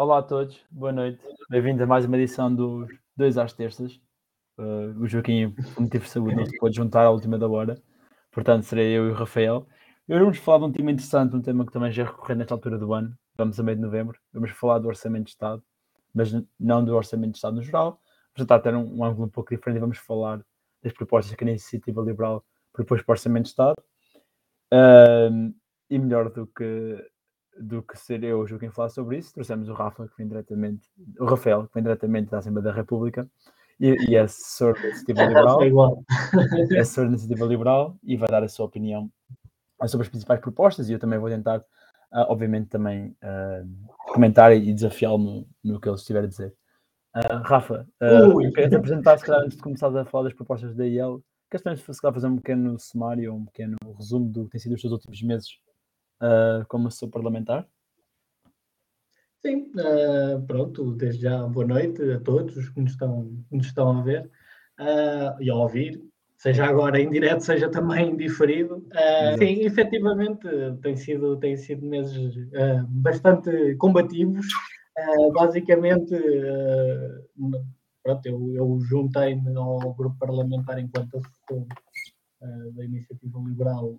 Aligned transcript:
Olá 0.00 0.20
a 0.20 0.22
todos, 0.22 0.58
boa 0.70 0.92
noite. 0.92 1.20
Bem-vindos 1.50 1.82
a 1.82 1.86
mais 1.86 2.06
uma 2.06 2.16
edição 2.16 2.54
dos 2.54 2.88
Dois 3.14 3.36
às 3.36 3.52
Terças. 3.52 4.00
Uh, 4.56 4.98
o 4.98 5.06
Joaquim, 5.06 5.50
por 5.74 5.82
motivo 5.82 6.04
de 6.04 6.10
saúde, 6.10 6.36
não 6.36 6.46
se 6.46 6.56
pode 6.56 6.74
juntar 6.74 7.04
à 7.04 7.10
última 7.10 7.38
da 7.38 7.46
hora. 7.46 7.78
Portanto, 8.32 8.62
serei 8.62 8.96
eu 8.96 9.08
e 9.08 9.10
o 9.10 9.14
Rafael. 9.14 9.66
Hoje 10.08 10.20
vamos 10.20 10.38
falar 10.38 10.60
de 10.60 10.64
um 10.64 10.72
tema 10.72 10.90
interessante, 10.90 11.36
um 11.36 11.42
tema 11.42 11.66
que 11.66 11.72
também 11.72 11.92
já 11.92 12.04
é 12.04 12.06
recorrente 12.06 12.38
nesta 12.38 12.54
altura 12.54 12.78
do 12.78 12.94
ano. 12.94 13.14
Vamos 13.36 13.60
a 13.60 13.62
meio 13.62 13.76
de 13.76 13.82
novembro. 13.82 14.18
Vamos 14.32 14.50
falar 14.52 14.78
do 14.78 14.88
Orçamento 14.88 15.24
de 15.24 15.32
Estado, 15.32 15.62
mas 16.14 16.32
não 16.58 16.82
do 16.82 16.96
Orçamento 16.96 17.32
de 17.32 17.36
Estado 17.36 17.56
no 17.56 17.62
geral. 17.62 18.00
Vamos 18.34 18.48
tentar 18.48 18.60
ter 18.60 18.74
um, 18.74 19.00
um 19.00 19.04
ângulo 19.04 19.26
um 19.26 19.30
pouco 19.30 19.54
diferente 19.54 19.76
e 19.76 19.80
vamos 19.80 19.98
falar 19.98 20.42
das 20.82 20.94
propostas 20.94 21.34
que 21.36 21.44
a 21.44 21.46
Iniciativa 21.46 22.00
Liberal 22.00 22.42
propôs 22.72 23.02
para 23.02 23.12
o 23.12 23.16
Orçamento 23.16 23.42
de 23.42 23.50
Estado. 23.50 23.76
Uh, 24.72 25.54
e 25.90 25.98
melhor 25.98 26.30
do 26.30 26.46
que 26.46 26.96
do 27.58 27.82
que 27.82 27.98
ser 27.98 28.22
eu 28.24 28.40
o 28.40 28.58
quem 28.58 28.70
falar 28.70 28.88
sobre 28.88 29.18
isso, 29.18 29.32
trouxemos 29.34 29.68
o 29.68 29.74
Rafa, 29.74 30.08
que 30.08 30.16
vem 30.16 30.28
diretamente, 30.28 30.88
o 31.18 31.24
Rafael, 31.24 31.66
que 31.66 31.74
vem 31.74 31.82
diretamente 31.82 32.30
da 32.30 32.38
Assembleia 32.38 32.64
da 32.64 32.72
República, 32.72 33.28
e, 33.78 34.10
e 34.10 34.14
é 34.14 34.20
assessor 34.20 34.74
da 34.74 34.88
Iniciativa 34.88 35.24
Liberal. 35.64 36.04
É 36.72 36.80
assessor 36.80 37.04
da 37.04 37.10
Iniciativa 37.10 37.46
Liberal 37.46 37.96
e 38.02 38.16
vai 38.16 38.28
dar 38.28 38.42
a 38.42 38.48
sua 38.48 38.66
opinião 38.66 39.10
sobre 39.86 40.04
as 40.04 40.10
principais 40.10 40.40
propostas 40.40 40.88
e 40.88 40.92
eu 40.92 40.98
também 40.98 41.18
vou 41.18 41.30
tentar, 41.30 41.58
uh, 41.58 42.26
obviamente, 42.28 42.68
também 42.68 43.16
uh, 43.24 43.86
comentar 44.12 44.54
e 44.54 44.74
desafiá-lo 44.74 45.18
no, 45.18 45.48
no, 45.64 45.80
que 45.80 45.88
ele 45.88 45.96
estiver 45.96 46.24
a 46.24 46.26
dizer. 46.26 46.54
Uh, 47.16 47.42
Rafa, 47.42 47.88
uh, 48.02 48.42
eu 48.42 48.52
queria 48.52 48.68
te 48.68 48.76
apresentar, 48.76 49.18
se 49.18 49.24
calhar, 49.24 49.42
antes 49.42 49.56
de 49.56 49.62
começar 49.62 49.88
a 49.96 50.04
falar 50.04 50.24
das 50.24 50.34
propostas 50.34 50.74
da 50.74 50.86
IEL, 50.86 51.22
queres 51.50 51.62
se 51.78 52.00
calhar 52.00 52.14
fazer 52.14 52.26
um 52.26 52.36
pequeno 52.36 52.78
sumário, 52.78 53.34
um 53.34 53.46
pequeno 53.46 53.76
resumo 53.96 54.30
do 54.30 54.44
que 54.44 54.50
tem 54.50 54.60
sido 54.60 54.74
os 54.74 54.82
teus 54.82 54.92
últimos 54.92 55.22
meses 55.22 55.48
uh, 56.20 56.64
como 56.68 56.88
assessor 56.88 57.10
parlamentar? 57.10 57.66
Sim, 59.40 59.72
uh, 59.76 60.40
pronto, 60.46 60.92
desde 60.92 61.22
já 61.22 61.46
boa 61.46 61.66
noite 61.66 62.02
a 62.12 62.20
todos 62.20 62.68
que 62.68 62.80
nos 62.80 62.92
estão, 62.92 63.32
nos 63.50 63.66
estão 63.66 63.98
a 63.98 64.02
ver 64.02 64.30
uh, 64.78 65.40
e 65.42 65.50
a 65.50 65.54
ouvir, 65.54 66.02
seja 66.36 66.66
agora 66.66 67.00
em 67.00 67.10
direto, 67.10 67.40
seja 67.40 67.70
também 67.70 68.16
diferido. 68.16 68.86
Sim, 69.38 69.62
efetivamente 69.62 70.46
tem 70.82 70.96
sido, 70.96 71.38
tem 71.38 71.56
sido 71.56 71.86
meses 71.86 72.34
bastante 72.88 73.74
combativos. 73.76 74.46
basicamente, 75.32 76.14
pronto, 78.02 78.26
eu, 78.26 78.54
eu 78.54 78.78
juntei-me 78.80 79.56
ao 79.56 79.94
grupo 79.94 80.18
parlamentar 80.18 80.78
enquanto 80.78 81.16
assessor 81.16 81.66
da 82.74 82.84
Iniciativa 82.84 83.38
Liberal 83.38 83.98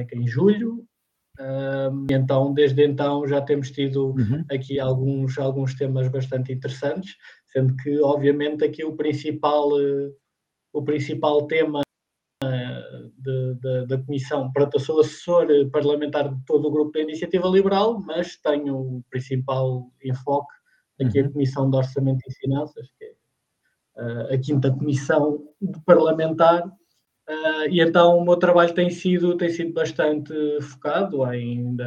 em 0.00 0.26
julho. 0.26 0.84
Um, 1.38 2.06
então, 2.10 2.54
desde 2.54 2.84
então, 2.86 3.26
já 3.26 3.40
temos 3.42 3.70
tido 3.70 4.14
uhum. 4.14 4.44
aqui 4.50 4.80
alguns, 4.80 5.38
alguns 5.38 5.74
temas 5.74 6.08
bastante 6.08 6.52
interessantes, 6.52 7.14
sendo 7.46 7.76
que, 7.76 8.00
obviamente, 8.00 8.64
aqui 8.64 8.84
o 8.84 8.96
principal, 8.96 9.68
o 10.72 10.82
principal 10.82 11.46
tema 11.46 11.82
de, 13.18 13.54
de, 13.54 13.86
da 13.86 13.98
Comissão, 13.98 14.50
pronto, 14.52 14.76
eu 14.76 14.80
sou 14.80 15.00
assessor 15.00 15.46
parlamentar 15.70 16.32
de 16.32 16.44
todo 16.44 16.68
o 16.68 16.70
grupo 16.70 16.92
da 16.92 17.00
Iniciativa 17.00 17.48
Liberal, 17.48 18.00
mas 18.00 18.36
tenho 18.36 18.76
o 18.76 19.04
principal 19.10 19.90
enfoque 20.04 20.54
aqui 21.00 21.20
uhum. 21.20 21.26
a 21.26 21.32
Comissão 21.32 21.70
de 21.70 21.76
Orçamento 21.76 22.20
e 22.26 22.34
Finanças, 22.34 22.88
que 22.98 23.04
é 23.04 24.34
a 24.34 24.38
quinta 24.38 24.70
comissão 24.70 25.42
parlamentar, 25.86 26.70
Uh, 27.28 27.68
e 27.70 27.80
então 27.80 28.18
o 28.18 28.24
meu 28.24 28.36
trabalho 28.36 28.72
tem 28.72 28.88
sido, 28.88 29.36
tem 29.36 29.48
sido 29.48 29.72
bastante 29.72 30.32
focado 30.60 31.24
ainda 31.24 31.84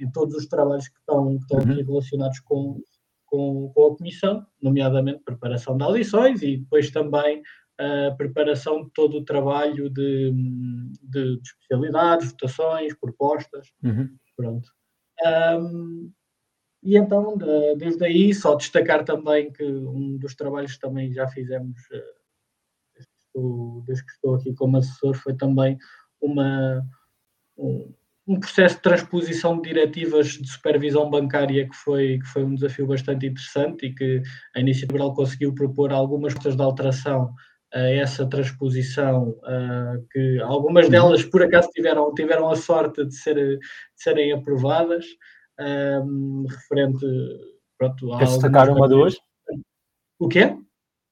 em 0.00 0.10
todos 0.10 0.36
os 0.36 0.46
trabalhos 0.46 0.88
que 0.88 0.98
estão, 0.98 1.36
que 1.36 1.42
estão 1.42 1.58
uhum. 1.58 1.72
aqui 1.72 1.82
relacionados 1.82 2.40
com, 2.40 2.80
com, 3.24 3.72
com, 3.74 3.86
a 3.86 3.96
Comissão, 3.96 4.46
nomeadamente 4.62 5.24
preparação 5.24 5.76
de 5.76 5.82
audições 5.82 6.42
e 6.42 6.58
depois 6.58 6.90
também 6.90 7.42
a 7.78 8.08
uh, 8.08 8.16
preparação 8.16 8.84
de 8.84 8.90
todo 8.92 9.18
o 9.18 9.24
trabalho 9.24 9.90
de, 9.90 10.32
de, 11.02 11.36
de 11.36 11.42
especialidades, 11.42 12.30
votações, 12.30 12.94
propostas. 12.94 13.68
Uhum. 13.82 14.08
Pronto. 14.36 14.68
Um, 15.60 16.10
e 16.82 16.96
então, 16.96 17.36
de, 17.36 17.74
desde 17.76 18.04
aí, 18.04 18.32
só 18.32 18.54
destacar 18.54 19.04
também 19.04 19.52
que 19.52 19.64
um 19.64 20.16
dos 20.16 20.34
trabalhos 20.34 20.74
que 20.74 20.80
também 20.80 21.12
já 21.12 21.26
fizemos 21.28 21.78
uh, 21.90 22.15
desde 23.86 24.04
que 24.04 24.12
estou 24.12 24.34
aqui 24.34 24.54
como 24.54 24.76
assessor, 24.76 25.14
foi 25.14 25.34
também 25.34 25.76
uma, 26.20 26.82
um, 27.56 27.92
um, 28.26 28.40
processo 28.40 28.76
de 28.76 28.82
transposição 28.82 29.60
de 29.60 29.68
diretivas 29.68 30.28
de 30.28 30.48
supervisão 30.48 31.10
bancária 31.10 31.68
que 31.68 31.76
foi, 31.76 32.18
que 32.18 32.26
foi 32.26 32.44
um 32.44 32.54
desafio 32.54 32.86
bastante 32.86 33.26
interessante 33.26 33.86
e 33.86 33.94
que 33.94 34.22
a 34.54 34.60
Iniciativa 34.60 34.92
Liberal 34.92 35.14
conseguiu 35.14 35.54
propor 35.54 35.92
algumas 35.92 36.34
coisas 36.34 36.56
de 36.56 36.62
alteração 36.62 37.34
a 37.74 37.80
essa 37.80 38.26
transposição, 38.26 39.30
uh, 39.30 40.06
que 40.10 40.40
algumas 40.40 40.88
delas 40.88 41.24
por 41.24 41.42
acaso 41.42 41.68
tiveram, 41.70 42.14
tiveram 42.14 42.48
a 42.48 42.56
sorte 42.56 43.04
de, 43.04 43.14
ser, 43.14 43.34
de 43.34 43.58
serem 43.94 44.32
aprovadas, 44.32 45.04
um, 45.58 46.46
referente 46.48 47.06
pronto, 47.76 48.12
a. 48.14 48.18
destacar 48.18 48.70
uma, 48.70 48.88
duas? 48.88 49.16
O 50.18 50.28
quê? 50.28 50.56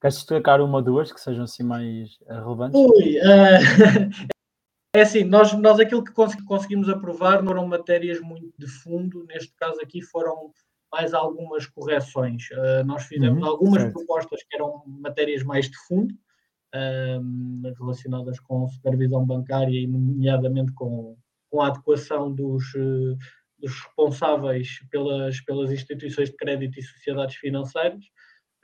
Queres 0.05 0.17
destacar 0.17 0.61
uma 0.61 0.77
ou 0.77 0.83
duas 0.83 1.11
que 1.11 1.19
sejam 1.19 1.45
assim 1.45 1.63
mais 1.63 2.19
eh, 2.27 2.33
relevantes? 2.35 2.79
Ui, 2.79 3.17
uh, 3.17 4.29
é 4.95 5.01
assim, 5.01 5.23
nós, 5.23 5.51
nós 5.53 5.79
aquilo 5.79 6.03
que 6.03 6.13
conseguimos 6.13 6.87
aprovar 6.89 7.41
não 7.41 7.53
eram 7.53 7.65
matérias 7.65 8.19
muito 8.19 8.53
de 8.55 8.67
fundo, 8.67 9.25
neste 9.25 9.51
caso 9.55 9.81
aqui 9.81 10.03
foram 10.03 10.51
mais 10.91 11.11
algumas 11.15 11.65
correções. 11.65 12.43
Uh, 12.51 12.85
nós 12.85 13.05
fizemos 13.05 13.41
uhum, 13.41 13.49
algumas 13.49 13.81
certo. 13.81 13.95
propostas 13.95 14.43
que 14.43 14.55
eram 14.55 14.83
matérias 14.85 15.41
mais 15.41 15.71
de 15.71 15.77
fundo, 15.87 16.13
uh, 16.13 17.73
relacionadas 17.79 18.39
com 18.39 18.69
supervisão 18.69 19.25
bancária 19.25 19.75
e 19.75 19.87
nomeadamente 19.87 20.71
com, 20.73 21.17
com 21.49 21.61
a 21.63 21.67
adequação 21.69 22.31
dos, 22.31 22.63
dos 23.57 23.71
responsáveis 23.71 24.81
pelas, 24.91 25.41
pelas 25.41 25.71
instituições 25.71 26.29
de 26.29 26.35
crédito 26.35 26.77
e 26.77 26.83
sociedades 26.83 27.37
financeiras. 27.37 28.03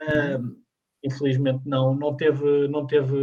Uhum 0.02 0.62
infelizmente 1.02 1.62
não, 1.66 1.94
não 1.94 2.16
teve, 2.16 2.68
não 2.68 2.86
teve, 2.86 3.16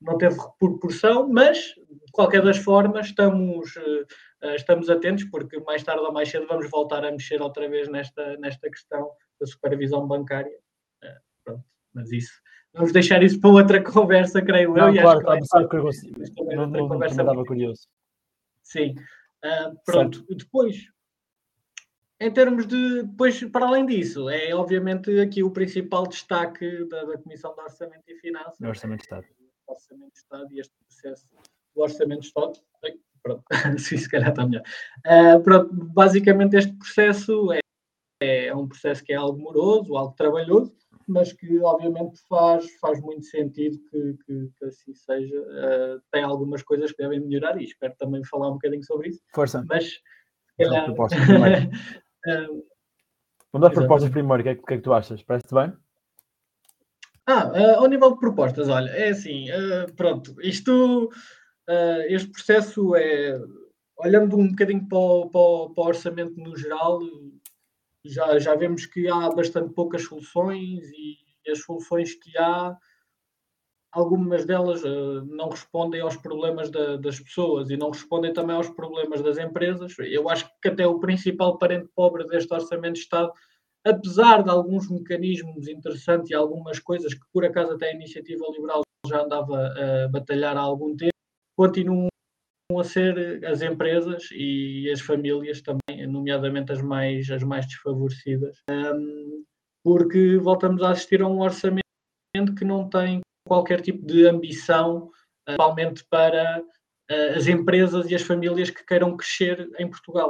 não 0.00 0.18
teve 0.18 0.36
proporção, 0.58 1.28
mas 1.28 1.58
de 1.58 2.12
qualquer 2.12 2.42
das 2.42 2.58
formas 2.58 3.06
estamos, 3.06 3.74
uh, 3.76 4.54
estamos 4.54 4.90
atentos 4.90 5.24
porque 5.24 5.58
mais 5.60 5.82
tarde 5.82 6.02
ou 6.02 6.12
mais 6.12 6.28
cedo 6.28 6.46
vamos 6.46 6.70
voltar 6.70 7.04
a 7.04 7.10
mexer 7.10 7.40
outra 7.40 7.68
vez 7.68 7.88
nesta, 7.88 8.36
nesta 8.36 8.70
questão 8.70 9.10
da 9.40 9.46
supervisão 9.46 10.06
bancária. 10.06 10.58
Uh, 11.02 11.20
pronto, 11.44 11.64
mas 11.94 12.12
isso 12.12 12.32
vamos 12.74 12.92
deixar 12.92 13.22
isso 13.22 13.40
para 13.40 13.50
outra 13.50 13.82
conversa, 13.82 14.42
creio 14.42 14.74
não, 14.74 14.88
eu. 14.88 14.94
E 14.94 15.00
claro, 15.00 15.30
acho 15.30 15.68
que 15.68 15.76
vai, 15.76 16.56
não, 16.56 16.66
não, 16.66 16.88
não, 16.88 17.04
estava 17.04 17.44
curioso. 17.44 17.88
Sim. 18.62 18.94
Uh, 19.44 19.76
pronto, 19.84 20.18
certo. 20.18 20.34
depois 20.36 20.76
em 22.20 22.32
termos 22.32 22.66
de, 22.66 23.02
depois, 23.04 23.42
para 23.44 23.66
além 23.66 23.86
disso, 23.86 24.28
é 24.28 24.52
obviamente 24.52 25.20
aqui 25.20 25.42
o 25.42 25.50
principal 25.50 26.06
destaque 26.06 26.84
da, 26.88 27.04
da 27.04 27.18
Comissão 27.18 27.54
de 27.54 27.60
Orçamento 27.60 28.04
e 28.08 28.14
Finanças. 28.16 28.58
O 28.60 28.66
Orçamento 28.66 28.98
de 28.98 29.04
Estado. 29.04 29.26
O 29.66 29.72
Orçamento 29.72 30.12
de 30.12 30.18
Estado 30.18 30.52
e 30.52 30.60
este 30.60 30.74
processo 30.84 31.26
do 31.74 31.82
Orçamento 31.82 32.20
de 32.20 32.26
Estado. 32.26 32.58
Pronto, 33.22 33.44
se 33.78 34.10
calhar 34.10 34.30
está 34.30 34.46
melhor. 34.46 34.62
Uh, 35.06 35.40
pronto, 35.42 35.72
basicamente 35.72 36.56
este 36.56 36.72
processo 36.72 37.52
é, 37.52 38.46
é 38.46 38.54
um 38.54 38.66
processo 38.66 39.04
que 39.04 39.12
é 39.12 39.16
algo 39.16 39.38
moroso, 39.38 39.96
algo 39.96 40.14
trabalhoso, 40.16 40.74
mas 41.06 41.32
que 41.32 41.58
obviamente 41.60 42.20
faz, 42.28 42.68
faz 42.80 43.00
muito 43.00 43.26
sentido 43.26 43.78
que, 43.90 44.16
que, 44.24 44.50
que 44.58 44.64
assim 44.64 44.92
seja. 44.92 45.40
Uh, 45.40 46.02
tem 46.10 46.24
algumas 46.24 46.62
coisas 46.62 46.90
que 46.90 47.02
devem 47.02 47.20
melhorar 47.20 47.60
e 47.60 47.64
espero 47.64 47.94
também 47.96 48.24
falar 48.24 48.48
um 48.48 48.54
bocadinho 48.54 48.84
sobre 48.84 49.10
isso. 49.10 49.20
Força. 49.32 49.64
Mas, 49.68 50.00
calhar... 50.56 50.88
Vamos 53.52 53.68
dar 53.68 53.70
propostas 53.70 54.10
primeiro, 54.10 54.40
o 54.40 54.44
que, 54.44 54.48
é, 54.50 54.54
que, 54.54 54.74
é 54.74 54.76
que 54.76 54.82
tu 54.82 54.92
achas? 54.92 55.22
Parece-te 55.22 55.54
bem? 55.54 55.72
Ah, 57.26 57.48
uh, 57.48 57.80
ao 57.80 57.86
nível 57.86 58.12
de 58.12 58.20
propostas, 58.20 58.68
olha, 58.68 58.88
é 58.90 59.10
assim, 59.10 59.50
uh, 59.50 59.92
pronto, 59.94 60.34
isto, 60.40 61.10
uh, 61.68 62.00
este 62.08 62.30
processo 62.30 62.96
é, 62.96 63.38
olhando 63.98 64.36
um 64.36 64.48
bocadinho 64.48 64.88
para 64.88 64.98
o, 64.98 65.28
para, 65.28 65.40
o, 65.40 65.70
para 65.70 65.84
o, 65.84 65.86
orçamento 65.88 66.40
no 66.40 66.56
geral, 66.56 67.00
já, 68.04 68.38
já 68.38 68.54
vemos 68.54 68.86
que 68.86 69.08
há 69.08 69.28
bastante 69.30 69.74
poucas 69.74 70.04
soluções 70.04 70.88
e 70.90 71.50
as 71.50 71.60
soluções 71.60 72.14
que 72.14 72.36
há 72.38 72.74
algumas 73.98 74.44
delas 74.44 74.82
uh, 74.84 75.24
não 75.26 75.48
respondem 75.48 76.00
aos 76.00 76.16
problemas 76.16 76.70
da, 76.70 76.96
das 76.96 77.18
pessoas 77.20 77.68
e 77.70 77.76
não 77.76 77.90
respondem 77.90 78.32
também 78.32 78.54
aos 78.54 78.70
problemas 78.70 79.20
das 79.22 79.38
empresas. 79.38 79.94
Eu 79.98 80.28
acho 80.28 80.48
que 80.62 80.68
até 80.68 80.86
o 80.86 80.98
principal 81.00 81.58
parente 81.58 81.88
pobre 81.94 82.24
deste 82.26 82.52
Orçamento 82.54 82.94
de 82.94 83.00
Estado, 83.00 83.32
apesar 83.84 84.42
de 84.42 84.50
alguns 84.50 84.88
mecanismos 84.90 85.68
interessantes 85.68 86.30
e 86.30 86.34
algumas 86.34 86.78
coisas 86.78 87.12
que 87.12 87.24
por 87.32 87.44
acaso 87.44 87.72
até 87.72 87.90
a 87.90 87.94
Iniciativa 87.94 88.44
Liberal 88.52 88.82
já 89.06 89.22
andava 89.22 89.66
a 89.66 90.08
batalhar 90.08 90.56
há 90.56 90.60
algum 90.60 90.96
tempo, 90.96 91.12
continuam 91.56 92.08
a 92.78 92.84
ser 92.84 93.44
as 93.44 93.62
empresas 93.62 94.28
e 94.32 94.90
as 94.90 95.00
famílias 95.00 95.62
também, 95.62 96.06
nomeadamente 96.06 96.72
as 96.72 96.82
mais, 96.82 97.30
as 97.30 97.42
mais 97.42 97.66
desfavorecidas, 97.66 98.58
porque 99.82 100.36
voltamos 100.36 100.82
a 100.82 100.90
assistir 100.90 101.22
a 101.22 101.26
um 101.26 101.40
orçamento 101.40 101.82
que 102.56 102.64
não 102.64 102.88
tem 102.88 103.20
qualquer 103.48 103.80
tipo 103.80 104.06
de 104.06 104.26
ambição, 104.26 105.10
principalmente 105.44 106.04
para 106.08 106.62
uh, 106.62 107.36
as 107.36 107.46
empresas 107.46 108.10
e 108.10 108.14
as 108.14 108.22
famílias 108.22 108.70
que 108.70 108.84
queiram 108.84 109.16
crescer 109.16 109.68
em 109.78 109.88
Portugal. 109.88 110.28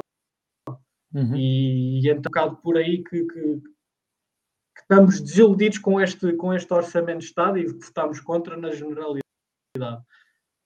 Uhum. 1.12 1.34
E, 1.36 2.00
e 2.00 2.08
é 2.10 2.14
um 2.14 2.20
bocado 2.20 2.56
por 2.56 2.76
aí 2.76 3.02
que, 3.02 3.24
que, 3.24 3.60
que, 3.60 4.80
estamos 4.80 5.20
desiludidos 5.20 5.78
com 5.78 6.00
este, 6.00 6.32
com 6.34 6.54
este 6.54 6.72
orçamento 6.72 7.18
de 7.18 7.24
Estado 7.24 7.58
e 7.58 7.66
votamos 7.66 8.20
contra 8.20 8.56
na 8.56 8.70
generalidade. 8.70 9.22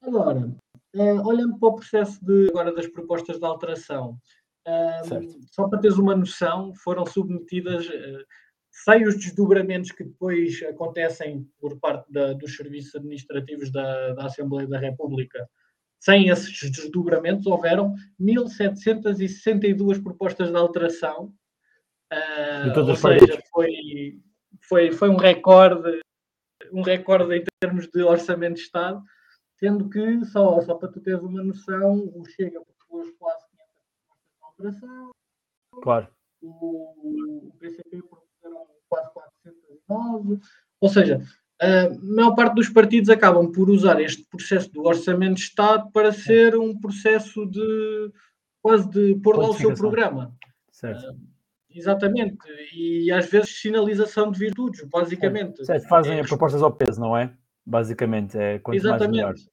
Agora, 0.02 0.54
Uh, 0.94 1.26
olhando 1.26 1.58
para 1.58 1.70
o 1.70 1.76
processo 1.76 2.22
de, 2.22 2.50
agora 2.50 2.70
das 2.70 2.86
propostas 2.86 3.38
de 3.38 3.46
alteração, 3.46 4.18
só 5.50 5.66
para 5.66 5.80
teres 5.80 5.96
uma 5.96 6.14
noção, 6.14 6.74
foram 6.74 7.06
submetidas 7.06 7.86
uh, 7.86 8.24
sem 8.72 9.04
os 9.04 9.16
desdobramentos 9.16 9.92
que 9.92 10.02
depois 10.02 10.62
acontecem 10.62 11.46
por 11.60 11.78
parte 11.78 12.10
da, 12.10 12.32
dos 12.32 12.56
serviços 12.56 12.94
administrativos 12.96 13.70
da, 13.70 14.14
da 14.14 14.26
Assembleia 14.26 14.66
da 14.66 14.78
República. 14.78 15.48
Sem 16.00 16.28
esses 16.28 16.70
desdobramentos, 16.70 17.46
houveram 17.46 17.94
1.762 18.20 20.02
propostas 20.02 20.50
de 20.50 20.56
alteração. 20.56 21.32
Uh, 22.12 22.78
ou 22.80 22.96
seja, 22.96 23.40
foi, 23.52 23.68
foi, 24.62 24.92
foi 24.92 25.08
um 25.08 25.16
recorde, 25.16 26.00
um 26.72 26.82
recorde 26.82 27.36
em 27.36 27.44
termos 27.60 27.86
de 27.88 28.02
orçamento 28.02 28.54
de 28.54 28.62
Estado 28.62 29.02
Sendo 29.62 29.88
que, 29.88 30.24
só, 30.24 30.60
só 30.60 30.74
para 30.74 30.88
tu 30.88 31.00
teres 31.00 31.22
uma 31.22 31.40
noção, 31.40 32.10
o 32.16 32.24
Chega 32.26 32.60
propôs 32.60 33.08
quase 33.16 33.46
500 33.48 33.74
propostas 33.86 34.34
de 34.36 34.44
alteração. 34.44 35.10
Claro. 35.84 36.08
O, 36.42 37.46
o 37.46 37.52
PCP 37.60 38.02
propuseram 38.02 38.21
quase 38.92 39.10
409. 39.12 40.40
Ou 40.80 40.88
seja, 40.88 41.20
a 41.60 41.88
maior 42.02 42.34
parte 42.34 42.54
dos 42.54 42.68
partidos 42.68 43.08
acabam 43.08 43.50
por 43.50 43.70
usar 43.70 44.00
este 44.00 44.24
processo 44.24 44.70
do 44.70 44.82
orçamento 44.82 45.36
de 45.36 45.42
Estado 45.42 45.90
para 45.92 46.12
ser 46.12 46.56
um 46.56 46.78
processo 46.78 47.46
de 47.46 48.12
quase 48.60 48.88
de 48.90 49.14
pôr 49.16 49.38
lá 49.38 49.48
o 49.48 49.54
seu 49.54 49.74
programa. 49.74 50.36
Certo. 50.70 51.12
Uh, 51.12 51.16
exatamente. 51.70 52.36
E 52.74 53.10
às 53.10 53.30
vezes 53.30 53.60
sinalização 53.60 54.30
de 54.30 54.38
virtudes, 54.38 54.82
basicamente. 54.88 55.64
Certo, 55.64 55.88
fazem 55.88 56.18
é, 56.18 56.22
propostas 56.22 56.62
ao 56.62 56.72
peso, 56.72 57.00
não 57.00 57.16
é? 57.16 57.34
Basicamente, 57.64 58.36
é 58.36 58.58
quanto 58.58 58.76
Exatamente. 58.76 59.22
mais 59.22 59.40
melhor. 59.40 59.52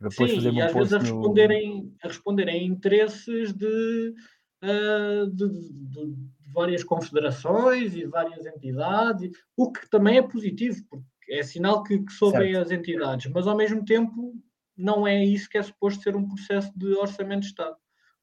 Depois 0.00 0.30
Sim, 0.30 0.50
e 0.50 0.60
às 0.60 0.72
vezes 0.72 0.92
a 0.92 0.98
responderem, 0.98 1.82
no... 1.82 1.94
a 2.02 2.08
responderem 2.08 2.60
a 2.60 2.62
interesses 2.64 3.52
de, 3.52 4.14
uh, 4.64 5.30
de, 5.30 5.48
de, 5.48 5.90
de, 5.90 6.52
várias 6.52 6.84
confederações 6.84 7.94
e 7.94 8.04
várias 8.04 8.46
entidades, 8.46 9.30
o 9.56 9.72
que 9.72 9.88
também 9.90 10.18
é 10.18 10.22
positivo, 10.22 10.84
porque 10.88 11.32
é 11.32 11.42
sinal 11.42 11.82
que, 11.82 11.98
que 11.98 12.12
soubem 12.12 12.54
as 12.56 12.70
entidades, 12.70 13.30
mas 13.32 13.46
ao 13.46 13.56
mesmo 13.56 13.84
tempo 13.84 14.34
não 14.76 15.06
é 15.06 15.24
isso 15.24 15.48
que 15.48 15.58
é 15.58 15.62
suposto 15.62 16.02
ser 16.02 16.16
um 16.16 16.28
processo 16.28 16.72
de 16.76 16.94
orçamento 16.94 17.40
de 17.40 17.46
Estado. 17.46 17.76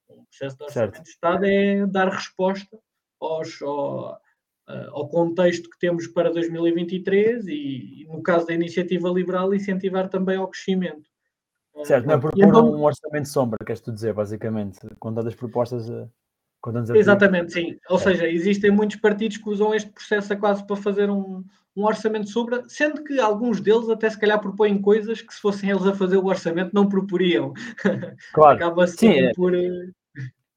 Um 0.10 0.26
processo 0.26 0.58
de 0.58 0.64
orçamento 0.64 0.94
certo. 0.94 1.04
de 1.04 1.10
Estado 1.10 1.46
é 1.46 1.86
dar 1.88 2.10
resposta 2.10 2.78
aos, 3.20 3.62
ao, 3.62 4.20
ao 4.68 5.10
contexto 5.10 5.70
que 5.70 5.80
temos 5.80 6.08
para 6.08 6.32
2023 6.32 7.48
e, 7.48 8.08
no 8.10 8.22
caso 8.22 8.48
da 8.48 8.54
iniciativa 8.54 9.10
liberal, 9.10 9.54
incentivar 9.54 10.10
também 10.10 10.38
ao 10.38 10.48
crescimento. 10.48 11.10
Certo, 11.84 12.06
não 12.06 12.16
é 12.16 12.20
por 12.20 12.32
então, 12.36 12.74
um 12.74 12.84
orçamento 12.84 13.28
sombra, 13.28 13.58
queres 13.66 13.82
tu 13.82 13.92
dizer, 13.92 14.14
basicamente, 14.14 14.80
com 15.00 15.14
tantas 15.14 15.36
propostas. 15.36 15.90
Eh, 15.90 16.08
exatamente, 16.96 17.54
sim. 17.54 17.78
Ou 17.90 17.98
é. 17.98 18.00
seja, 18.00 18.28
existem 18.28 18.72
muitos 18.72 18.98
partidos 18.98 19.38
que 19.38 19.50
usam 19.50 19.74
este 19.74 19.90
processo 19.90 20.38
quase 20.38 20.66
para 20.66 20.76
fazer 20.76 21.10
um, 21.10 21.44
um 21.76 21.86
orçamento 21.86 22.30
sombra, 22.30 22.64
sendo 22.68 23.04
que 23.04 23.20
alguns 23.20 23.62
deles 23.62 23.90
até 23.90 24.10
se 24.10 24.20
calhar 24.20 24.40
propõem 24.40 24.82
coisas 24.82 25.22
que 25.22 25.34
se 25.34 25.42
fossem 25.42 25.70
eles 25.70 25.86
a 25.86 25.96
fazer 25.96 26.18
o 26.18 26.26
orçamento 26.26 26.74
não 26.74 26.88
proporiam. 26.88 27.54
Claro. 28.34 28.56
Acaba 28.58 28.88
sim, 28.88 29.12
é. 29.12 29.32
por. 29.34 29.54
Eh, 29.54 29.90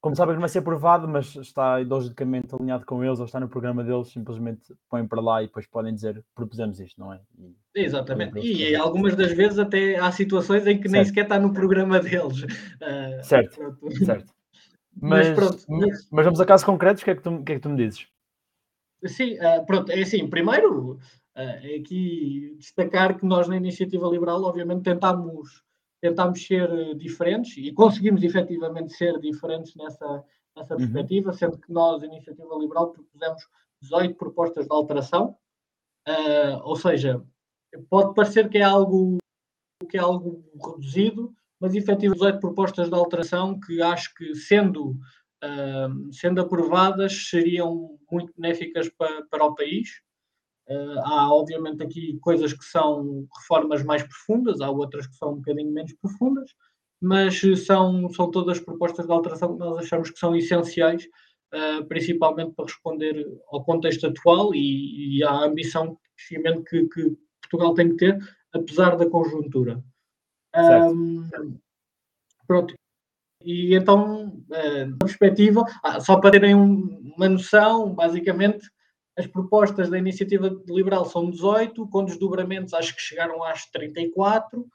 como 0.00 0.14
sabes, 0.14 0.34
não 0.34 0.40
vai 0.40 0.50
ser 0.50 0.58
aprovado, 0.58 1.08
mas 1.08 1.34
está 1.34 1.80
ideologicamente 1.80 2.54
alinhado 2.54 2.84
com 2.84 3.02
eles, 3.02 3.18
ou 3.20 3.24
está 3.24 3.40
no 3.40 3.48
programa 3.48 3.82
deles, 3.82 4.08
simplesmente 4.08 4.60
põem 4.90 5.08
para 5.08 5.20
lá 5.20 5.42
e 5.42 5.46
depois 5.46 5.66
podem 5.66 5.94
dizer 5.94 6.22
propusemos 6.34 6.78
isto, 6.78 7.00
não 7.00 7.10
é? 7.10 7.20
E, 7.38 7.56
Exatamente, 7.74 8.38
e 8.38 8.76
algumas 8.76 9.16
das 9.16 9.32
vezes 9.32 9.58
até 9.58 9.96
há 9.96 10.12
situações 10.12 10.66
em 10.66 10.76
que 10.76 10.82
certo. 10.82 10.92
nem 10.92 11.04
sequer 11.06 11.22
está 11.22 11.38
no 11.38 11.54
programa 11.54 11.98
deles. 12.00 12.42
Uh, 12.42 13.22
certo, 13.22 13.58
certo. 14.04 14.34
Mas, 15.00 15.28
mas, 15.28 15.34
pronto, 15.36 15.64
mas, 15.68 16.08
mas, 16.10 16.24
vamos 16.24 16.40
a 16.40 16.46
casos 16.46 16.64
concretos, 16.64 17.02
o 17.02 17.04
que 17.04 17.10
é 17.10 17.14
que 17.16 17.22
tu, 17.22 17.42
que 17.42 17.52
é 17.52 17.54
que 17.56 17.60
tu 17.60 17.68
me 17.68 17.76
dizes? 17.76 18.06
Sim, 19.06 19.34
uh, 19.34 19.64
pronto, 19.66 19.90
é 19.90 20.00
assim, 20.00 20.28
primeiro 20.28 20.92
uh, 20.92 20.98
é 21.36 21.76
aqui 21.76 22.54
destacar 22.58 23.18
que 23.18 23.26
nós 23.26 23.48
na 23.48 23.56
Iniciativa 23.56 24.08
Liberal, 24.08 24.42
obviamente, 24.42 24.82
tentámos 24.82 25.62
tentámos 26.00 26.46
ser 26.46 26.68
diferentes 26.96 27.56
e 27.56 27.72
conseguimos 27.72 28.22
efetivamente 28.22 28.92
ser 28.92 29.18
diferentes 29.20 29.74
nessa, 29.74 30.22
nessa 30.54 30.74
uhum. 30.74 30.80
perspectiva, 30.80 31.30
uhum. 31.30 31.36
sendo 31.36 31.58
que 31.58 31.72
nós, 31.72 32.02
a 32.02 32.06
Iniciativa 32.06 32.54
Liberal, 32.58 32.90
propusemos 32.90 33.42
18 33.80 34.14
propostas 34.14 34.66
de 34.66 34.72
alteração, 34.72 35.34
uh, 36.06 36.60
ou 36.62 36.76
seja, 36.76 37.24
pode 37.88 38.14
parecer 38.14 38.50
que 38.50 38.58
é 38.58 38.62
algo 38.62 39.16
que 39.88 39.96
é 39.96 40.00
algo 40.00 40.44
reduzido, 40.62 41.34
mas 41.64 41.74
efetivamente 41.74 42.18
18 42.18 42.40
propostas 42.40 42.88
de 42.90 42.94
alteração 42.94 43.58
que 43.58 43.80
acho 43.80 44.14
que 44.14 44.34
sendo 44.34 44.90
uh, 45.42 46.12
sendo 46.12 46.42
aprovadas 46.42 47.28
seriam 47.30 47.98
muito 48.12 48.32
benéficas 48.36 48.90
para, 48.90 49.24
para 49.26 49.44
o 49.44 49.54
país 49.54 49.88
Uh, 50.66 50.98
há, 51.00 51.30
obviamente, 51.30 51.82
aqui 51.82 52.18
coisas 52.22 52.54
que 52.54 52.64
são 52.64 53.28
reformas 53.38 53.84
mais 53.84 54.02
profundas, 54.02 54.62
há 54.62 54.70
outras 54.70 55.06
que 55.06 55.14
são 55.14 55.32
um 55.32 55.36
bocadinho 55.36 55.70
menos 55.70 55.92
profundas, 56.00 56.54
mas 56.98 57.38
são, 57.66 58.08
são 58.08 58.30
todas 58.30 58.60
propostas 58.60 59.04
de 59.04 59.12
alteração 59.12 59.52
que 59.52 59.58
nós 59.58 59.76
achamos 59.76 60.10
que 60.10 60.18
são 60.18 60.34
essenciais, 60.34 61.04
uh, 61.52 61.84
principalmente 61.86 62.54
para 62.54 62.64
responder 62.64 63.26
ao 63.48 63.62
contexto 63.62 64.06
atual 64.06 64.54
e, 64.54 65.18
e 65.18 65.22
à 65.22 65.44
ambição 65.44 65.98
que, 66.26 66.88
que, 66.88 67.16
Portugal 67.42 67.74
tem 67.74 67.90
que 67.90 67.96
ter, 67.96 68.18
apesar 68.54 68.96
da 68.96 69.08
conjuntura. 69.08 69.84
Um, 70.54 71.28
pronto. 72.46 72.74
E 73.44 73.74
então, 73.74 74.28
uh, 74.28 74.86
na 74.86 74.96
perspectiva, 74.98 75.64
ah, 75.82 76.00
só 76.00 76.18
para 76.18 76.30
terem 76.30 76.54
um, 76.54 77.12
uma 77.16 77.28
noção, 77.28 77.94
basicamente, 77.94 78.66
as 79.16 79.26
propostas 79.26 79.90
da 79.90 79.98
iniciativa 79.98 80.50
liberal 80.66 81.04
são 81.04 81.30
18, 81.30 81.86
com 81.88 82.04
desdobramentos 82.04 82.72
acho 82.72 82.94
que 82.94 83.02
chegaram 83.02 83.44
às 83.44 83.66
34, 83.66 84.66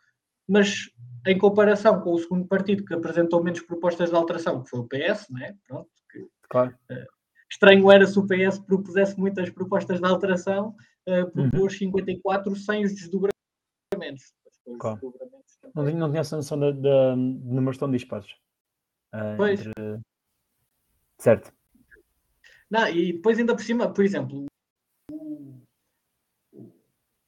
mas 0.48 0.90
em 1.26 1.38
comparação 1.38 2.00
com 2.02 2.14
o 2.14 2.20
segundo 2.20 2.48
partido 2.48 2.86
que 2.86 2.94
apresentou 2.94 3.44
menos 3.44 3.60
propostas 3.62 4.10
de 4.10 4.16
alteração, 4.16 4.64
que 4.64 4.70
foi 4.70 4.80
o 4.80 4.88
PS, 4.88 5.28
né? 5.30 5.56
Pronto, 5.68 5.90
que, 6.12 6.28
claro. 6.50 6.76
Uh, 6.92 7.06
estranho 7.52 7.92
era 7.92 8.06
se 8.06 8.20
o 8.20 8.28
PS 8.28 8.60
propusesse 8.60 9.20
muitas 9.20 9.50
propostas 9.50 10.00
de 10.00 10.06
alteração, 10.06 10.76
uh, 11.08 11.32
propôs 11.32 11.74
uhum. 11.74 11.80
54 11.80 12.56
sem 12.56 12.86
os 12.86 12.94
desdobramentos. 12.94 14.34
Claro. 14.80 15.00
desdobramentos 15.02 15.49
não, 15.74 15.86
tinha, 15.86 15.98
não 15.98 16.10
tinha 16.10 16.22
essa 16.22 16.36
noção 16.36 16.60
da, 16.60 16.72
da, 16.72 17.16
de 17.16 17.54
numeração 17.54 17.90
de 17.90 17.98
disparos. 17.98 18.32
Uh, 19.14 19.38
pois. 19.38 19.60
Entre... 19.66 20.00
Certo. 21.18 21.54
Não, 22.70 22.88
e 22.88 23.14
depois 23.14 23.38
ainda 23.40 23.56
por 23.56 23.64
cima, 23.64 23.92
por 23.92 24.06
exemplo, 24.06 24.46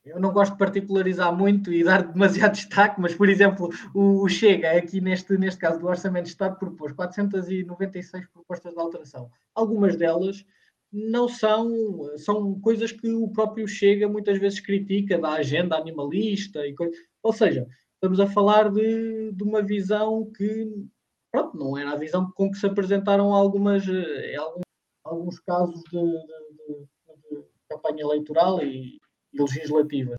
eu 0.03 0.19
não 0.19 0.31
gosto 0.31 0.53
de 0.53 0.57
particularizar 0.57 1.35
muito 1.35 1.71
e 1.71 1.83
dar 1.83 2.03
demasiado 2.03 2.53
destaque, 2.55 3.00
mas, 3.00 3.15
por 3.15 3.29
exemplo, 3.29 3.69
o 3.93 4.27
Chega, 4.27 4.71
aqui 4.71 5.00
neste, 5.00 5.38
neste 5.38 5.59
caso 5.59 5.79
do 5.79 5.88
Orçamento 5.88 6.25
de 6.25 6.31
Estado, 6.31 6.57
propôs 6.57 6.91
496 6.93 8.27
propostas 8.27 8.73
de 8.73 8.79
alteração. 8.79 9.29
Algumas 9.53 9.95
delas 9.95 10.45
não 10.91 11.27
são, 11.29 11.71
são 12.17 12.59
coisas 12.59 12.91
que 12.91 13.09
o 13.09 13.29
próprio 13.29 13.67
Chega 13.67 14.09
muitas 14.09 14.38
vezes 14.38 14.59
critica 14.59 15.17
da 15.17 15.33
agenda 15.33 15.77
animalista, 15.77 16.65
e 16.67 16.73
coisa, 16.73 16.93
ou 17.23 17.31
seja, 17.31 17.67
estamos 18.01 18.20
a 18.20 18.25
falar 18.25 18.72
de, 18.72 19.31
de 19.31 19.43
uma 19.43 19.62
visão 19.62 20.25
que, 20.36 20.88
pronto, 21.31 21.55
não 21.55 21.77
era 21.77 21.91
a 21.91 21.98
visão 21.98 22.31
com 22.31 22.50
que 22.50 22.58
se 22.58 22.65
apresentaram 22.65 23.31
algumas, 23.31 23.88
eh, 23.88 24.36
algumas 24.36 24.63
alguns 25.03 25.39
casos 25.39 25.81
de, 25.91 26.00
de, 26.00 26.88
de, 27.29 27.43
campanha 27.70 28.01
eleitoral 28.01 28.63
e, 28.63 28.98
e 29.34 29.41
legislativa 29.41 30.15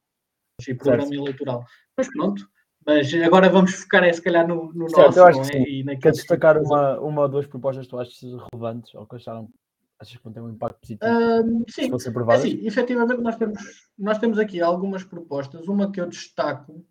e 0.66 0.74
programa 0.74 1.02
certo. 1.02 1.14
eleitoral. 1.14 1.64
Mas 1.96 2.08
pronto, 2.08 2.48
mas 2.86 3.14
agora 3.14 3.48
vamos 3.48 3.74
focar 3.74 4.04
é, 4.04 4.12
se 4.12 4.22
calhar 4.22 4.46
no, 4.46 4.72
no 4.72 4.88
certo, 4.88 5.06
nosso, 5.06 5.18
eu 5.18 5.26
acho 5.26 5.50
que 5.50 5.56
é? 5.56 5.62
E 5.62 5.98
Quer 5.98 6.12
destacar 6.12 6.58
uma, 6.58 7.00
uma 7.00 7.22
ou 7.22 7.28
duas 7.28 7.46
propostas 7.46 7.86
que 7.86 7.90
tu 7.90 7.98
achas 7.98 8.20
relevantes 8.52 8.94
ou 8.94 9.06
que 9.06 9.16
acharam 9.16 9.48
achas 10.00 10.16
que 10.16 10.24
vão 10.24 10.32
ter 10.32 10.40
um 10.40 10.50
impacto 10.50 10.80
positivo 10.80 11.10
um, 11.12 11.64
sim, 11.68 11.84
se 11.84 11.90
fossem? 11.90 12.12
É, 12.30 12.38
sim, 12.38 12.66
efetivamente 12.66 13.20
nós 13.20 13.36
temos, 13.36 13.62
nós 13.96 14.18
temos 14.18 14.38
aqui 14.38 14.60
algumas 14.60 15.04
propostas. 15.04 15.68
Uma 15.68 15.90
que 15.90 16.00
eu 16.00 16.08
destaco 16.08 16.84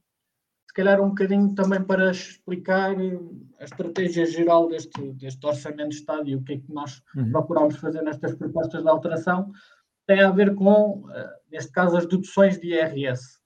se 0.72 0.74
calhar 0.74 1.02
um 1.02 1.10
bocadinho 1.10 1.54
também 1.54 1.84
para 1.84 2.12
explicar 2.12 2.96
a 3.60 3.64
estratégia 3.66 4.26
geral 4.26 4.70
deste, 4.70 5.12
deste 5.12 5.46
orçamento 5.46 5.90
de 5.90 5.96
Estado 5.96 6.30
e 6.30 6.36
o 6.38 6.42
que 6.42 6.54
é 6.54 6.58
que 6.60 6.74
nós 6.74 7.04
uhum. 7.14 7.30
procuramos 7.30 7.76
fazer 7.76 8.02
nestas 8.02 8.34
propostas 8.36 8.82
de 8.82 8.88
alteração, 8.88 9.52
tem 10.08 10.22
a 10.22 10.32
ver 10.32 10.56
com, 10.56 11.02
uh, 11.02 11.30
neste 11.52 11.74
caso, 11.74 11.98
as 11.98 12.06
deduções 12.06 12.58
de 12.58 12.68
IRS. 12.68 13.38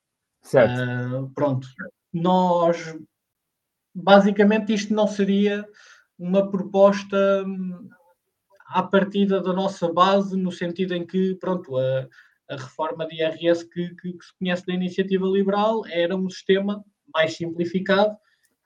Certo. 0.43 0.79
Uh, 0.79 1.31
pronto. 1.33 1.67
Nós, 2.13 2.95
basicamente, 3.91 4.75
isto 4.75 4.93
não 4.93 5.07
seria 5.07 5.67
uma 6.19 6.47
proposta 6.51 7.43
hum, 7.43 7.89
à 8.67 8.83
partida 8.83 9.41
da 9.41 9.51
nossa 9.51 9.91
base, 9.91 10.37
no 10.37 10.51
sentido 10.51 10.93
em 10.93 11.07
que, 11.07 11.33
pronto, 11.37 11.75
a, 11.75 12.07
a 12.51 12.55
reforma 12.55 13.07
de 13.07 13.15
IRS 13.15 13.67
que, 13.67 13.95
que, 13.95 14.13
que, 14.13 14.25
se 14.25 14.37
conhece 14.37 14.63
da 14.67 14.73
iniciativa 14.75 15.25
liberal 15.25 15.81
era 15.87 16.15
um 16.15 16.29
sistema 16.29 16.85
mais 17.15 17.35
simplificado 17.35 18.15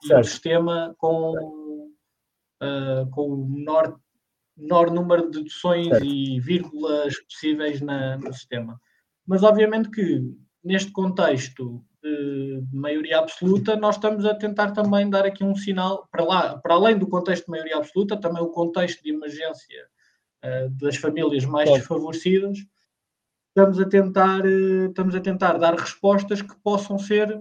certo. 0.01 0.11
e 0.11 0.19
um 0.19 0.23
sistema 0.23 0.95
com, 0.97 1.91
uh, 2.61 3.09
com 3.11 3.45
menor, 3.45 3.99
menor 4.57 4.91
número 4.91 5.29
de 5.29 5.37
deduções 5.37 5.87
certo. 5.87 6.03
e 6.03 6.39
vírgulas 6.39 7.17
possíveis 7.21 7.79
na, 7.79 8.17
no 8.17 8.33
sistema. 8.33 8.81
Mas 9.25 9.43
obviamente 9.43 9.91
que 9.91 10.21
neste 10.63 10.91
contexto 10.91 11.85
de 12.01 12.63
maioria 12.71 13.19
absoluta, 13.19 13.75
nós 13.75 13.95
estamos 13.95 14.25
a 14.25 14.33
tentar 14.33 14.71
também 14.71 15.09
dar 15.09 15.25
aqui 15.25 15.43
um 15.43 15.55
sinal 15.55 16.07
para 16.11 16.23
lá, 16.23 16.57
para 16.57 16.73
além 16.73 16.97
do 16.97 17.07
contexto 17.07 17.45
de 17.45 17.51
maioria 17.51 17.77
absoluta, 17.77 18.19
também 18.19 18.41
o 18.41 18.49
contexto 18.49 19.03
de 19.03 19.11
emergência 19.11 19.85
uh, 20.43 20.69
das 20.71 20.95
famílias 20.95 21.45
mais 21.45 21.69
desfavorecidas. 21.71 22.57
Estamos 23.49 23.79
a 23.79 23.89
tentar, 23.89 24.45
uh, 24.45 24.85
estamos 24.87 25.13
a 25.13 25.19
tentar 25.19 25.57
dar 25.57 25.75
respostas 25.75 26.41
que 26.41 26.55
possam 26.63 26.97
ser 26.97 27.39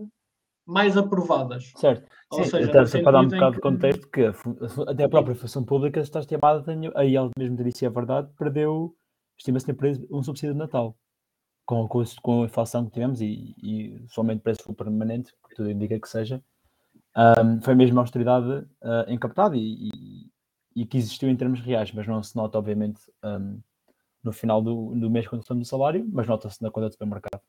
mais 0.69 0.99
aprovadas. 0.99 1.73
Certo. 1.77 2.07
Ou 2.31 2.45
Sim, 2.45 2.51
seja, 2.51 2.83
até 2.83 3.03
para 3.03 3.13
dar 3.13 3.21
um 3.23 3.29
bocado 3.29 3.55
de 3.55 3.61
contexto, 3.61 4.09
que 4.11 4.31
até 4.87 5.05
a 5.05 5.09
própria 5.09 5.35
função 5.35 5.65
pública 5.65 6.01
está 6.01 6.21
estimada, 6.21 6.63
aí 6.95 7.17
ele 7.17 7.31
mesmo 7.39 7.57
disse 7.65 7.87
a 7.87 7.91
verdade, 7.91 8.29
perdeu, 8.39 8.95
estima-se 9.39 9.73
ter 9.73 10.07
um 10.11 10.23
subsídio 10.23 10.53
de 10.53 10.59
Natal 10.59 10.95
com, 11.65 11.89
com, 11.89 12.03
com 12.23 12.43
a 12.43 12.45
inflação 12.45 12.85
que 12.85 12.93
tivemos 12.93 13.23
e, 13.23 13.55
e 13.63 14.05
somente 14.09 14.43
preço 14.43 14.75
permanente, 14.75 15.33
que 15.49 15.57
tudo 15.57 15.71
indica 15.71 15.99
que 15.99 16.09
seja, 16.09 16.43
um, 17.17 17.63
foi 17.63 17.75
mesmo 17.75 17.99
a 17.99 18.03
austeridade 18.03 18.47
uh, 18.47 19.55
e, 19.55 19.89
e, 19.89 20.31
e, 20.77 20.87
que 20.87 20.99
existiu 20.99 21.31
em 21.31 21.37
termos 21.37 21.61
reais, 21.61 21.91
mas 21.93 22.07
não 22.07 22.23
se 22.23 22.37
nota, 22.37 22.59
obviamente, 22.59 23.01
um, 23.25 23.59
no 24.23 24.33
final 24.33 24.61
do, 24.61 24.95
do 24.95 25.11
mês 25.11 25.27
quando 25.27 25.41
estamos 25.41 25.67
do 25.67 25.69
salário, 25.69 26.07
mas 26.13 26.27
nota-se 26.27 26.63
na 26.63 26.71
conta 26.71 26.89
do 26.89 26.93
supermercado 26.93 27.41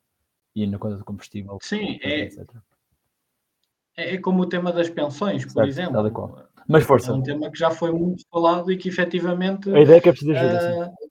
e 0.55 0.65
na 0.65 0.77
conta 0.77 0.95
de 0.95 1.03
combustível. 1.03 1.57
Sim, 1.61 1.99
é, 2.01 2.29
é, 3.99 4.15
é, 4.15 4.17
como 4.17 4.43
o 4.43 4.45
tema 4.45 4.71
das 4.71 4.89
pensões, 4.89 5.43
por 5.45 5.53
certo, 5.53 5.67
exemplo. 5.67 6.49
Mas 6.67 6.83
força. 6.83 7.11
É 7.11 7.15
um 7.15 7.23
tema 7.23 7.51
que 7.51 7.57
já 7.57 7.71
foi 7.71 7.91
muito 7.91 8.23
falado 8.29 8.71
e 8.71 8.77
que 8.77 8.89
efetivamente. 8.89 9.73
A 9.73 9.81
ideia 9.81 9.97
é 9.97 10.01
que 10.01 10.09
é 10.09 10.11
preciso 10.11 10.31
ajuda. 10.31 10.93
Uh, 10.95 11.09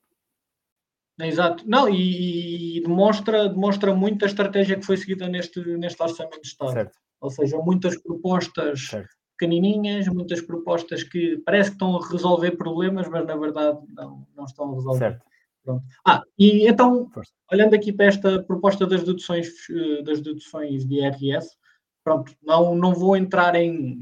Exato. 1.24 1.64
Não, 1.66 1.88
e, 1.88 2.78
e, 2.78 2.82
demonstra, 2.82 3.48
demonstra 3.48 3.92
muito 3.92 4.24
a 4.24 4.28
estratégia 4.28 4.76
que 4.76 4.86
foi 4.86 4.96
seguida 4.96 5.26
neste, 5.28 5.60
neste 5.76 6.00
orçamento 6.00 6.40
de 6.40 6.46
Estado. 6.46 6.72
Certo. 6.72 6.98
Ou 7.20 7.30
seja, 7.30 7.58
muitas 7.58 8.00
propostas 8.00 8.86
certo. 8.86 9.08
pequenininhas, 9.36 10.06
muitas 10.06 10.40
propostas 10.40 11.02
que 11.02 11.42
parece 11.44 11.70
que 11.70 11.74
estão 11.74 11.96
a 11.96 12.08
resolver 12.08 12.52
problemas, 12.52 13.08
mas 13.08 13.26
na 13.26 13.36
verdade 13.36 13.78
não, 13.96 14.26
não 14.36 14.44
estão 14.44 14.70
a 14.70 14.74
resolver. 14.76 14.98
Certo. 14.98 15.28
Pronto. 15.64 15.84
Ah, 16.06 16.22
e 16.38 16.68
então, 16.68 17.10
Força. 17.10 17.32
olhando 17.52 17.74
aqui 17.74 17.92
para 17.92 18.06
esta 18.06 18.42
proposta 18.42 18.86
das 18.86 19.02
deduções, 19.02 19.48
eh, 19.68 20.02
das 20.02 20.20
deduções 20.20 20.86
de 20.86 20.94
IRS, 20.94 21.58
pronto, 22.08 22.34
não, 22.42 22.74
não 22.74 22.94
vou 22.94 23.14
entrar 23.14 23.54
em 23.54 23.98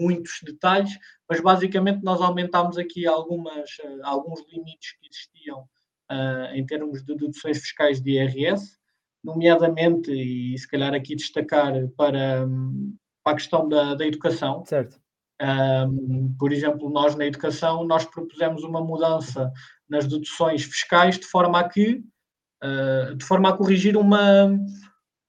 muitos 0.00 0.40
detalhes, 0.42 0.98
mas 1.30 1.40
basicamente 1.40 2.02
nós 2.02 2.20
aumentámos 2.20 2.76
aqui 2.76 3.06
algumas, 3.06 3.70
eh, 3.80 3.98
alguns 4.02 4.40
limites 4.50 4.92
que 4.98 5.06
existiam 5.06 5.60
uh, 6.10 6.52
em 6.52 6.66
termos 6.66 7.04
de 7.04 7.14
deduções 7.14 7.58
fiscais 7.58 8.00
de 8.00 8.10
IRS, 8.10 8.76
nomeadamente, 9.22 10.10
e 10.10 10.58
se 10.58 10.66
calhar 10.66 10.92
aqui 10.94 11.14
destacar 11.14 11.72
para, 11.96 12.44
para 13.22 13.32
a 13.32 13.36
questão 13.36 13.68
da, 13.68 13.94
da 13.94 14.04
educação. 14.04 14.64
Certo. 14.64 15.00
Um, 15.40 16.34
por 16.36 16.52
exemplo, 16.52 16.90
nós 16.90 17.14
na 17.14 17.24
educação, 17.24 17.84
nós 17.84 18.04
propusemos 18.04 18.64
uma 18.64 18.80
mudança 18.80 19.52
nas 19.88 20.08
deduções 20.08 20.64
fiscais 20.64 21.20
de 21.20 21.26
forma 21.26 21.60
a 21.60 21.68
que, 21.68 22.02
uh, 22.64 23.14
de 23.14 23.24
forma 23.24 23.50
a 23.50 23.56
corrigir 23.56 23.96
uma, 23.96 24.50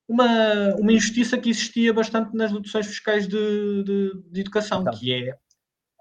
uma, 0.08 0.76
uma 0.76 0.94
injustiça 0.94 1.38
que 1.38 1.50
existia 1.50 1.94
bastante 1.94 2.36
nas 2.36 2.52
deduções 2.52 2.88
fiscais 2.88 3.28
de, 3.28 3.84
de, 3.84 4.24
de 4.32 4.42
educação, 4.42 4.82
então. 4.82 4.94
que 4.94 5.12
é 5.12 5.36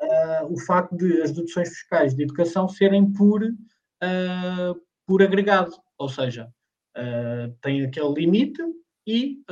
uh, 0.01 0.53
o 0.53 0.59
facto 0.61 0.97
de 0.97 1.23
as 1.23 1.33
deduções 1.33 1.71
fiscais 1.71 2.15
de 2.15 2.23
educação 2.23 2.69
serem 2.69 3.13
por 3.13 3.43
uh, 3.43 4.81
por 5.07 5.23
agregado, 5.23 5.73
ou 5.99 6.09
seja, 6.09 6.49
uh, 6.97 7.55
tem 7.61 7.85
aquele 7.85 8.13
limite 8.15 8.63
e 9.07 9.43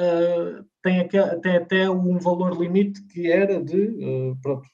tem, 0.83 1.01
aquele, 1.01 1.37
tem 1.41 1.57
até 1.57 1.91
um 1.91 2.19
valor 2.19 2.59
limite 2.59 3.05
que 3.09 3.31
era 3.31 3.63
de, 3.63 4.35
pronto, 4.41 4.67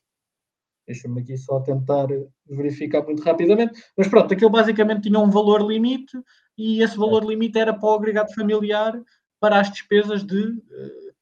deixa-me 0.86 1.20
aqui 1.20 1.36
só 1.36 1.58
tentar 1.58 2.06
verificar 2.48 3.02
muito 3.02 3.20
rapidamente, 3.24 3.82
mas 3.96 4.06
pronto, 4.06 4.32
aquele 4.32 4.52
basicamente 4.52 5.02
tinha 5.02 5.18
um 5.18 5.30
valor 5.30 5.60
limite 5.62 6.16
e 6.56 6.80
esse 6.80 6.96
valor 6.96 7.24
limite 7.24 7.58
era 7.58 7.74
para 7.74 7.88
o 7.88 7.92
agregado 7.92 8.32
familiar 8.32 9.02
para 9.40 9.60
as 9.60 9.70
despesas 9.70 10.24
de 10.24 10.62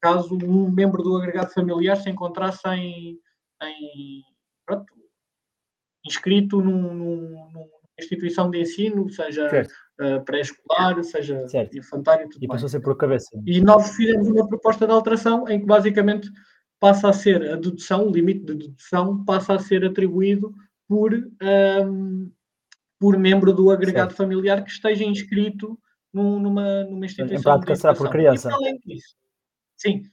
caso 0.01 0.37
um 0.43 0.69
membro 0.69 1.03
do 1.03 1.15
agregado 1.17 1.53
familiar 1.53 1.97
se 1.97 2.09
encontrasse 2.09 2.67
em, 2.69 3.19
em 3.63 4.23
pronto, 4.65 4.93
inscrito 6.05 6.61
num, 6.61 6.93
num, 6.93 7.51
num, 7.51 7.69
instituição 7.99 8.49
de 8.49 8.61
ensino, 8.61 9.09
seja 9.09 9.67
uh, 9.99 10.23
pré-escolar, 10.23 11.03
seja 11.03 11.47
certo. 11.47 11.77
infantário. 11.77 12.29
Tudo 12.29 12.43
e 12.43 12.47
passou 12.47 12.67
a 12.67 12.69
ser 12.69 12.79
por 12.79 12.95
cabeça. 12.95 13.29
E 13.45 13.59
nós 13.59 13.95
fizemos 13.95 14.27
uma 14.27 14.47
proposta 14.47 14.85
de 14.85 14.93
alteração 14.93 15.47
em 15.47 15.59
que 15.59 15.65
basicamente 15.65 16.29
passa 16.79 17.09
a 17.09 17.13
ser 17.13 17.41
a 17.49 17.55
dedução, 17.55 18.07
o 18.07 18.11
limite 18.11 18.45
de 18.45 18.53
dedução 18.53 19.25
passa 19.25 19.55
a 19.55 19.59
ser 19.59 19.83
atribuído 19.83 20.53
por, 20.87 21.11
um, 21.11 21.31
ehm, 21.41 22.31
por 22.99 23.17
membro 23.17 23.51
do 23.51 23.71
agregado 23.71 24.11
certo. 24.11 24.17
familiar 24.17 24.63
que 24.63 24.69
esteja 24.69 25.03
inscrito 25.03 25.77
num, 26.17 26.39
numa, 26.39 26.83
numa 26.83 27.05
instituição. 27.05 27.39
Em 27.39 27.43
prática 27.43 27.75
será 27.75 27.93
por 27.93 28.09
criança. 28.09 28.49
Disso, 28.85 29.15
sim, 29.75 30.03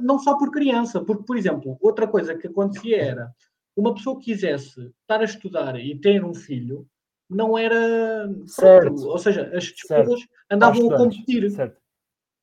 não 0.00 0.18
só 0.18 0.36
por 0.36 0.50
criança, 0.50 1.00
porque, 1.00 1.24
por 1.24 1.36
exemplo, 1.36 1.78
outra 1.80 2.06
coisa 2.06 2.36
que 2.36 2.46
acontecia 2.46 3.00
era 3.00 3.32
uma 3.76 3.94
pessoa 3.94 4.18
que 4.18 4.26
quisesse 4.26 4.92
estar 5.00 5.20
a 5.20 5.24
estudar 5.24 5.78
e 5.78 5.98
ter 5.98 6.24
um 6.24 6.34
filho, 6.34 6.86
não 7.28 7.56
era 7.56 8.28
certo. 8.46 9.08
ou 9.08 9.18
seja, 9.18 9.50
as 9.54 9.64
despesas 9.64 10.20
certo. 10.20 10.32
andavam 10.50 10.92
a 10.92 10.98
competir. 10.98 11.50
Certo. 11.50 11.80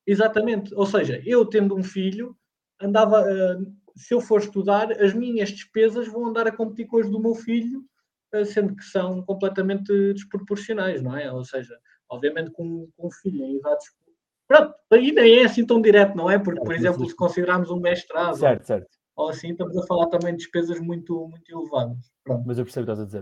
Exatamente. 0.06 0.74
Ou 0.74 0.86
seja, 0.86 1.22
eu 1.24 1.46
tendo 1.46 1.76
um 1.76 1.84
filho, 1.84 2.36
andava, 2.82 3.22
uh, 3.22 3.74
se 3.96 4.14
eu 4.14 4.20
for 4.20 4.40
estudar, 4.40 4.92
as 5.00 5.14
minhas 5.14 5.50
despesas 5.50 6.08
vão 6.08 6.28
andar 6.28 6.48
a 6.48 6.52
competir 6.52 6.88
com 6.88 6.98
as 6.98 7.10
do 7.10 7.20
meu 7.20 7.36
filho, 7.36 7.86
uh, 8.34 8.44
sendo 8.44 8.76
que 8.76 8.84
são 8.84 9.22
completamente 9.22 10.14
desproporcionais, 10.14 11.04
não 11.04 11.16
é? 11.16 11.32
Ou 11.32 11.46
seja, 11.46 11.78
obviamente 12.10 12.52
com, 12.52 12.88
com 12.98 13.12
filho 13.12 13.44
em 13.44 13.58
idades. 13.58 13.86
Pronto, 14.48 14.74
aí 14.92 15.12
nem 15.12 15.40
é 15.40 15.46
assim 15.46 15.66
tão 15.66 15.82
direto, 15.82 16.16
não 16.16 16.30
é? 16.30 16.40
Porque, 16.40 16.60
por 16.62 16.74
exemplo, 16.74 17.08
se 17.08 17.16
considerarmos 17.16 17.70
um 17.70 17.80
mestrado 17.80 18.36
certo, 18.36 18.66
certo. 18.66 18.88
ou 19.16 19.30
assim, 19.30 19.52
estamos 19.52 19.78
a 19.78 19.86
falar 19.86 20.08
também 20.08 20.32
de 20.34 20.40
despesas 20.40 20.80
muito, 20.80 21.28
muito 21.28 21.52
elevadas. 21.52 22.12
Pronto. 22.24 22.44
Mas 22.48 22.58
eu 22.58 22.66
percebo 22.66 22.84
o 22.84 22.86
que 22.88 22.92
estás 22.92 23.00
a 23.00 23.06
dizer. 23.06 23.22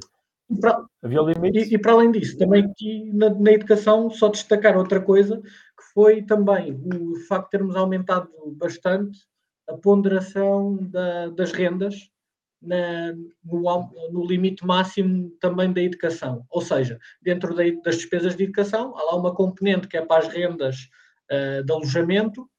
E 0.50 0.56
para, 0.56 0.86
e, 1.03 1.75
e 1.75 1.77
para, 1.77 1.91
além 1.91 2.12
disso, 2.12 2.38
também 2.38 2.63
aqui 2.63 3.12
na, 3.13 3.29
na, 3.29 3.51
educação, 3.51 4.10
só 4.10 4.29
destacar 4.29 4.77
outra 4.77 5.01
coisa, 5.01 5.41
que 5.41 5.84
foi 5.94 6.22
também 6.22 6.74
o 6.74 7.17
facto 7.27 7.46
de 7.46 7.51
termos 7.51 7.75
aumentado 7.75 8.29
bastante 8.53 9.20
a 9.67 9.75
ponderação 9.75 10.77
da, 10.84 11.27
das 11.27 11.51
rendas 11.51 12.10
na, 12.61 13.13
no, 13.43 14.09
no, 14.11 14.25
limite 14.25 14.65
máximo 14.65 15.31
também 15.39 15.71
da 15.71 15.81
educação. 15.81 16.45
Ou 16.49 16.61
seja, 16.61 16.99
dentro 17.21 17.53
da, 17.55 17.63
das 17.83 17.97
despesas 17.97 18.35
de 18.35 18.43
educação, 18.43 18.97
há 18.97 19.03
lá 19.03 19.15
uma 19.15 19.33
componente 19.33 19.87
que 19.87 19.97
é 19.97 20.05
para 20.05 20.25
as 20.25 20.33
rendas 20.33 20.89
uh, 21.31 21.63
de 21.63 21.71
alojamento, 21.71 22.49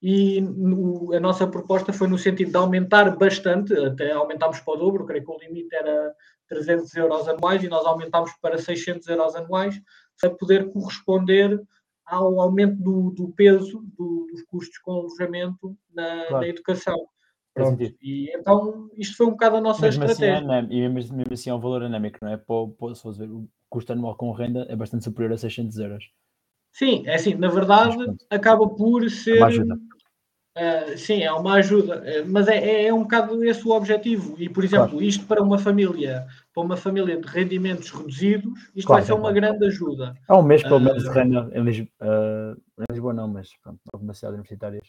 e 0.00 0.40
no, 0.40 1.12
a 1.12 1.18
nossa 1.18 1.46
proposta 1.46 1.92
foi 1.92 2.06
no 2.06 2.18
sentido 2.18 2.50
de 2.50 2.56
aumentar 2.56 3.16
bastante, 3.16 3.74
até 3.74 4.12
aumentámos 4.12 4.60
para 4.60 4.74
o 4.74 4.76
dobro, 4.76 5.04
creio 5.04 5.24
que 5.24 5.30
o 5.30 5.38
limite 5.38 5.74
era 5.74 6.14
300 6.48 6.94
euros 6.94 7.28
anuais 7.28 7.62
e 7.62 7.68
nós 7.68 7.84
aumentámos 7.84 8.30
para 8.40 8.58
600 8.58 9.08
euros 9.08 9.34
anuais 9.34 9.80
para 10.20 10.30
poder 10.30 10.70
corresponder 10.70 11.60
ao 12.06 12.40
aumento 12.40 12.76
do, 12.76 13.10
do 13.10 13.28
peso 13.32 13.84
do, 13.96 14.26
dos 14.30 14.42
custos 14.44 14.78
com 14.78 14.92
alojamento 14.92 15.76
na, 15.92 16.26
claro. 16.26 16.40
na 16.40 16.48
educação. 16.48 17.08
Pronto. 17.64 17.94
E 18.02 18.30
então 18.34 18.90
isto 18.96 19.16
foi 19.16 19.26
um 19.26 19.30
bocado 19.30 19.56
a 19.56 19.60
nossa 19.60 19.82
mesmo 19.82 20.04
estratégia. 20.04 20.38
Assim, 20.38 20.72
e 20.72 20.88
mesmo, 20.88 21.16
mesmo 21.16 21.32
assim 21.32 21.50
é 21.50 21.54
um 21.54 21.60
valor 21.60 21.82
anémico, 21.82 22.18
não 22.22 22.30
é? 22.30 22.36
Para, 22.36 22.68
para, 22.78 22.94
se 22.94 23.18
ver, 23.18 23.30
o 23.30 23.48
custo 23.68 23.92
anual 23.92 24.16
com 24.16 24.32
renda 24.32 24.66
é 24.68 24.76
bastante 24.76 25.04
superior 25.04 25.32
a 25.32 25.38
600 25.38 25.78
euros. 25.78 26.04
Sim, 26.72 27.02
é 27.06 27.14
assim, 27.14 27.34
na 27.34 27.48
verdade 27.48 27.96
Mas, 27.96 28.16
acaba 28.30 28.68
por 28.68 29.08
ser 29.10 29.38
Uh, 30.58 30.98
sim, 30.98 31.22
é 31.22 31.32
uma 31.32 31.54
ajuda, 31.54 32.02
mas 32.26 32.48
é, 32.48 32.58
é, 32.58 32.86
é, 32.86 32.92
um 32.92 33.04
bocado 33.04 33.44
esse 33.44 33.64
o 33.64 33.70
objetivo. 33.70 34.34
E, 34.42 34.48
por 34.48 34.64
exemplo, 34.64 34.88
claro. 34.88 35.04
isto 35.04 35.24
para 35.24 35.40
uma 35.40 35.56
família, 35.56 36.26
para 36.52 36.64
uma 36.64 36.76
família 36.76 37.16
de 37.16 37.28
rendimentos 37.28 37.90
reduzidos, 37.90 38.58
isto 38.74 38.88
claro, 38.88 39.02
vai 39.02 39.06
ser 39.06 39.12
uma 39.12 39.30
grande 39.30 39.64
ajuda. 39.66 40.16
Há 40.26 40.36
um 40.36 40.42
mês, 40.42 40.64
pelo 40.64 40.80
menos, 40.80 41.04
uh, 41.04 41.08
de 41.08 41.14
renda 41.14 41.50
em 41.54 41.62
Lisboa, 41.62 41.88
uh, 42.02 42.60
em 42.80 42.84
Lisboa 42.90 43.14
não, 43.14 43.28
mas 43.28 43.50
pronto, 43.62 43.78
algumas 43.92 44.18
cidades 44.18 44.34
universitárias. 44.34 44.88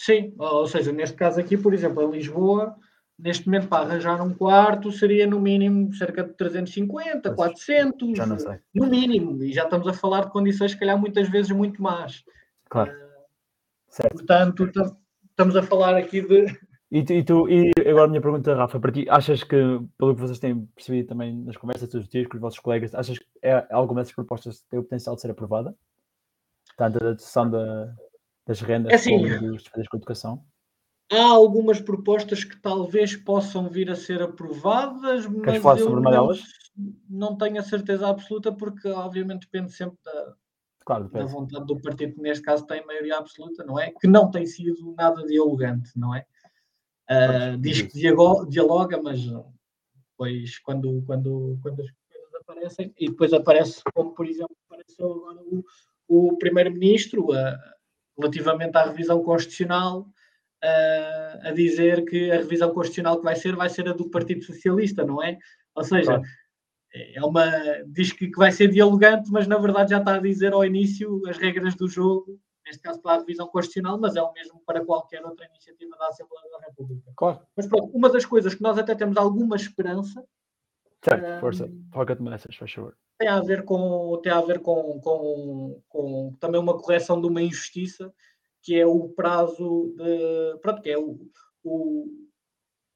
Sim, 0.00 0.32
ou 0.38 0.66
seja, 0.66 0.92
neste 0.92 1.14
caso 1.14 1.38
aqui, 1.38 1.58
por 1.58 1.74
exemplo, 1.74 2.02
em 2.02 2.10
Lisboa, 2.10 2.74
neste 3.18 3.46
momento 3.46 3.68
para 3.68 3.84
arranjar 3.84 4.22
um 4.22 4.32
quarto 4.32 4.90
seria 4.90 5.26
no 5.26 5.38
mínimo 5.38 5.92
cerca 5.92 6.24
de 6.24 6.32
350, 6.32 7.34
pois, 7.34 7.36
400, 7.36 8.16
já 8.16 8.24
não 8.24 8.38
sei. 8.38 8.58
no 8.74 8.86
mínimo, 8.86 9.42
e 9.44 9.52
já 9.52 9.64
estamos 9.64 9.86
a 9.86 9.92
falar 9.92 10.24
de 10.24 10.30
condições, 10.30 10.70
se 10.70 10.78
calhar, 10.78 10.98
muitas 10.98 11.28
vezes 11.28 11.50
muito 11.50 11.82
más. 11.82 12.24
Claro 12.70 13.10
Certo. 13.90 14.14
Portanto, 14.14 14.70
estamos 15.28 15.56
a 15.56 15.62
falar 15.62 15.96
aqui 15.96 16.22
de. 16.22 16.46
E, 16.92 17.04
tu, 17.04 17.12
e, 17.12 17.24
tu, 17.24 17.48
e 17.48 17.70
agora 17.86 18.06
a 18.06 18.08
minha 18.08 18.20
pergunta, 18.20 18.54
Rafa, 18.54 18.80
para 18.80 18.92
ti, 18.92 19.06
achas 19.08 19.44
que, 19.44 19.56
pelo 19.98 20.14
que 20.14 20.20
vocês 20.20 20.38
têm 20.38 20.66
percebido 20.74 21.08
também 21.08 21.36
nas 21.36 21.56
conversas 21.56 21.88
todos 21.88 22.06
os 22.06 22.10
dias 22.10 22.26
com 22.26 22.36
os 22.36 22.40
vossos 22.40 22.58
colegas, 22.58 22.94
achas 22.94 23.18
que 23.18 23.26
é, 23.42 23.66
alguma 23.70 24.00
dessas 24.00 24.14
propostas 24.14 24.62
tem 24.62 24.78
o 24.78 24.82
potencial 24.82 25.14
de 25.14 25.20
ser 25.20 25.30
aprovada? 25.30 25.74
Tanto 26.76 26.96
a 26.96 27.10
dedução 27.10 27.50
da, 27.50 27.94
das 28.46 28.60
rendas 28.60 28.92
assim, 28.92 29.18
dos 29.38 29.62
despesas 29.62 29.88
com 29.88 29.96
a 29.96 29.98
educação? 29.98 30.44
Há 31.10 31.24
algumas 31.24 31.80
propostas 31.80 32.44
que 32.44 32.60
talvez 32.60 33.16
possam 33.16 33.68
vir 33.68 33.90
a 33.90 33.96
ser 33.96 34.22
aprovadas, 34.22 35.26
mas 35.26 35.60
falar 35.60 35.78
sobre 35.78 36.00
uma 36.00 36.10
delas? 36.10 36.42
não 37.08 37.36
tenho 37.36 37.58
a 37.58 37.62
certeza 37.62 38.08
absoluta, 38.08 38.52
porque 38.52 38.88
obviamente 38.88 39.42
depende 39.42 39.72
sempre 39.72 39.98
da, 40.04 40.34
Claro, 40.84 41.08
da 41.08 41.24
vontade 41.24 41.66
do 41.66 41.80
partido 41.80 42.14
que 42.14 42.22
neste 42.22 42.44
caso 42.44 42.66
tem 42.66 42.84
maioria 42.86 43.18
absoluta, 43.18 43.64
não 43.64 43.78
é? 43.78 43.92
Que 43.92 44.06
não 44.06 44.30
tem 44.30 44.46
sido 44.46 44.94
nada 44.96 45.24
dialogante, 45.26 45.90
não 45.96 46.14
é? 46.14 46.24
Uh, 47.10 47.58
diz 47.58 47.82
que 47.82 47.98
dialoga, 48.48 49.00
mas 49.02 49.20
depois 50.10 50.58
quando, 50.60 51.02
quando, 51.06 51.58
quando 51.62 51.82
as 51.82 51.90
coisas 51.90 52.34
aparecem, 52.40 52.94
e 52.98 53.08
depois 53.08 53.32
aparece, 53.32 53.82
como 53.94 54.14
por 54.14 54.26
exemplo 54.26 54.56
apareceu 54.68 55.10
agora 55.12 55.40
o, 55.42 55.64
o 56.08 56.38
Primeiro-Ministro, 56.38 57.30
uh, 57.30 57.58
relativamente 58.18 58.76
à 58.76 58.84
revisão 58.84 59.22
constitucional, 59.22 60.00
uh, 60.00 61.48
a 61.48 61.52
dizer 61.52 62.04
que 62.04 62.30
a 62.30 62.36
revisão 62.36 62.72
constitucional 62.72 63.18
que 63.18 63.24
vai 63.24 63.36
ser, 63.36 63.56
vai 63.56 63.68
ser 63.68 63.88
a 63.88 63.92
do 63.92 64.10
Partido 64.10 64.44
Socialista, 64.44 65.04
não 65.04 65.22
é? 65.22 65.38
Ou 65.74 65.84
seja, 65.84 66.16
claro 66.18 66.22
é 66.92 67.24
uma 67.24 67.46
diz 67.86 68.12
que, 68.12 68.28
que, 68.28 68.36
vai 68.36 68.50
ser 68.50 68.68
dialogante, 68.68 69.30
mas 69.30 69.46
na 69.46 69.58
verdade 69.58 69.90
já 69.90 69.98
está 69.98 70.16
a 70.16 70.20
dizer 70.20 70.52
ao 70.52 70.64
início 70.64 71.22
as 71.28 71.38
regras 71.38 71.74
do 71.76 71.88
jogo, 71.88 72.38
neste 72.66 72.82
caso 72.82 73.00
para 73.00 73.16
a 73.16 73.18
revisão 73.20 73.46
constitucional, 73.46 73.98
mas 73.98 74.16
é 74.16 74.22
o 74.22 74.32
mesmo 74.32 74.60
para 74.66 74.84
qualquer 74.84 75.24
outra 75.24 75.46
iniciativa 75.46 75.96
da 75.96 76.08
Assembleia 76.08 76.50
da 76.50 76.66
República. 76.66 77.12
Claro. 77.16 77.40
Mas 77.56 77.66
pronto, 77.66 77.96
uma 77.96 78.10
das 78.10 78.26
coisas 78.26 78.54
que 78.54 78.62
nós 78.62 78.76
até 78.76 78.94
temos 78.94 79.16
alguma 79.16 79.56
esperança. 79.56 80.24
Certo, 81.02 81.26
um, 81.26 81.40
força, 81.40 81.70
foca-te 81.92 82.22
nessas, 82.22 82.56
faz 82.56 82.72
favor. 82.72 82.96
Tem 83.20 83.28
a 83.28 83.40
ver, 83.40 83.64
com, 83.64 84.18
tem 84.22 84.32
a 84.32 84.40
ver 84.40 84.60
com, 84.60 84.98
com, 85.00 85.82
com 85.88 86.36
também 86.40 86.60
uma 86.60 86.76
correção 86.76 87.20
de 87.20 87.26
uma 87.26 87.42
injustiça, 87.42 88.12
que 88.62 88.74
é 88.74 88.86
o 88.86 89.10
prazo 89.10 89.94
de. 89.96 90.58
Pronto, 90.60 90.80
que 90.80 90.90
é 90.90 90.98
o, 90.98 91.20
o 91.62 92.20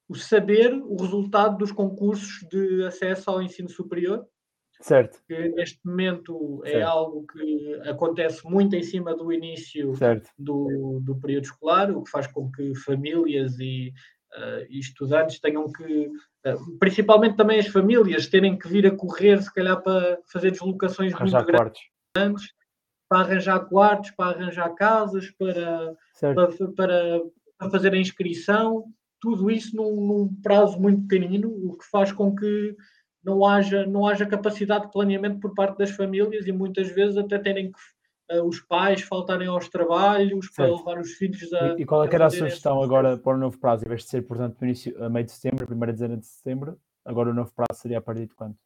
o 0.07 0.15
saber 0.15 0.73
o 0.73 0.95
resultado 0.95 1.57
dos 1.57 1.71
concursos 1.71 2.47
de 2.49 2.85
acesso 2.85 3.29
ao 3.29 3.41
ensino 3.41 3.69
superior. 3.69 4.25
Certo. 4.81 5.21
Que 5.25 5.49
neste 5.49 5.79
momento 5.85 6.61
é 6.65 6.71
certo. 6.71 6.81
é 6.81 6.83
algo 6.83 7.25
que 7.25 7.81
acontece 7.87 8.45
muito 8.45 8.75
em 8.75 8.83
cima 8.83 9.15
do 9.15 9.31
início 9.31 9.93
do, 10.37 10.99
do 11.01 11.15
período 11.15 11.45
escolar, 11.45 11.89
o 11.91 12.03
que 12.03 12.11
faz 12.11 12.27
com 12.27 12.51
que 12.51 12.75
famílias 12.75 13.57
e, 13.57 13.93
uh, 14.37 14.65
e 14.69 14.79
estudantes 14.79 15.39
tenham 15.39 15.71
que, 15.71 16.07
uh, 16.07 16.77
principalmente 16.79 17.37
também 17.37 17.59
as 17.59 17.67
famílias, 17.67 18.27
terem 18.27 18.57
que 18.57 18.67
vir 18.67 18.87
a 18.87 18.95
correr, 18.95 19.41
se 19.41 19.53
calhar, 19.53 19.81
para 19.81 20.19
fazer 20.31 20.51
deslocações 20.51 21.13
arranjar 21.13 21.43
muito 21.43 21.55
quartos. 21.55 21.81
grandes, 22.15 22.45
para 23.09 23.19
arranjar 23.21 23.59
quartos, 23.65 24.11
para 24.11 24.37
arranjar 24.37 24.69
casas, 24.75 25.31
para, 25.31 25.95
para, 26.19 26.47
para, 26.75 27.21
para 27.57 27.69
fazer 27.69 27.93
a 27.93 27.97
inscrição 27.97 28.85
tudo 29.25 29.49
isso 29.49 29.75
num, 29.75 29.95
num, 30.05 30.41
prazo 30.41 30.79
muito 30.79 31.07
pequenino, 31.07 31.49
o 31.49 31.75
que 31.75 31.85
faz 31.89 32.11
com 32.11 32.35
que 32.35 32.75
não 33.23 33.43
haja, 33.43 33.83
não 33.87 34.05
haja 34.05 34.23
capacidade 34.25 34.85
de 34.85 34.91
planeamento 34.91 35.39
por 35.39 35.55
parte 35.55 35.79
das 35.79 35.89
famílias 35.89 36.45
e 36.45 36.51
muitas 36.51 36.91
vezes 36.91 37.17
até 37.17 37.39
terem 37.39 37.71
que 37.71 37.79
os 38.43 38.59
pais 38.59 39.01
faltarem 39.01 39.47
aos 39.47 39.69
trabalhos 39.69 40.47
certo. 40.47 40.55
para 40.55 40.91
levar 40.91 41.01
os 41.01 41.13
filhos 41.13 41.53
a. 41.53 41.75
E, 41.77 41.81
e 41.81 41.85
qual 41.85 42.03
é 42.03 42.07
que 42.07 42.15
era 42.15 42.25
a 42.25 42.29
sugestão 42.29 42.81
agora 42.81 43.17
para 43.17 43.35
o 43.35 43.37
novo 43.39 43.59
prazo? 43.59 43.85
Em 43.85 43.89
vez 43.89 44.03
de 44.03 44.09
ser, 44.09 44.21
portanto, 44.23 44.57
no 44.59 44.67
início, 44.67 45.03
a 45.03 45.09
meio 45.09 45.25
de 45.25 45.31
setembro, 45.31 45.67
primeira 45.67 45.93
dezena 45.93 46.17
de 46.17 46.25
setembro, 46.25 46.79
agora 47.03 47.29
o 47.29 47.33
novo 47.33 47.53
prazo 47.53 47.81
seria 47.81 47.99
a 47.99 48.01
partir 48.01 48.27
de 48.27 48.33
quanto? 48.33 48.57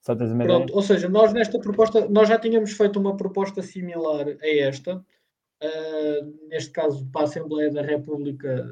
Só 0.00 0.14
tens 0.14 0.30
uma 0.30 0.44
Pronto, 0.44 0.64
ideia? 0.64 0.76
ou 0.76 0.82
seja, 0.82 1.08
nós 1.08 1.32
nesta 1.32 1.58
proposta, 1.58 2.08
nós 2.08 2.28
já 2.28 2.38
tínhamos 2.38 2.72
feito 2.72 3.00
uma 3.00 3.16
proposta 3.16 3.60
similar 3.60 4.28
a 4.28 4.48
esta, 4.48 4.98
uh, 4.98 6.48
neste 6.48 6.70
caso 6.70 7.04
para 7.10 7.22
a 7.22 7.24
Assembleia 7.24 7.72
da 7.72 7.82
República 7.82 8.64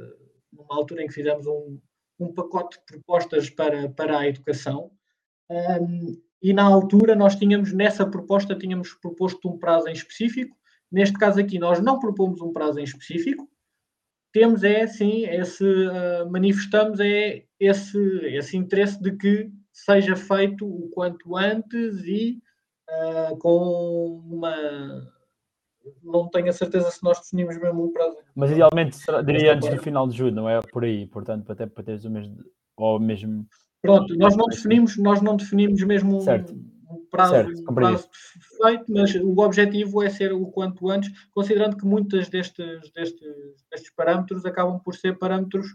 numa 0.53 0.77
altura 0.77 1.03
em 1.03 1.09
que 1.09 1.15
fizemos 1.15 1.47
um, 1.47 1.81
um 2.19 2.33
pacote 2.33 2.79
de 2.79 2.85
propostas 2.85 3.51
para, 3.51 3.89
para 3.89 4.19
a 4.19 4.29
educação. 4.29 4.93
Um, 5.51 6.23
e 6.45 6.53
na 6.53 6.63
altura 6.63 7.17
nós 7.17 7.35
tínhamos, 7.37 7.73
nessa 7.73 8.05
proposta, 8.05 8.55
tínhamos 8.55 8.93
proposto 8.93 9.49
um 9.49 9.57
prazo 9.57 9.89
em 9.89 9.95
específico. 9.95 10.55
Neste 10.93 11.19
caso 11.19 11.41
aqui, 11.41 11.59
nós 11.59 11.81
não 11.81 11.99
propomos 11.99 12.43
um 12.43 12.53
prazo 12.53 12.79
em 12.79 12.85
específico. 12.85 13.49
Temos, 14.31 14.63
é 14.63 14.87
sim, 14.87 15.25
esse, 15.25 15.65
uh, 15.65 16.31
manifestamos 16.31 17.01
é 17.01 17.45
esse, 17.59 17.99
esse 18.27 18.59
interesse 18.59 19.03
de 19.03 19.17
que 19.17 19.51
seja 19.73 20.15
feito 20.15 20.67
o 20.67 20.91
quanto 20.91 21.35
antes 21.35 22.05
e 22.05 22.43
uh, 22.91 23.39
com 23.39 24.23
uma 24.27 24.55
não 26.03 26.29
tenho 26.29 26.51
a 26.51 26.53
certeza 26.53 26.91
se 26.91 27.03
nós 27.03 27.21
definimos 27.21 27.59
mesmo 27.59 27.87
um 27.87 27.93
prazo. 27.93 28.19
Mas 28.35 28.51
idealmente 28.51 28.99
diria 29.25 29.55
antes 29.55 29.71
do 29.71 29.79
final 29.79 30.07
de 30.07 30.17
julho, 30.17 30.35
não 30.35 30.49
é 30.49 30.61
por 30.61 30.85
aí, 30.85 31.07
portanto, 31.07 31.51
até 31.51 31.67
para 31.67 31.85
teres 31.85 32.05
o 32.05 32.11
de, 32.11 32.45
ou 32.77 33.01
mesmo. 33.01 33.47
Pronto, 33.85 34.17
nós 34.17 34.35
não 34.35 34.47
definimos, 34.47 34.97
nós 34.97 35.21
não 35.21 35.37
definimos 35.37 35.83
mesmo 35.83 36.17
um, 36.17 36.21
um 36.91 37.07
prazo, 37.11 37.35
certo, 37.35 37.71
um 37.71 37.75
prazo 37.75 38.09
feito, 38.63 38.85
mas 38.89 39.15
o 39.15 39.39
objetivo 39.41 40.03
é 40.03 40.09
ser 40.09 40.33
o 40.33 40.47
quanto 40.47 40.89
antes, 40.91 41.13
considerando 41.35 41.77
que 41.77 41.85
muitos 41.85 42.31
destes, 42.31 42.91
destes, 42.93 43.21
destes 43.71 43.95
parâmetros 43.95 44.47
acabam 44.47 44.81
por 44.81 44.95
ser 44.95 45.19
parâmetros 45.19 45.67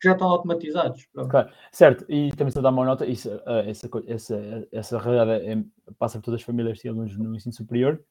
que 0.00 0.08
já 0.08 0.12
estão 0.12 0.28
automatizados. 0.28 1.06
Claro, 1.12 1.50
certo, 1.70 2.06
e 2.08 2.30
também 2.30 2.52
se 2.52 2.62
dá 2.62 2.70
uma 2.70 2.86
nota, 2.86 3.04
isso, 3.04 3.28
eh, 3.28 3.68
essa, 3.68 3.90
essa, 4.06 4.68
essa 4.72 4.98
realidade 4.98 5.46
é, 5.46 5.62
passa 5.98 6.18
por 6.18 6.24
todas 6.24 6.40
as 6.40 6.46
famílias 6.46 6.82
e 6.82 6.88
alunos 6.88 7.18
no 7.18 7.36
ensino 7.36 7.52
superior, 7.52 8.02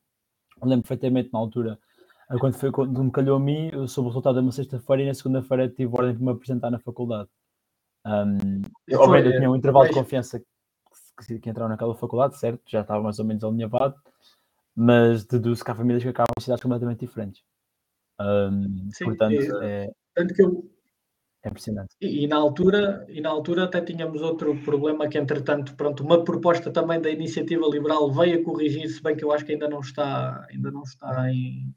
eu 0.61 0.67
lembro 0.67 0.83
perfeitamente 0.83 1.31
na 1.33 1.39
altura, 1.39 1.79
eh, 2.29 2.37
quando, 2.39 2.53
foi, 2.53 2.71
quando 2.71 3.03
me 3.03 3.11
calhou 3.11 3.37
a 3.37 3.39
mim, 3.39 3.71
eu 3.73 3.87
soube 3.87 4.05
o 4.05 4.09
resultado 4.11 4.35
de 4.35 4.41
uma 4.41 4.51
sexta-feira 4.51 5.01
e 5.01 5.07
na 5.07 5.15
segunda-feira 5.15 5.67
tive 5.67 5.95
ordem 5.95 6.15
de 6.15 6.21
me 6.21 6.29
apresentar 6.29 6.69
na 6.69 6.77
faculdade. 6.77 7.27
Um, 8.07 8.61
eu, 8.87 9.01
obviamente, 9.01 9.33
eu 9.33 9.37
tinha 9.37 9.51
um 9.51 9.55
intervalo 9.55 9.87
de 9.87 9.93
confiança 9.93 10.39
que, 10.39 11.39
que 11.39 11.49
entraram 11.49 11.69
naquela 11.69 11.93
faculdade, 11.93 12.39
certo? 12.39 12.61
Já 12.65 12.81
estava 12.81 13.03
mais 13.03 13.19
ou 13.19 13.25
menos 13.25 13.43
alinhavado, 13.43 13.95
mas 14.73 15.25
deduzo 15.25 15.63
que 15.63 15.71
há 15.71 15.75
famílias 15.75 16.03
que 16.03 16.09
acabam 16.09 16.31
em 16.39 16.41
cidades 16.41 16.63
completamente 16.63 17.01
diferentes. 17.01 17.43
Um, 18.19 18.89
Sim, 18.93 19.05
portanto, 19.05 19.61
é, 19.61 19.91
tanto 20.15 20.33
que 20.33 20.41
eu, 20.41 20.71
é 21.43 21.49
impressionante. 21.49 21.95
E, 22.01 22.23
e, 22.23 22.27
na 22.27 22.37
altura, 22.37 23.05
e 23.09 23.21
na 23.21 23.29
altura 23.29 23.65
até 23.65 23.81
tínhamos 23.81 24.21
outro 24.21 24.55
problema 24.63 25.07
que, 25.07 25.17
entretanto, 25.17 25.75
pronto, 25.75 26.03
uma 26.03 26.23
proposta 26.23 26.71
também 26.71 27.01
da 27.01 27.09
iniciativa 27.09 27.67
liberal 27.67 28.11
veio 28.11 28.39
a 28.39 28.43
corrigir, 28.43 28.87
se 28.89 29.01
bem 29.01 29.15
que 29.15 29.23
eu 29.23 29.31
acho 29.31 29.45
que 29.45 29.51
ainda 29.51 29.69
não 29.69 29.79
está, 29.79 30.45
ainda 30.49 30.71
não 30.71 30.83
está 30.83 31.29
em, 31.31 31.73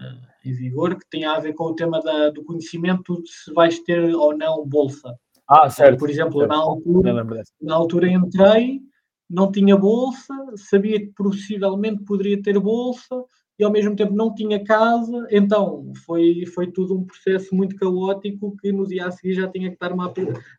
uh, 0.00 0.26
em 0.44 0.52
vigor, 0.54 0.96
que 0.96 1.06
tinha 1.10 1.32
a 1.32 1.40
ver 1.40 1.52
com 1.54 1.64
o 1.64 1.74
tema 1.74 2.00
da, 2.00 2.30
do 2.30 2.44
conhecimento 2.44 3.22
de 3.22 3.30
se 3.30 3.52
vais 3.52 3.78
ter 3.80 4.14
ou 4.14 4.36
não 4.36 4.66
bolsa. 4.66 5.14
Ah, 5.50 5.68
certo. 5.68 5.98
Por 5.98 6.08
exemplo, 6.08 6.38
certo. 6.38 6.48
Na, 6.48 6.56
altura, 6.56 7.26
na 7.60 7.74
altura 7.74 8.08
entrei, 8.08 8.80
não 9.28 9.50
tinha 9.50 9.76
bolsa, 9.76 10.32
sabia 10.56 11.00
que 11.00 11.12
possivelmente 11.12 12.04
poderia 12.04 12.40
ter 12.40 12.56
bolsa, 12.58 13.24
e 13.58 13.64
ao 13.64 13.70
mesmo 13.70 13.94
tempo 13.94 14.14
não 14.14 14.34
tinha 14.34 14.64
casa, 14.64 15.26
então 15.30 15.92
foi, 16.06 16.46
foi 16.46 16.68
tudo 16.72 16.96
um 16.96 17.04
processo 17.04 17.54
muito 17.54 17.76
caótico 17.76 18.56
que 18.56 18.72
no 18.72 18.86
dia 18.86 19.06
a 19.06 19.10
seguir 19.10 19.34
já 19.34 19.48
tinha 19.48 19.68
que 19.68 19.74
estar 19.74 19.92
uma 19.92 20.10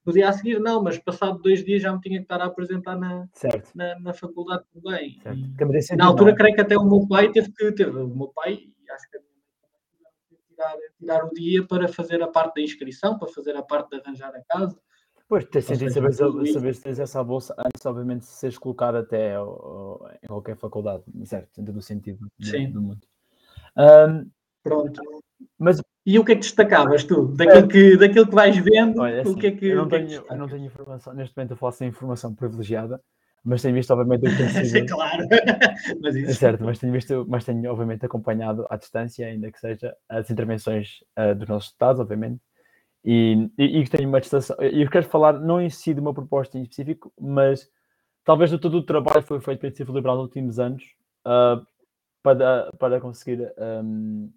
no 0.06 0.14
dia 0.14 0.30
a 0.30 0.34
seguir 0.34 0.60
não, 0.60 0.84
mas 0.84 1.00
passado 1.00 1.42
dois 1.42 1.66
dias 1.66 1.82
já 1.82 1.92
me 1.92 2.00
tinha 2.00 2.18
que 2.18 2.26
estar 2.26 2.40
a 2.42 2.46
apresentar 2.46 2.96
na, 2.96 3.28
na, 3.74 4.00
na, 4.00 4.14
faculdade 4.14 4.66
também. 4.72 5.20
E, 5.26 5.96
na 5.96 6.06
altura 6.06 6.36
creio 6.36 6.54
que 6.54 6.62
até 6.62 6.78
o 6.78 6.86
meu 6.86 7.08
pai 7.08 7.32
teve 7.32 7.52
que 7.52 7.72
ter, 7.72 7.90
o 7.90 8.08
meu 8.08 8.28
pai, 8.28 8.60
tirar, 11.02 11.26
o 11.26 11.34
dia 11.34 11.66
para 11.66 11.88
fazer 11.88 12.22
a 12.22 12.28
parte 12.28 12.56
da 12.56 12.62
inscrição, 12.62 13.18
para 13.18 13.28
fazer 13.28 13.56
a 13.56 13.62
parte 13.62 13.90
de 13.90 13.98
arranjar 13.98 14.34
a 14.36 14.42
casa. 14.44 14.78
Pois, 15.28 15.46
ter 15.46 15.62
sentido 15.62 15.92
saber, 15.92 16.14
saber 16.14 16.76
se 16.76 16.84
tens 16.84 17.00
essa 17.00 17.24
bolsa 17.24 17.56
antes, 17.58 17.86
obviamente, 17.86 18.20
de 18.20 18.26
seres 18.28 18.58
colocado 18.58 18.96
até 18.96 19.36
em 19.36 20.28
qualquer 20.28 20.58
faculdade, 20.58 21.04
certo? 21.26 21.50
Dentro 21.58 21.74
do 21.74 21.82
sentido 21.82 22.28
Sim. 22.42 22.72
do 22.72 22.82
mundo. 22.82 23.08
Um, 23.78 24.30
Pronto. 24.64 25.02
Mas, 25.58 25.82
e 26.06 26.20
o 26.20 26.26
que 26.26 26.34
é 26.34 26.36
que 26.36 26.42
destacavas 26.42 27.04
tu? 27.04 27.28
Daquilo 27.30 27.68
que, 27.68 27.98
daquilo 27.98 28.28
que 28.28 28.36
vais 28.36 28.58
vendo, 28.58 29.02
Olha, 29.02 29.22
assim, 29.22 29.32
o 29.32 29.36
que 29.38 29.48
é 29.48 29.52
que. 29.52 29.68
Eu 29.68 29.78
não, 29.78 29.86
é 29.86 29.90
tenho, 29.90 30.26
eu 30.30 30.38
não 30.38 30.48
tenho 30.48 30.66
informação, 30.66 31.14
neste 31.14 31.36
momento 31.36 31.58
eu 31.60 31.72
sem 31.72 31.88
informação 31.88 32.34
privilegiada, 32.36 33.02
mas 33.44 33.62
tenho 33.62 33.74
visto, 33.74 33.92
obviamente, 33.92 34.28
o 34.28 34.30
que 34.30 34.54
tem 34.54 34.66
sido. 34.66 34.88
claro, 34.88 35.28
mas 36.02 36.16
isso... 36.16 36.32
É 36.32 36.34
certo, 36.34 36.64
mas 36.64 36.80
tenho 36.80 36.94
visto, 36.94 37.26
mas 37.28 37.44
tenho, 37.44 37.72
obviamente, 37.72 38.06
acompanhado 38.06 38.68
à 38.70 38.78
distância, 38.78 39.26
ainda 39.26 39.52
que 39.52 39.60
seja, 39.60 39.96
as 40.08 40.30
intervenções 40.30 41.04
uh, 41.18 41.34
dos 41.34 41.48
nossos 41.48 41.72
Estados, 41.72 42.00
obviamente, 42.00 42.40
e, 43.04 43.50
e, 43.58 43.80
e 43.80 43.90
tenho 43.90 44.08
uma 44.08 44.22
distância. 44.22 44.56
E 44.62 44.82
eu 44.82 44.90
quero 44.90 45.06
falar, 45.08 45.34
não 45.34 45.60
em 45.60 45.70
si 45.70 45.94
de 45.94 46.00
uma 46.00 46.14
proposta 46.14 46.58
em 46.58 46.62
específico, 46.64 47.12
mas 47.20 47.68
talvez 48.24 48.52
de 48.52 48.60
todo 48.60 48.78
o 48.78 48.84
trabalho 48.84 49.22
que 49.22 49.28
foi 49.28 49.42
feito 49.42 49.60
pelo 49.60 49.76
Círculo 49.76 49.98
Liberal 49.98 50.18
nos 50.18 50.26
últimos 50.26 50.60
anos 50.60 50.84
uh, 51.26 51.66
para, 52.22 52.72
para 52.78 53.02
conseguir 53.02 53.52
um, 53.84 54.32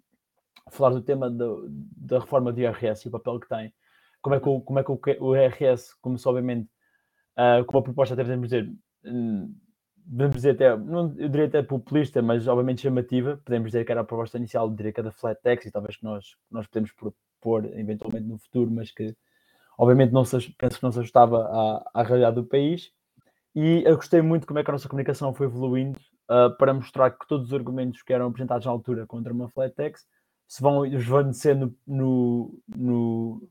falar 0.71 0.89
do 0.91 1.01
tema 1.01 1.29
do, 1.29 1.67
da 1.69 2.19
reforma 2.19 2.51
do 2.51 2.59
IRS 2.59 3.05
e 3.05 3.09
o 3.09 3.11
papel 3.11 3.39
que 3.39 3.47
tem. 3.47 3.73
Como 4.21 4.35
é 4.35 4.39
que 4.39 4.49
o, 4.49 4.61
como 4.61 4.79
é 4.79 4.83
que 4.83 4.91
o, 4.91 4.99
o 5.19 5.35
IRS 5.35 5.95
começou, 6.01 6.31
obviamente, 6.31 6.67
uh, 7.37 7.63
com 7.65 7.77
uma 7.77 7.83
proposta, 7.83 8.15
até 8.15 8.23
podemos 8.23 8.49
dizer, 8.49 8.71
podemos 10.09 10.35
dizer 10.35 10.51
até, 10.51 10.77
não, 10.77 11.13
eu 11.17 11.29
diria 11.29 11.47
até 11.47 11.63
populista, 11.63 12.21
mas 12.21 12.47
obviamente 12.47 12.81
chamativa. 12.81 13.39
Podemos 13.43 13.67
dizer 13.67 13.85
que 13.85 13.91
era 13.91 14.01
a 14.01 14.05
proposta 14.05 14.37
inicial, 14.37 14.73
que 14.73 14.83
era 14.83 15.03
da 15.03 15.11
flat 15.11 15.41
tax 15.41 15.65
e 15.65 15.71
talvez 15.71 15.97
que 15.97 16.03
nós, 16.03 16.35
nós 16.49 16.67
podemos 16.67 16.91
propor 16.91 17.65
eventualmente 17.77 18.27
no 18.27 18.37
futuro, 18.37 18.69
mas 18.71 18.91
que 18.91 19.15
obviamente 19.77 20.11
não 20.11 20.23
se, 20.23 20.37
penso 20.57 20.77
que 20.77 20.83
não 20.83 20.91
se 20.91 20.99
ajustava 20.99 21.45
à, 21.45 22.01
à 22.01 22.03
realidade 22.03 22.35
do 22.35 22.45
país. 22.45 22.91
E 23.55 23.83
eu 23.85 23.95
gostei 23.95 24.21
muito 24.21 24.45
como 24.45 24.59
é 24.59 24.63
que 24.63 24.69
a 24.69 24.73
nossa 24.73 24.89
comunicação 24.89 25.33
foi 25.33 25.47
evoluindo 25.47 25.99
uh, 26.29 26.55
para 26.57 26.73
mostrar 26.73 27.11
que 27.11 27.27
todos 27.27 27.47
os 27.47 27.53
argumentos 27.53 28.01
que 28.01 28.13
eram 28.13 28.27
apresentados 28.27 28.65
na 28.65 28.71
altura 28.71 29.07
contra 29.07 29.33
uma 29.33 29.49
flat 29.49 29.73
tax 29.73 30.05
se 30.47 30.61
vão 30.61 30.85
esvanecer 30.85 31.57
no, 31.57 31.73
no, 31.87 32.59
no, 32.67 33.49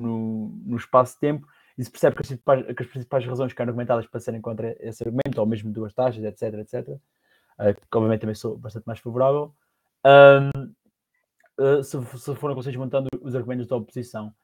no, 0.00 0.48
no 0.64 0.76
espaço-tempo 0.76 1.46
e 1.76 1.84
se 1.84 1.90
percebe 1.90 2.16
que 2.16 2.22
as, 2.22 2.28
principais, 2.28 2.66
que 2.66 2.82
as 2.82 2.88
principais 2.88 3.26
razões 3.26 3.52
que 3.52 3.62
eram 3.62 3.70
argumentadas 3.70 4.06
para 4.06 4.20
serem 4.20 4.40
contra 4.40 4.76
esse 4.80 5.02
argumento, 5.02 5.38
ou 5.38 5.46
mesmo 5.46 5.72
duas 5.72 5.92
taxas, 5.94 6.22
etc, 6.22 6.54
etc, 6.60 6.88
uh, 6.88 7.74
que 7.74 7.96
obviamente 7.96 8.20
também 8.20 8.34
sou 8.34 8.56
bastante 8.56 8.84
mais 8.86 9.00
favorável, 9.00 9.54
um, 10.04 10.72
uh, 11.64 11.82
se, 11.82 12.18
se 12.18 12.34
foram 12.34 12.54
conseguidos 12.54 12.84
montando 12.84 13.08
os 13.20 13.34
argumentos 13.34 13.66
da 13.66 13.76
oposição. 13.76 14.34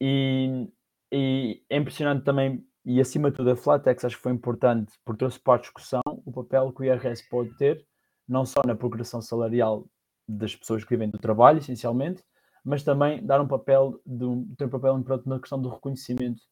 E, 0.00 0.68
e, 1.12 1.62
é 1.68 1.76
impressionante 1.76 2.24
também, 2.24 2.64
e 2.84 3.00
acima 3.00 3.30
de 3.30 3.36
tudo, 3.36 3.50
a 3.50 3.56
Flatex 3.56 4.04
acho 4.04 4.16
que 4.16 4.22
foi 4.22 4.32
importante 4.32 4.92
porque 5.04 5.18
trouxe 5.18 5.40
para 5.40 5.54
a 5.54 5.60
discussão 5.60 6.02
o 6.06 6.32
papel 6.32 6.72
que 6.72 6.82
o 6.82 6.84
IRS 6.84 7.28
pode 7.28 7.56
ter, 7.56 7.84
não 8.26 8.44
só 8.44 8.60
na 8.64 8.74
progressão 8.74 9.20
salarial 9.20 9.86
das 10.28 10.54
pessoas 10.54 10.84
que 10.84 10.90
vivem 10.90 11.10
do 11.10 11.18
trabalho, 11.18 11.58
essencialmente, 11.58 12.22
mas 12.64 12.82
também 12.82 13.24
dar 13.24 13.40
um 13.40 13.48
papel, 13.48 14.00
de 14.04 14.24
um, 14.24 14.54
ter 14.54 14.66
um 14.66 14.68
papel 14.68 14.98
importante 14.98 15.28
na 15.28 15.40
questão 15.40 15.60
do 15.60 15.70
reconhecimento 15.70 16.42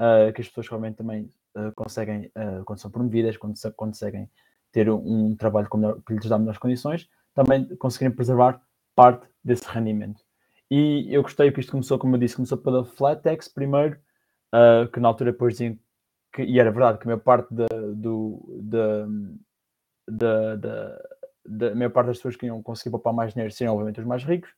uh, 0.00 0.32
que 0.32 0.40
as 0.40 0.48
pessoas 0.48 0.68
realmente 0.68 0.96
também 0.96 1.30
uh, 1.56 1.72
conseguem, 1.74 2.30
uh, 2.36 2.64
quando 2.64 2.78
são 2.78 2.90
promovidas, 2.90 3.36
quando 3.36 3.56
se, 3.56 3.70
conseguem 3.72 4.28
ter 4.72 4.90
um, 4.90 5.28
um 5.30 5.36
trabalho 5.36 5.68
melhor, 5.74 6.00
que 6.06 6.14
lhes 6.14 6.28
dá 6.28 6.38
melhores 6.38 6.58
condições, 6.58 7.08
também 7.34 7.64
conseguirem 7.76 8.14
preservar 8.14 8.60
parte 8.94 9.26
desse 9.42 9.64
rendimento. 9.68 10.22
E 10.70 11.06
eu 11.10 11.22
gostei 11.22 11.50
que 11.52 11.60
isto 11.60 11.72
começou, 11.72 11.98
como 11.98 12.16
eu 12.16 12.20
disse, 12.20 12.36
começou 12.36 12.58
pela 12.58 12.84
flat 12.84 13.22
tax 13.22 13.48
primeiro, 13.48 13.98
que 14.92 15.00
na 15.00 15.08
altura 15.08 15.32
depois 15.32 15.54
diziam 15.54 15.76
que, 16.32 16.42
e 16.42 16.58
era 16.58 16.70
verdade, 16.70 16.98
que 16.98 17.04
a 17.04 17.08
maior 17.08 17.20
parte 17.20 17.52
da, 17.52 17.66
do, 17.94 18.60
da, 18.62 19.06
da, 20.08 20.56
da, 20.56 21.02
da 21.44 21.74
maior 21.74 21.90
parte 21.90 22.06
das 22.08 22.16
pessoas 22.18 22.36
que 22.36 22.46
iam 22.46 22.62
conseguir 22.62 22.90
poupar 22.90 23.12
mais 23.12 23.32
dinheiro 23.32 23.52
seriam 23.52 23.74
obviamente 23.74 24.00
os 24.00 24.06
mais 24.06 24.24
ricos, 24.24 24.50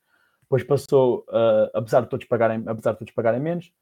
depois 0.46 0.62
passou, 0.62 1.27
uh, 1.29 1.70
apesar 1.75 2.03
de 2.03 2.09
todos 2.09 2.27
pagarem, 2.27 2.62
apesar 2.66 2.92
de 2.92 2.99
todos 2.99 3.12
pagarem 3.12 3.40
menos, 3.40 3.72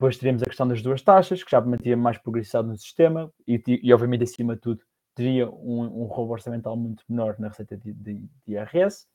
depois 0.00 0.16
teríamos 0.16 0.42
a 0.42 0.46
questão 0.46 0.66
das 0.66 0.80
duas 0.80 1.02
taxas, 1.02 1.44
que 1.44 1.50
já 1.50 1.60
mantinha 1.60 1.94
mais 1.94 2.16
progressividade 2.16 2.68
no 2.68 2.76
sistema 2.78 3.30
e, 3.46 3.62
e, 3.66 3.92
obviamente, 3.92 4.24
acima 4.24 4.54
de 4.54 4.62
tudo, 4.62 4.82
teria 5.14 5.46
um, 5.50 5.82
um 5.82 6.04
roubo 6.04 6.32
orçamental 6.32 6.74
muito 6.74 7.04
menor 7.06 7.38
na 7.38 7.48
receita 7.48 7.76
de, 7.76 7.92
de, 7.92 8.14
de, 8.14 8.54
IRS. 8.54 9.06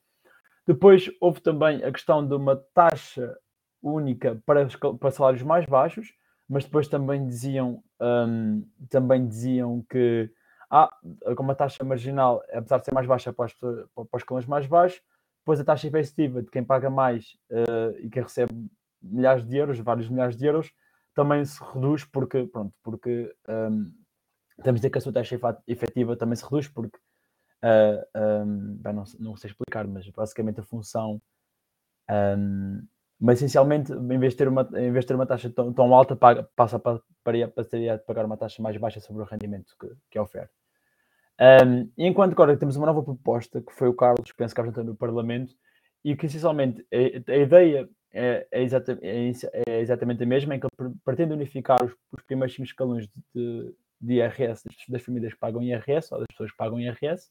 Depois 0.64 1.10
houve 1.20 1.40
também 1.40 1.82
a 1.82 1.90
questão 1.90 2.24
de 2.24 2.32
uma 2.36 2.54
taxa 2.72 3.36
única 3.82 4.40
para, 4.46 4.68
para 5.00 5.10
salários 5.10 5.42
mais 5.42 5.66
baixos, 5.66 6.14
mas 6.48 6.64
depois 6.64 6.86
também 6.86 7.26
diziam, 7.26 7.82
um, 8.00 8.64
também 8.88 9.26
diziam 9.26 9.84
que 9.90 10.30
ah, 10.70 10.88
com 11.36 11.42
uma 11.42 11.56
taxa 11.56 11.82
marginal, 11.82 12.44
apesar 12.52 12.78
de 12.78 12.84
ser 12.84 12.94
mais 12.94 13.08
baixa 13.08 13.32
para, 13.32 13.48
para 13.58 14.04
os 14.12 14.22
escalões 14.22 14.46
mais 14.46 14.68
baixos, 14.68 15.02
depois 15.40 15.58
a 15.58 15.64
taxa 15.64 15.88
efetiva 15.88 16.42
de 16.42 16.48
quem 16.48 16.62
paga 16.62 16.88
mais 16.88 17.36
uh, 17.50 17.98
e 17.98 18.08
quem 18.08 18.22
recebe 18.22 18.52
milhares 19.02 19.46
de 19.46 19.56
euros, 19.56 19.78
vários 19.78 20.08
milhares 20.08 20.36
de 20.36 20.46
euros, 20.46 20.72
também 21.14 21.44
se 21.44 21.62
reduz 21.72 22.04
porque, 22.04 22.46
pronto, 22.46 22.74
porque 22.82 23.34
um, 23.48 23.92
temos 24.62 24.80
de 24.80 24.82
dizer 24.82 24.90
que 24.90 24.98
a 24.98 25.00
sua 25.00 25.12
taxa 25.12 25.38
efetiva 25.66 26.16
também 26.16 26.36
se 26.36 26.44
reduz 26.44 26.68
porque, 26.68 26.98
uh, 27.64 28.44
um, 28.44 28.76
bem, 28.76 28.92
não, 28.92 29.04
não, 29.18 29.36
sei 29.36 29.50
explicar, 29.50 29.86
mas 29.86 30.08
basicamente 30.10 30.60
a 30.60 30.62
função, 30.62 31.20
um, 32.10 32.86
mas 33.18 33.38
essencialmente, 33.38 33.92
em 33.92 34.18
vez 34.18 34.34
de 34.34 34.38
ter 34.38 34.48
uma, 34.48 34.68
em 34.74 34.92
vez 34.92 35.04
de 35.04 35.08
ter 35.08 35.14
uma 35.14 35.26
taxa 35.26 35.48
tão, 35.50 35.72
tão 35.72 35.94
alta, 35.94 36.14
paga, 36.14 36.48
passa 36.54 36.78
para, 36.78 37.00
para, 37.24 37.48
passaria 37.48 37.94
a 37.94 37.98
pagar 37.98 38.26
uma 38.26 38.36
taxa 38.36 38.60
mais 38.62 38.76
baixa 38.76 39.00
sobre 39.00 39.22
o 39.22 39.26
rendimento 39.26 39.74
que, 39.80 39.88
que 40.10 40.18
oferece. 40.18 40.52
Um, 41.40 41.90
e 41.96 42.06
enquanto 42.06 42.32
agora 42.32 42.56
temos 42.56 42.76
uma 42.76 42.86
nova 42.86 43.02
proposta, 43.02 43.60
que 43.60 43.72
foi 43.72 43.88
o 43.88 43.94
Carlos 43.94 44.32
penso 44.32 44.54
que 44.54 44.60
apresentou 44.60 44.84
no 44.84 44.96
Parlamento, 44.96 45.54
e 46.04 46.14
que 46.14 46.26
essencialmente 46.26 46.86
a, 46.92 47.32
a 47.32 47.36
ideia 47.36 47.88
é, 48.16 48.48
é, 48.50 48.62
exata, 48.62 48.98
é, 49.02 49.30
é, 49.66 49.80
exatamente 49.80 50.22
a 50.22 50.26
mesma, 50.26 50.54
em 50.54 50.60
que 50.60 50.66
ele 50.80 50.94
pretende 51.04 51.34
unificar 51.34 51.84
os, 51.84 51.92
os 52.12 52.22
primeiros 52.22 52.54
cinco 52.54 52.66
escalões 52.66 53.06
de, 53.34 53.74
de 54.00 54.14
IRS 54.14 54.64
das, 54.64 54.76
das, 54.88 55.02
famílias 55.02 55.34
que 55.34 55.38
pagam 55.38 55.62
IRS 55.62 56.12
ou 56.12 56.20
das 56.20 56.28
pessoas 56.28 56.50
que 56.50 56.56
pagam 56.56 56.80
IRS, 56.80 57.30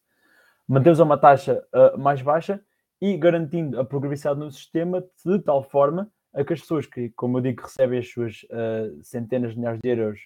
mantemos 0.67 0.99
uma 0.99 1.17
taxa 1.17 1.63
uh, 1.73 1.97
mais 1.97 2.21
baixa 2.21 2.63
e 3.01 3.17
garantindo 3.17 3.79
a 3.79 3.85
progressividade 3.85 4.39
no 4.39 4.51
sistema 4.51 5.03
de 5.25 5.39
tal 5.39 5.63
forma 5.63 6.11
a 6.33 6.43
que 6.43 6.53
as 6.53 6.61
pessoas 6.61 6.85
que, 6.85 7.09
como 7.11 7.37
eu 7.37 7.41
digo, 7.41 7.63
recebem 7.63 7.99
as 7.99 8.09
suas 8.11 8.43
uh, 8.43 9.03
centenas 9.03 9.53
de 9.53 9.57
milhares 9.57 9.79
de 9.81 9.89
euros 9.89 10.19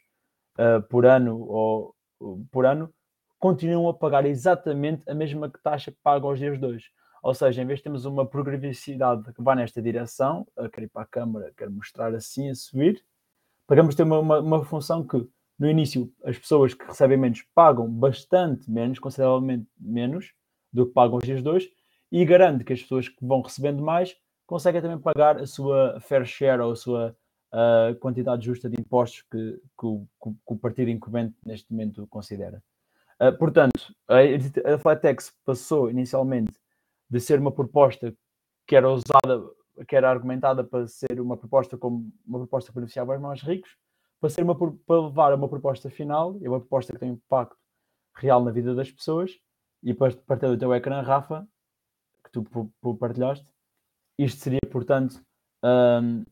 uh, 0.58 0.82
por 0.90 1.06
ano 1.06 1.40
ou 1.40 1.96
por 2.52 2.66
ano, 2.66 2.94
continuam 3.38 3.88
a 3.88 3.94
pagar 3.94 4.26
exatamente 4.26 5.10
a 5.10 5.16
mesma 5.16 5.50
taxa 5.64 5.92
que 5.92 5.98
pagam 6.04 6.30
aos 6.30 6.40
dias 6.40 6.60
dois. 6.60 6.84
Ou 7.22 7.34
seja, 7.34 7.62
em 7.62 7.66
vez 7.66 7.80
de 7.80 7.84
termos 7.84 8.06
uma 8.06 8.26
progressividade 8.26 9.34
que 9.34 9.42
vai 9.42 9.56
nesta 9.56 9.82
direção, 9.82 10.48
a 10.58 10.70
querer 10.70 10.86
ir 10.86 10.90
para 10.90 11.04
a 11.04 11.06
câmara, 11.06 11.54
quer 11.58 11.70
mostrar 11.70 12.14
assim, 12.14 12.50
a 12.50 12.56
subir, 12.56 13.04
pagamos 13.68 13.96
ter 13.96 14.04
uma, 14.04 14.20
uma, 14.20 14.40
uma, 14.40 14.66
função 14.66 15.06
que, 15.06 15.28
no 15.58 15.70
início, 15.70 16.12
as 16.24 16.38
pessoas 16.38 16.74
que 16.74 16.86
recebem 16.86 17.18
menos 17.18 17.44
pagam 17.54 17.90
bastante 17.90 18.70
menos, 18.70 19.00
consideravelmente 19.00 19.68
menos, 19.80 20.34
do 20.72 20.86
que 20.86 20.94
pagam 20.94 21.18
os 21.18 21.24
dias 21.24 21.42
dois, 21.42 21.70
e 22.12 22.24
garante 22.26 22.64
que 22.64 22.74
as 22.74 22.82
pessoas 22.82 23.10
que 23.10 23.26
vão 23.26 23.42
recebendo 23.42 23.84
mais 23.84 24.16
conseguem 24.46 24.82
também 24.82 24.98
pagar 24.98 25.38
a 25.38 25.46
sua 25.46 26.00
fair 26.00 26.26
share 26.26 26.62
ou 26.62 26.72
a 26.72 26.76
sua 26.76 27.16
quantidade 28.00 28.46
justa 28.46 28.70
de 28.70 28.80
impostos 28.80 29.24
que, 29.24 29.62
que, 29.80 29.86
o, 29.86 30.08
que 30.22 30.34
o 30.46 30.58
partido 30.58 30.90
incumbente 30.90 31.36
neste 31.46 31.72
momento 31.72 32.06
considera. 32.08 32.62
Uh, 33.20 33.38
portanto, 33.38 33.94
a, 34.08 34.74
a 34.74 34.78
Flatex 34.78 35.34
passou 35.44 35.90
inicialmente 35.90 36.54
de 37.10 37.20
ser 37.20 37.40
uma 37.40 37.52
proposta 37.52 38.14
que 38.68 38.76
era 38.76 38.90
usada, 38.90 39.44
que 39.88 39.96
era 39.96 40.10
argumentada 40.10 40.64
para 40.64 40.88
ser 40.88 41.20
uma 41.20 41.36
proposta 41.36 41.78
como 41.78 42.12
uma 42.26 42.40
proposta 42.40 42.72
que 42.72 42.76
beneficiava 42.76 43.16
os 43.16 43.22
mais 43.22 43.42
ricos, 43.42 43.76
para 44.20 44.30
ser 44.30 44.44
uma 44.44 44.56
para 44.56 45.02
levar 45.02 45.32
a 45.32 45.36
uma 45.36 45.50
proposta 45.50 45.90
final 45.90 46.38
e 46.42 46.48
uma 46.48 46.60
proposta 46.60 46.94
que 46.94 47.00
tem 47.00 47.12
impacto 47.12 47.58
real 48.16 48.44
na 48.44 48.52
vida 48.52 48.76
das 48.76 48.92
pessoas 48.92 49.32
e 49.82 49.94
partir 49.94 50.48
do 50.48 50.58
teu 50.58 50.74
ecrã, 50.74 51.02
Rafa, 51.02 51.48
que 52.24 52.32
tu 52.32 52.96
partilhaste, 53.00 53.48
isto 54.18 54.42
seria, 54.42 54.60
portanto, 54.70 55.22
um, 55.64 56.26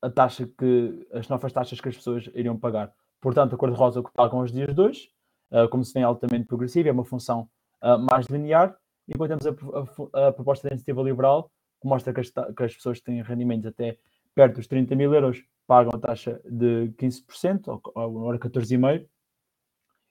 a 0.00 0.10
taxa 0.10 0.46
que 0.46 1.06
as 1.12 1.28
novas 1.28 1.52
taxas 1.52 1.80
que 1.80 1.88
as 1.88 1.96
pessoas 1.96 2.26
iriam 2.34 2.58
pagar. 2.58 2.92
Portanto, 3.20 3.54
a 3.54 3.58
cor-de-rosa 3.58 4.02
que 4.02 4.10
pagam 4.12 4.40
os 4.40 4.52
dias 4.52 4.74
dois, 4.74 5.08
uh, 5.50 5.68
como 5.68 5.84
se 5.84 5.92
vem 5.92 6.02
altamente 6.02 6.46
progressiva, 6.46 6.88
é 6.88 6.92
uma 6.92 7.04
função 7.04 7.48
uh, 7.82 7.98
mais 7.98 8.26
linear, 8.26 8.76
depois 9.06 9.28
temos 9.28 9.46
a, 9.46 10.18
a, 10.20 10.28
a 10.28 10.32
proposta 10.32 10.68
de 10.68 10.74
iniciativa 10.74 11.02
liberal, 11.02 11.50
que 11.80 11.88
mostra 11.88 12.12
que 12.12 12.20
as, 12.20 12.30
que 12.30 12.62
as, 12.64 12.74
pessoas 12.74 12.98
que 12.98 13.04
têm 13.04 13.22
rendimentos 13.22 13.66
até 13.66 13.98
perto 14.34 14.56
dos 14.56 14.66
30 14.66 14.94
mil 14.94 15.12
euros 15.14 15.42
pagam 15.66 15.92
a 15.94 15.98
taxa 15.98 16.40
de 16.44 16.92
15%, 16.98 17.68
ou, 17.68 17.80
ou 17.94 18.20
agora 18.20 18.38
14,5%, 18.38 19.06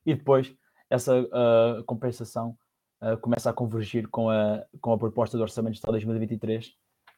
e 0.05 0.13
depois 0.13 0.55
essa 0.89 1.19
uh, 1.19 1.83
compensação 1.85 2.57
uh, 3.01 3.17
começa 3.17 3.49
a 3.49 3.53
convergir 3.53 4.07
com 4.09 4.29
a, 4.29 4.63
com 4.79 4.93
a 4.93 4.97
proposta 4.97 5.37
do 5.37 5.41
Orçamento 5.41 5.73
de 5.73 5.77
Estado 5.79 5.93
2023 5.93 6.73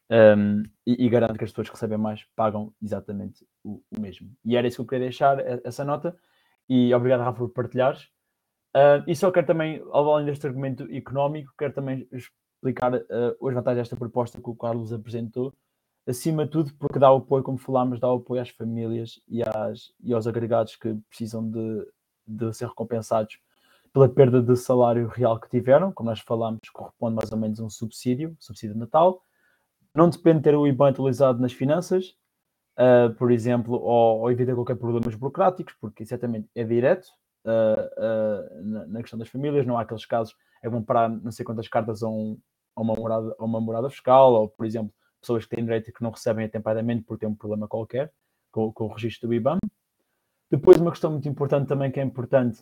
um, 0.10 0.63
e, 0.86 1.06
e, 1.06 1.10
garante 1.10 1.38
que 1.38 1.44
as 1.44 1.52
pessoas 1.52 1.68
que 1.68 1.76
recebem 1.76 1.98
mais 1.98 2.24
pagam 2.36 2.74
exatamente 2.82 3.46
o, 3.63 3.84
o, 3.92 4.00
mesmo. 4.00 4.32
E 4.46 4.56
era 4.56 4.68
isso 4.68 4.78
que 4.78 4.82
eu 4.82 4.88
queria 4.88 5.08
deixar, 5.08 5.38
essa 5.66 5.84
nota, 5.84 6.18
e 6.70 6.94
obrigado, 6.94 7.22
Rafa, 7.22 7.40
por 7.40 7.50
partilhares. 7.50 8.10
Uh, 8.78 9.02
e 9.08 9.16
só 9.16 9.32
quero 9.32 9.48
também, 9.48 9.82
além 9.92 10.28
deste 10.28 10.46
argumento 10.46 10.84
económico, 10.92 11.52
quero 11.58 11.74
também 11.74 12.08
explicar 12.12 12.94
uh, 12.94 13.48
as 13.48 13.54
vantagens 13.56 13.78
desta 13.78 13.96
proposta 13.96 14.40
que 14.40 14.50
o 14.52 14.56
Carlos 14.56 14.94
apresentou, 14.94 15.52
acima 16.06 16.46
de 16.46 16.52
tudo 16.52 16.72
porque 16.78 17.00
dá 17.00 17.10
apoio, 17.10 17.42
como 17.42 17.58
falámos, 17.58 18.00
dá 18.00 18.13
apoio 18.13 18.40
às 18.40 18.50
famílias 18.50 19.20
e, 19.28 19.42
às, 19.42 19.92
e 20.00 20.13
aos 20.13 20.28
agregados 20.28 20.76
que 20.76 20.94
precisam 21.10 21.50
de, 21.50 21.88
de 22.28 22.54
ser 22.54 22.68
recompensados 22.68 23.40
pela 23.92 24.08
perda 24.08 24.44
de 24.44 24.56
salário 24.56 25.08
real 25.08 25.40
que 25.40 25.50
tiveram, 25.50 25.92
como 25.92 26.12
nós 26.12 26.20
falámos, 26.20 26.70
corresponde 26.72 27.16
mais 27.16 27.32
ou 27.32 27.38
menos 27.40 27.60
a 27.60 27.63
um 27.63 27.72
subsídio, 27.72 28.38
subsídio 28.40 28.76
de 28.76 28.80
Natal. 28.80 29.24
Não 29.92 30.08
depende 30.08 30.38
de 30.38 30.44
ter 30.44 30.56
o 30.56 30.68
IBAN 30.68 30.90
atualizado 30.90 31.42
nas 31.42 31.52
finanças, 31.52 32.16
uh, 32.78 33.12
por 33.16 33.32
exemplo, 33.32 33.74
ou, 33.74 34.20
ou 34.20 34.32
evita 34.32 34.54
qualquer 34.54 34.76
problemas 34.76 35.16
burocráticos, 35.16 35.74
porque 35.82 36.04
exatamente 36.04 36.48
é 36.54 36.63
direto 36.63 37.08
uh, 37.47 38.63
na, 38.63 38.86
na, 38.88 39.01
questão 39.01 39.17
das 39.17 39.29
famílias, 39.29 39.65
não 39.65 39.77
há 39.77 39.81
aqueles 39.81 40.05
casos, 40.05 40.36
é 40.62 40.69
bom 40.69 40.81
parar 40.81 41.10
não 41.10 41.31
sei 41.31 41.45
quantas 41.45 41.67
cartas 41.67 42.03
a, 42.03 42.07
um, 42.07 42.38
a, 42.75 42.81
uma, 42.81 42.93
morada, 42.93 43.36
a 43.39 43.45
uma 43.45 43.62
morada 43.62 43.89
fiscal, 43.89 44.33
ou, 44.33 44.49
por 44.49 44.65
exemplo, 44.65 44.93
pessoas 45.21 45.45
que 45.45 45.55
têm 45.55 45.63
direito 45.63 45.89
e 45.89 45.93
que 45.93 46.03
não 46.03 46.12
recebem 46.12 46.45
atempadamente 46.45 47.03
por 47.03 47.17
ter 47.17 47.25
um 47.25 47.36
problema 47.36 47.67
qualquer 47.67 48.12
com, 48.51 48.71
com 48.71 48.86
o 48.86 48.93
registro 48.93 49.27
do 49.27 49.33
IBAN. 49.33 49.57
Depois, 50.49 50.79
uma 50.79 50.91
questão 50.91 51.12
muito 51.12 51.27
importante 51.27 51.67
também, 51.67 51.91
que 51.91 51.99
é 51.99 52.03
importante, 52.03 52.62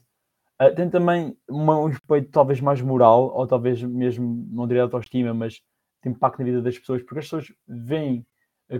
uh, 0.62 0.74
tem 0.76 0.90
também 0.90 1.38
uma, 1.50 1.80
um 1.80 1.90
efeito 1.90 2.30
talvez 2.32 2.62
mais 2.62 2.82
moral, 2.82 3.32
ou 3.36 3.48
talvez 3.48 3.82
mesmo, 3.82 4.48
não 4.52 4.68
diria 4.68 4.84
autoestima, 4.84 5.34
mas 5.34 5.62
tem 6.02 6.12
impacto 6.12 6.40
na 6.40 6.46
vida 6.46 6.62
das 6.62 6.78
pessoas, 6.78 7.02
porque 7.02 7.20
as 7.20 7.26
pessoas 7.26 7.52
veem 7.68 8.26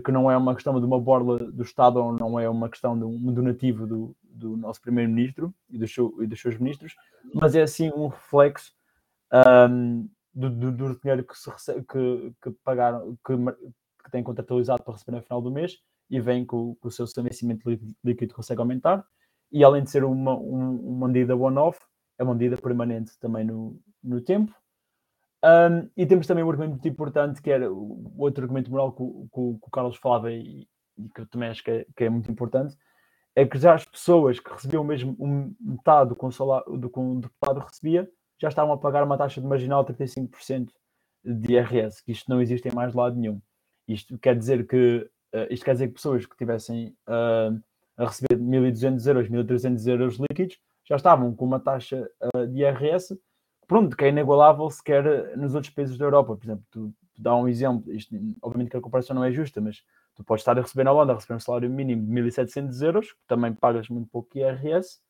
que 0.04 0.10
não 0.10 0.30
é 0.30 0.36
uma 0.36 0.54
questão 0.54 0.78
de 0.78 0.86
uma 0.86 1.00
borla 1.00 1.38
do 1.38 1.62
Estado 1.62 2.02
ou 2.02 2.12
não 2.12 2.38
é 2.38 2.48
uma 2.48 2.68
questão 2.68 2.98
de 2.98 3.04
um 3.04 3.32
donativo 3.32 3.86
do, 3.86 4.16
do 4.22 4.56
nosso 4.56 4.80
Primeiro-Ministro 4.80 5.54
e, 5.70 5.78
do 5.78 5.86
seu, 5.86 6.14
e 6.22 6.26
dos 6.26 6.40
seus 6.40 6.58
ministros, 6.58 6.94
mas 7.34 7.54
é 7.54 7.62
assim 7.62 7.90
um 7.90 8.08
reflexo 8.08 8.72
um, 9.70 10.08
do, 10.34 10.50
do, 10.50 10.72
do, 10.72 11.00
dinheiro 11.00 11.24
que, 11.24 11.38
se 11.38 11.48
recebe, 11.48 11.84
que, 11.84 12.32
que 12.42 12.50
pagaram, 12.64 13.16
que, 13.24 13.36
que 14.04 14.10
têm 14.10 14.22
contratualizado 14.22 14.82
para 14.82 14.94
receber 14.94 15.16
no 15.16 15.22
final 15.22 15.40
do 15.40 15.50
mês 15.50 15.78
e 16.10 16.20
vem 16.20 16.44
com, 16.44 16.74
com 16.76 16.88
o 16.88 16.90
seu 16.90 17.06
vencimento 17.22 17.68
líquido 18.04 18.34
consegue 18.34 18.60
aumentar. 18.60 19.04
E 19.50 19.64
além 19.64 19.84
de 19.84 19.90
ser 19.90 20.04
uma, 20.04 20.36
um, 20.36 20.76
uma 20.96 21.08
medida 21.08 21.36
one-off, 21.36 21.78
é 22.18 22.24
uma 22.24 22.34
medida 22.34 22.56
permanente 22.56 23.18
também 23.18 23.44
no, 23.44 23.80
no 24.02 24.20
tempo. 24.20 24.52
Um, 25.46 25.88
e 25.96 26.04
temos 26.04 26.26
também 26.26 26.42
um 26.42 26.50
argumento 26.50 26.72
muito 26.72 26.88
importante, 26.88 27.40
que 27.40 27.50
era 27.50 27.72
o 27.72 28.12
outro 28.18 28.42
argumento 28.42 28.68
moral 28.68 28.90
que, 28.90 29.04
que, 29.04 29.58
que 29.60 29.66
o 29.66 29.70
Carlos 29.70 29.96
falava 29.96 30.32
e, 30.32 30.66
e, 30.98 31.08
que 31.08 31.20
eu 31.20 31.26
também 31.26 31.50
acho 31.50 31.62
que 31.62 31.70
é, 31.70 31.86
que 31.96 32.04
é, 32.04 32.10
muito 32.10 32.28
importante, 32.28 32.76
é 33.36 33.46
que 33.46 33.56
já 33.56 33.74
as 33.74 33.84
pessoas 33.84 34.40
que 34.40 34.52
recebiam 34.52 34.82
mesmo 34.82 35.14
um, 35.20 35.54
metade 35.60 36.10
do 36.10 36.16
um 36.20 36.78
do 36.80 36.90
que 36.90 36.98
um 36.98 37.20
deputado 37.20 37.60
recebia, 37.60 38.10
já 38.40 38.48
estavam 38.48 38.74
a 38.74 38.78
pagar 38.78 39.04
uma 39.04 39.16
taxa 39.16 39.40
de 39.40 39.46
marginal 39.46 39.84
de 39.84 39.92
35% 39.94 40.70
de 41.24 41.52
IRS, 41.52 42.02
que 42.02 42.10
isto 42.10 42.28
não 42.28 42.40
existe 42.40 42.68
em 42.68 42.74
mais 42.74 42.92
lado 42.92 43.14
nenhum. 43.14 43.40
Isto 43.86 44.18
quer 44.18 44.36
dizer 44.36 44.66
que, 44.66 45.08
uh, 45.32 45.46
isto 45.48 45.64
quer 45.64 45.72
dizer 45.74 45.88
que 45.88 45.94
pessoas 45.94 46.26
que 46.26 46.36
tivessem 46.36 46.88
uh, 47.08 47.62
a 47.96 48.06
receber 48.06 48.36
1.200 48.36 49.06
euros, 49.06 49.28
1.300 49.28 49.86
euros 49.88 50.18
líquidos, 50.18 50.58
já 50.84 50.96
estavam 50.96 51.34
com 51.34 51.44
uma 51.44 51.60
taxa 51.60 52.10
uh, 52.34 52.46
de 52.48 52.62
IRS, 52.62 53.16
pronto, 53.66 53.96
que 53.96 54.04
é 54.04 54.08
inigualável 54.08 54.70
sequer 54.70 55.36
nos 55.36 55.54
outros 55.54 55.72
países 55.72 55.98
da 55.98 56.04
Europa. 56.04 56.36
Por 56.36 56.44
exemplo, 56.44 56.64
tu, 56.70 56.94
tu 57.14 57.22
dá 57.22 57.34
um 57.34 57.48
exemplo, 57.48 57.92
isto, 57.92 58.14
obviamente 58.42 58.70
que 58.70 58.76
a 58.76 58.80
comparação 58.80 59.14
não 59.14 59.24
é 59.24 59.32
justa, 59.32 59.60
mas 59.60 59.82
tu 60.14 60.24
podes 60.24 60.42
estar 60.42 60.58
a 60.58 60.62
receber 60.62 60.84
na 60.84 60.92
Holanda, 60.92 61.12
a 61.12 61.16
receber 61.16 61.34
um 61.34 61.40
salário 61.40 61.70
mínimo 61.70 62.06
de 62.06 62.12
1.700 62.12 62.82
euros, 62.82 63.12
que 63.12 63.26
também 63.26 63.52
pagas 63.52 63.88
muito 63.88 64.08
pouco 64.08 64.36
IRS, 64.38 65.00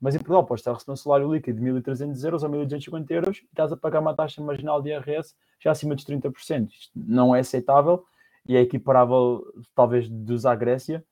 mas 0.00 0.14
em 0.14 0.18
Portugal 0.18 0.44
podes 0.44 0.60
estar 0.60 0.72
a 0.72 0.74
receber 0.74 0.92
um 0.92 0.96
salário 0.96 1.32
líquido 1.32 1.60
de 1.60 1.66
1.300 1.66 2.24
euros 2.24 2.42
ou 2.42 2.50
1.250 2.50 3.10
euros 3.10 3.38
e 3.38 3.44
estás 3.46 3.72
a 3.72 3.76
pagar 3.76 4.00
uma 4.00 4.14
taxa 4.14 4.42
marginal 4.42 4.82
de 4.82 4.90
IRS 4.90 5.34
já 5.58 5.70
acima 5.70 5.94
dos 5.94 6.04
30%. 6.04 6.68
Isto 6.70 6.92
não 6.94 7.34
é 7.34 7.40
aceitável 7.40 8.04
e 8.46 8.56
é 8.56 8.60
equiparável, 8.60 9.42
talvez, 9.74 10.08
dos 10.08 10.44
à 10.44 10.54
Grécia 10.54 11.02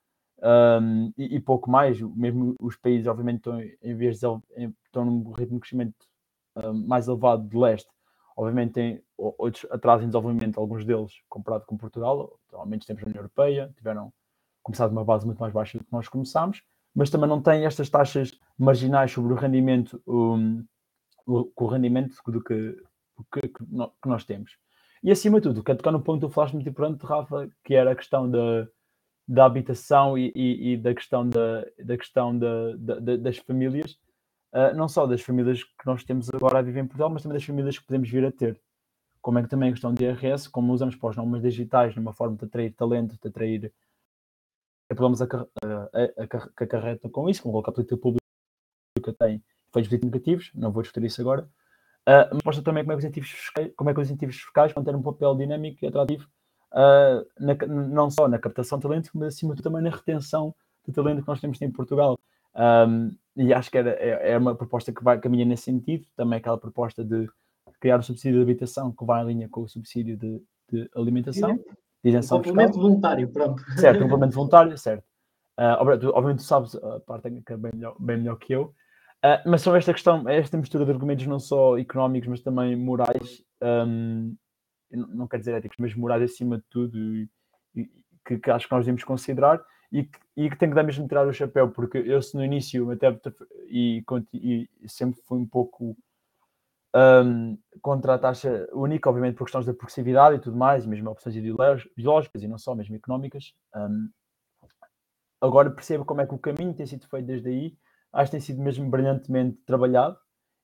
um, 0.43 1.13
e, 1.17 1.37
e, 1.37 1.41
pouco 1.41 1.71
mais. 1.71 2.01
Mesmo 2.01 2.55
os 2.61 2.77
países, 2.77 3.07
obviamente, 3.07 3.39
estão, 3.39 3.61
em 3.61 3.95
vez 3.95 4.21
de, 4.21 4.27
estão 4.85 5.05
num 5.05 5.33
ritmo 5.33 5.55
de 5.55 5.61
crescimento 5.61 5.95
mais 6.87 7.09
elevado 7.09 7.49
de 7.49 7.57
leste. 7.57 7.89
Obviamente, 8.37 8.73
têm 8.73 9.03
outros 9.17 9.67
atrasos 9.71 10.05
em 10.05 10.09
desenvolvimento, 10.09 10.59
alguns 10.59 10.85
deles 10.85 11.13
comparado 11.29 11.65
com 11.67 11.77
Portugal, 11.77 12.39
ao 12.53 12.67
menos 12.67 12.87
tempos 12.87 13.03
na 13.03 13.09
União 13.09 13.21
Europeia, 13.21 13.73
tiveram 13.77 14.13
começado 14.63 14.93
uma 14.93 15.05
base 15.05 15.27
muito 15.27 15.39
mais 15.39 15.53
baixa 15.53 15.79
do 15.79 15.85
que 15.85 15.93
nós 15.93 16.09
começámos 16.09 16.63
mas 16.95 17.11
também 17.11 17.29
não 17.29 17.41
tem 17.41 17.65
estas 17.65 17.89
taxas 17.89 18.39
marginais 18.59 19.11
sobre 19.11 19.33
o 19.33 19.37
rendimento, 19.37 20.01
um, 20.07 20.65
o, 21.27 21.51
o, 21.57 21.67
rendimento 21.67 22.17
do 22.27 22.43
que, 22.43 22.77
que, 23.33 23.49
que, 23.49 23.65
nós 24.07 24.25
temos. 24.25 24.57
E 25.03 25.11
acima 25.11 25.41
de 25.41 25.49
tudo, 25.49 25.65
quero 25.65 25.79
tocar 25.79 25.91
no 25.91 26.03
ponto 26.03 26.29
que 26.29 26.35
falaste 26.35 26.55
muito 26.55 26.69
importante, 26.69 27.05
Rafa, 27.05 27.49
que 27.65 27.75
era 27.75 27.93
a 27.93 27.97
questão 27.97 28.31
da, 28.31 28.69
da 29.27 29.47
habitação 29.47 30.17
e, 30.17 30.33
e, 30.35 30.73
e 30.73 30.77
da 30.77 30.95
questão, 30.95 31.29
da, 31.29 31.67
da 31.83 31.97
questão 31.97 32.39
da, 32.39 32.77
da 32.77 33.17
das 33.17 33.39
famílias, 33.39 33.99
uh, 34.53 34.77
não 34.77 34.89
só 34.89 35.07
das 35.07 35.23
famílias 35.23 35.63
que 35.63 35.87
nós 35.87 36.05
temos 36.05 36.29
agora 36.33 36.59
a 36.59 36.63
viver 36.63 36.81
em 36.81 36.87
Portugal, 36.87 37.11
mas 37.11 37.23
também 37.23 37.37
das 37.37 37.45
famílias 37.45 37.79
que 37.79 37.87
podemos 37.87 38.09
vir 38.09 38.25
a 38.25 38.33
ter. 38.33 38.61
Como 39.21 39.39
é 39.39 39.43
que 39.43 39.49
também 39.49 39.69
a 39.69 39.73
questão 39.73 39.95
de 39.95 40.05
IRS, 40.05 40.51
como 40.51 40.73
usamos 40.73 40.97
para 40.97 41.11
os 41.11 41.17
nomes 41.17 41.43
digitais 41.43 41.95
numa 41.95 42.13
forma 42.13 42.37
de 42.37 42.45
atrair 42.45 42.73
talento, 42.75 43.17
de 43.21 43.29
atrair 43.29 43.73
problemas 44.95 45.23
a, 45.23 45.25
a, 45.25 46.23
a, 46.23 46.27
que 46.27 46.65
acarreta 46.65 47.09
com 47.09 47.29
isso, 47.29 47.43
com 47.43 47.59
a 47.59 47.73
política 47.73 47.97
pública 47.97 48.23
tem 49.19 49.43
efeitos 49.71 50.01
negativos, 50.03 50.51
não 50.55 50.71
vou 50.71 50.83
discutir 50.83 51.07
isso 51.07 51.21
agora, 51.21 51.43
uh, 52.09 52.35
mas 52.35 52.45
mostra 52.45 52.65
também 52.65 52.85
como 52.85 52.93
é 52.93 52.97
que 52.97 52.99
os 52.99 53.05
incentivos 53.05 53.31
fiscais, 53.31 53.73
como 53.77 53.91
é 53.91 53.95
que 53.95 54.01
os 54.01 54.09
incentivos 54.09 54.37
fiscais 54.37 54.73
vão 54.73 54.85
ter 54.85 54.95
um 54.95 55.03
papel 55.03 55.35
dinâmico 55.35 55.85
e 55.85 55.89
atrativo, 55.89 56.29
uh, 56.73 57.27
na, 57.39 57.55
não 57.67 58.11
só 58.11 58.29
na 58.29 58.39
captação 58.39 58.79
de 58.79 58.83
talento, 58.83 59.11
mas 59.15 59.35
acima 59.35 59.55
de 59.55 59.63
tudo 59.63 59.73
também 59.73 59.83
na 59.83 59.97
retenção 59.97 60.55
de 60.87 60.93
talento 60.93 61.23
que 61.23 61.29
nós 61.29 61.41
temos 61.41 61.61
em 61.63 61.71
Portugal. 61.71 62.19
Um, 62.55 63.11
e 63.37 63.53
acho 63.53 63.71
que 63.71 63.79
era, 63.79 63.91
é, 63.93 64.33
é, 64.33 64.39
uma 64.39 64.55
proposta 64.55 64.93
que 64.93 65.03
vai 65.03 65.19
caminhar 65.19 65.47
nesse 65.47 65.65
sentido, 65.65 66.05
também 66.17 66.39
aquela 66.39 66.59
proposta 66.59 67.05
de 67.05 67.29
criar 67.81 67.99
um 67.99 68.03
subsídio 68.03 68.39
de 68.39 68.43
habitação 68.43 68.93
que 68.93 69.05
vai 69.05 69.23
em 69.23 69.27
linha 69.27 69.49
com 69.49 69.63
o 69.63 69.69
subsídio 69.69 70.17
de, 70.17 70.43
de 70.71 70.91
alimentação 70.95 71.59
isenção 72.05 72.39
um 72.39 72.43
complemento 72.43 72.73
fiscal. 72.73 72.83
voluntário, 72.83 73.29
pronto. 73.29 73.63
Certo, 73.77 73.99
um 73.99 74.03
complemento 74.03 74.35
voluntário, 74.35 74.77
certo. 74.79 75.05
Uh, 75.59 76.11
obviamente 76.15 76.39
tu 76.39 76.45
sabes 76.45 76.75
a 76.75 77.01
parte 77.01 77.25
técnica 77.25 77.57
bem 77.57 77.73
melhor, 77.75 77.95
bem 78.01 78.17
melhor 78.17 78.37
que 78.37 78.53
eu, 78.53 78.75
uh, 79.25 79.49
mas 79.49 79.61
são 79.61 79.77
esta 79.77 79.93
questão, 79.93 80.29
esta 80.29 80.57
mistura 80.57 80.85
de 80.85 80.91
argumentos 80.91 81.27
não 81.27 81.39
só 81.39 81.79
económicos, 81.79 82.29
mas 82.29 82.41
também 82.41 82.75
morais, 82.75 83.45
um, 83.63 84.35
não 84.91 85.29
quer 85.29 85.39
dizer 85.39 85.55
éticos, 85.55 85.77
mas 85.79 85.95
morais 85.95 86.23
acima 86.23 86.57
de 86.57 86.65
tudo, 86.71 86.99
e, 86.99 87.29
e, 87.77 87.91
que, 88.27 88.39
que, 88.39 88.51
acho 88.51 88.67
que 88.67 88.75
nós 88.75 88.85
devemos 88.85 89.05
considerar 89.05 89.63
e 89.93 90.05
que, 90.05 90.19
e 90.37 90.51
que 90.51 90.57
tem 90.57 90.71
que 90.71 90.75
dar 90.75 90.83
mesmo 90.83 91.07
tirar 91.07 91.27
o 91.29 91.33
chapéu, 91.33 91.71
porque 91.71 91.99
eu 91.99 92.21
se 92.23 92.35
no 92.35 92.43
início 92.43 92.91
até 92.91 93.15
e, 93.69 94.03
e 94.33 94.69
sempre 94.89 95.21
fui 95.23 95.39
um 95.39 95.47
pouco 95.47 95.95
um, 96.97 97.59
contra 97.83 98.15
a 98.15 98.19
taxa 98.19 98.67
única, 98.73 99.11
obviamente 99.11 99.37
por 99.37 99.45
questões 99.45 99.67
da 99.67 99.75
progressividade 99.75 100.37
e 100.37 100.41
tudo 100.41 100.57
mais, 100.57 100.87
mesmo 100.87 101.11
opções 101.11 101.37
ideológicas 101.37 102.43
e 102.43 102.49
não 102.49 102.57
só, 102.57 102.75
mesmo 102.75 102.97
económicas. 102.97 103.53
Um, 103.77 104.09
agora 105.41 105.71
percebo 105.71 106.07
como 106.07 106.23
é 106.23 106.27
que 106.27 106.35
o 106.35 106.39
caminho 106.39 106.75
tem 106.75 106.87
sido 106.87 107.07
feito 107.07 107.27
desde 107.27 107.49
aí, 107.51 107.77
acho 108.15 108.31
que 108.31 108.37
tem 108.39 108.41
sido 108.41 108.63
mesmo 108.63 108.89
brilhantemente 108.89 109.59
trabalhado. 109.67 110.17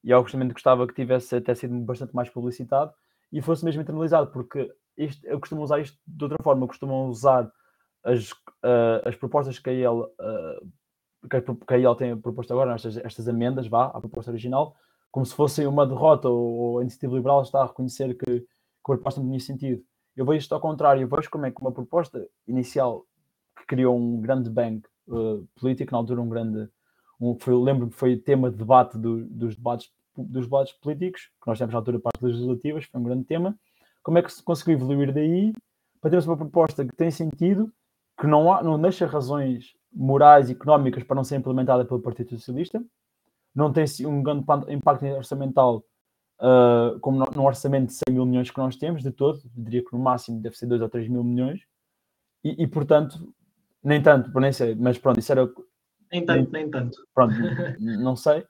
E 0.02 0.10
eu 0.10 0.22
justamente 0.22 0.52
gostava 0.52 0.86
que 0.86 0.94
tivesse 0.94 1.36
até 1.36 1.54
sido 1.54 1.74
bastante 1.80 2.14
mais 2.14 2.30
publicitado 2.30 2.92
e 3.32 3.42
fosse 3.42 3.64
mesmo 3.64 3.82
internalizado, 3.82 4.30
porque 4.30 4.72
isto, 4.96 5.26
eu 5.26 5.38
costumo 5.38 5.62
usar 5.62 5.80
isto 5.80 5.98
de 6.06 6.24
outra 6.24 6.42
forma, 6.42 6.62
eu 6.62 6.68
costumo 6.68 7.08
usar 7.08 7.50
as, 8.04 8.30
uh, 8.32 9.04
as 9.04 9.16
propostas 9.16 9.58
que 9.58 9.70
a 9.70 9.72
IEL, 9.72 10.10
uh, 10.20 11.28
que 11.66 11.74
a 11.74 11.78
IEL 11.78 11.94
tem 11.94 12.16
proposto 12.16 12.52
agora, 12.52 12.74
estas, 12.74 12.96
estas 12.98 13.28
amendas, 13.28 13.66
vá, 13.66 13.86
à 13.86 14.00
proposta 14.00 14.30
original, 14.30 14.76
como 15.10 15.24
se 15.26 15.34
fosse 15.34 15.66
uma 15.66 15.86
derrota, 15.86 16.28
ou 16.28 16.78
a 16.78 16.82
iniciativa 16.82 17.14
liberal 17.14 17.42
está 17.42 17.62
a 17.62 17.66
reconhecer 17.66 18.14
que, 18.14 18.40
que 18.40 18.92
a 18.92 18.94
proposta 18.94 19.20
não 19.20 19.28
tinha 19.28 19.40
sentido. 19.40 19.82
Eu 20.16 20.24
vejo 20.24 20.38
isto 20.38 20.54
ao 20.54 20.60
contrário, 20.60 21.02
eu 21.02 21.08
vejo 21.08 21.30
como 21.30 21.46
é 21.46 21.50
que 21.50 21.60
uma 21.60 21.72
proposta 21.72 22.26
inicial 22.46 23.06
que 23.56 23.66
criou 23.66 23.96
um 23.96 24.20
grande 24.20 24.50
bang 24.50 24.82
uh, 25.08 25.46
político, 25.58 25.92
na 25.92 25.98
altura 25.98 26.20
um 26.20 26.28
grande, 26.28 26.68
um, 27.20 27.36
lembro-me 27.62 27.90
que 27.90 27.98
foi 27.98 28.16
tema 28.16 28.50
de 28.50 28.56
debate 28.56 28.98
do, 28.98 29.24
dos, 29.24 29.56
debates, 29.56 29.90
dos 30.16 30.44
debates 30.44 30.72
políticos, 30.74 31.30
que 31.40 31.46
nós 31.46 31.58
temos 31.58 31.72
na 31.72 31.78
altura 31.78 31.98
para 31.98 32.10
as 32.16 32.22
legislativas, 32.22 32.84
foi 32.84 33.00
um 33.00 33.04
grande 33.04 33.24
tema, 33.24 33.58
como 34.02 34.18
é 34.18 34.22
que 34.22 34.32
se 34.32 34.42
conseguiu 34.42 34.74
evoluir 34.74 35.12
daí 35.12 35.52
para 36.00 36.10
termos 36.10 36.26
uma 36.26 36.36
proposta 36.36 36.84
que 36.84 36.94
tem 36.94 37.10
sentido, 37.10 37.72
que 38.18 38.26
não, 38.26 38.52
há, 38.52 38.62
não 38.62 38.80
deixa 38.80 39.06
razões 39.06 39.74
morais 39.92 40.48
e 40.48 40.52
económicas 40.52 41.02
para 41.02 41.16
não 41.16 41.24
ser 41.24 41.36
implementada 41.36 41.84
pelo 41.84 42.00
Partido 42.00 42.30
Socialista, 42.30 42.82
não 43.54 43.72
tem 43.72 43.84
um 44.06 44.22
grande 44.22 44.44
impacto 44.72 45.04
orçamental 45.06 45.84
uh, 46.40 46.98
como 47.00 47.18
no, 47.18 47.42
orçamento 47.44 47.86
de 47.86 47.94
100 48.08 48.14
mil 48.14 48.26
milhões 48.26 48.50
que 48.50 48.58
nós 48.58 48.76
temos, 48.76 49.02
de 49.02 49.10
todo, 49.10 49.40
diria 49.56 49.84
que 49.84 49.92
no 49.92 49.98
máximo 49.98 50.40
deve 50.40 50.56
ser 50.56 50.66
2 50.66 50.80
ou 50.80 50.88
3 50.88 51.08
mil 51.08 51.24
milhões, 51.24 51.60
e, 52.44 52.62
e 52.62 52.66
portanto, 52.66 53.32
nem 53.82 54.02
tanto, 54.02 54.38
nem 54.38 54.52
sei, 54.52 54.74
mas 54.74 54.98
pronto, 54.98 55.18
isso 55.18 55.32
era. 55.32 55.48
Nem 56.12 56.24
tanto, 56.24 56.52
nem, 56.52 56.62
nem 56.62 56.70
tanto. 56.70 56.98
Pronto, 57.14 57.34
não 57.80 58.16
sei. 58.16 58.44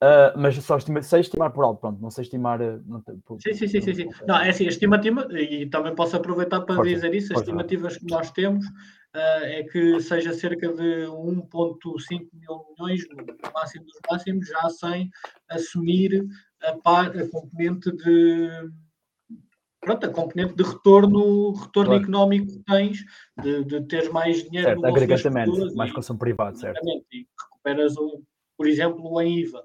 Uh, 0.00 0.30
mas 0.36 0.54
só 0.62 0.76
estima, 0.76 1.02
sei 1.02 1.20
estimar 1.20 1.50
por 1.50 1.64
alto, 1.64 1.80
pronto, 1.80 2.00
não 2.00 2.10
sei 2.10 2.22
estimar. 2.22 2.60
Não, 2.86 3.02
por, 3.24 3.40
sim, 3.40 3.52
sim, 3.52 3.66
sim, 3.66 3.80
sim, 3.80 3.94
sim. 3.94 4.08
Não, 4.26 4.36
é 4.36 4.50
assim, 4.50 4.64
a 4.66 4.68
estimativa, 4.68 5.26
e 5.32 5.66
também 5.66 5.94
posso 5.94 6.16
aproveitar 6.16 6.60
para 6.60 6.82
dizer 6.84 7.12
isso, 7.14 7.32
as 7.32 7.40
estimativas 7.40 7.96
que 7.96 8.08
nós 8.08 8.30
temos 8.30 8.64
uh, 9.14 9.44
é 9.44 9.62
que 9.64 10.00
seja 10.00 10.32
cerca 10.32 10.68
de 10.72 11.06
1,5 11.06 12.28
mil 12.32 12.66
milhões, 12.70 13.08
no 13.10 13.52
máximo 13.52 13.84
dos 13.84 13.98
máximos, 14.10 14.48
já 14.48 14.70
sem 14.70 15.10
assumir 15.48 16.26
a, 16.62 16.76
par, 16.78 17.16
a 17.16 17.28
componente 17.28 17.90
de 17.92 18.70
pronto, 19.80 20.06
a 20.06 20.10
componente 20.10 20.54
de 20.54 20.62
retorno, 20.62 21.52
retorno 21.52 21.90
claro. 21.90 22.02
económico 22.02 22.46
que 22.46 22.64
tens, 22.64 23.04
de, 23.42 23.64
de 23.64 23.80
teres 23.86 24.10
mais 24.10 24.42
dinheiro 24.44 24.68
certo, 24.68 24.82
no 24.82 24.88
agregadamente, 24.88 25.74
mais 25.74 25.92
consumo 25.92 26.18
privado, 26.18 26.58
certo. 26.58 26.80
E 27.12 27.26
recuperas, 27.40 27.94
por 28.56 28.66
exemplo, 28.66 29.20
em 29.20 29.40
IVA. 29.40 29.64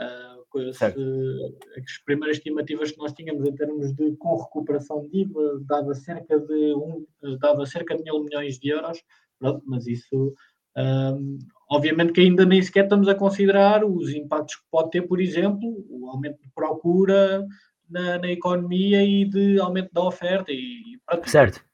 Uh, 0.00 0.43
as 0.58 1.98
primeiras 2.04 2.36
estimativas 2.38 2.92
que 2.92 2.98
nós 2.98 3.12
tínhamos 3.12 3.46
em 3.46 3.54
termos 3.54 3.92
de 3.94 4.16
com 4.16 4.36
recuperação 4.36 5.02
de 5.02 5.22
IVA 5.22 5.60
dava 5.66 5.94
cerca 5.94 6.38
de 6.38 6.74
um, 6.74 7.06
dava 7.38 7.66
cerca 7.66 7.96
de 7.96 8.02
mil 8.02 8.22
milhões 8.22 8.58
de 8.58 8.68
euros, 8.68 9.02
pronto, 9.38 9.62
mas 9.66 9.86
isso 9.86 10.34
um, 10.76 11.38
obviamente 11.70 12.12
que 12.12 12.20
ainda 12.20 12.44
nem 12.44 12.62
sequer 12.62 12.84
estamos 12.84 13.08
a 13.08 13.14
considerar 13.14 13.84
os 13.84 14.10
impactos 14.10 14.56
que 14.56 14.64
pode 14.70 14.90
ter, 14.90 15.02
por 15.02 15.20
exemplo, 15.20 15.84
o 15.88 16.08
aumento 16.10 16.40
de 16.40 16.48
procura 16.54 17.46
na, 17.88 18.18
na 18.18 18.30
economia 18.30 19.04
e 19.04 19.24
de 19.24 19.58
aumento 19.60 19.92
da 19.92 20.02
oferta 20.02 20.50
e, 20.50 20.94
e 20.94 21.28
certo, 21.28 21.64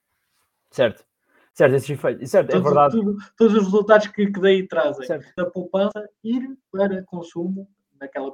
certo. 0.71 1.05
Certo, 1.53 1.75
esses 1.75 1.91
efeitos. 1.91 2.31
Certo, 2.31 2.57
é 2.57 2.61
verdade. 2.61 2.97
Tudo, 2.97 3.17
todos 3.37 3.55
os 3.55 3.65
resultados 3.65 4.07
que, 4.07 4.31
que 4.31 4.41
daí 4.41 4.67
trazem 4.67 5.07
certo. 5.07 5.31
da 5.37 5.45
poupança 5.45 6.09
ir 6.23 6.57
para 6.71 7.03
consumo 7.03 7.69
naquela. 8.01 8.33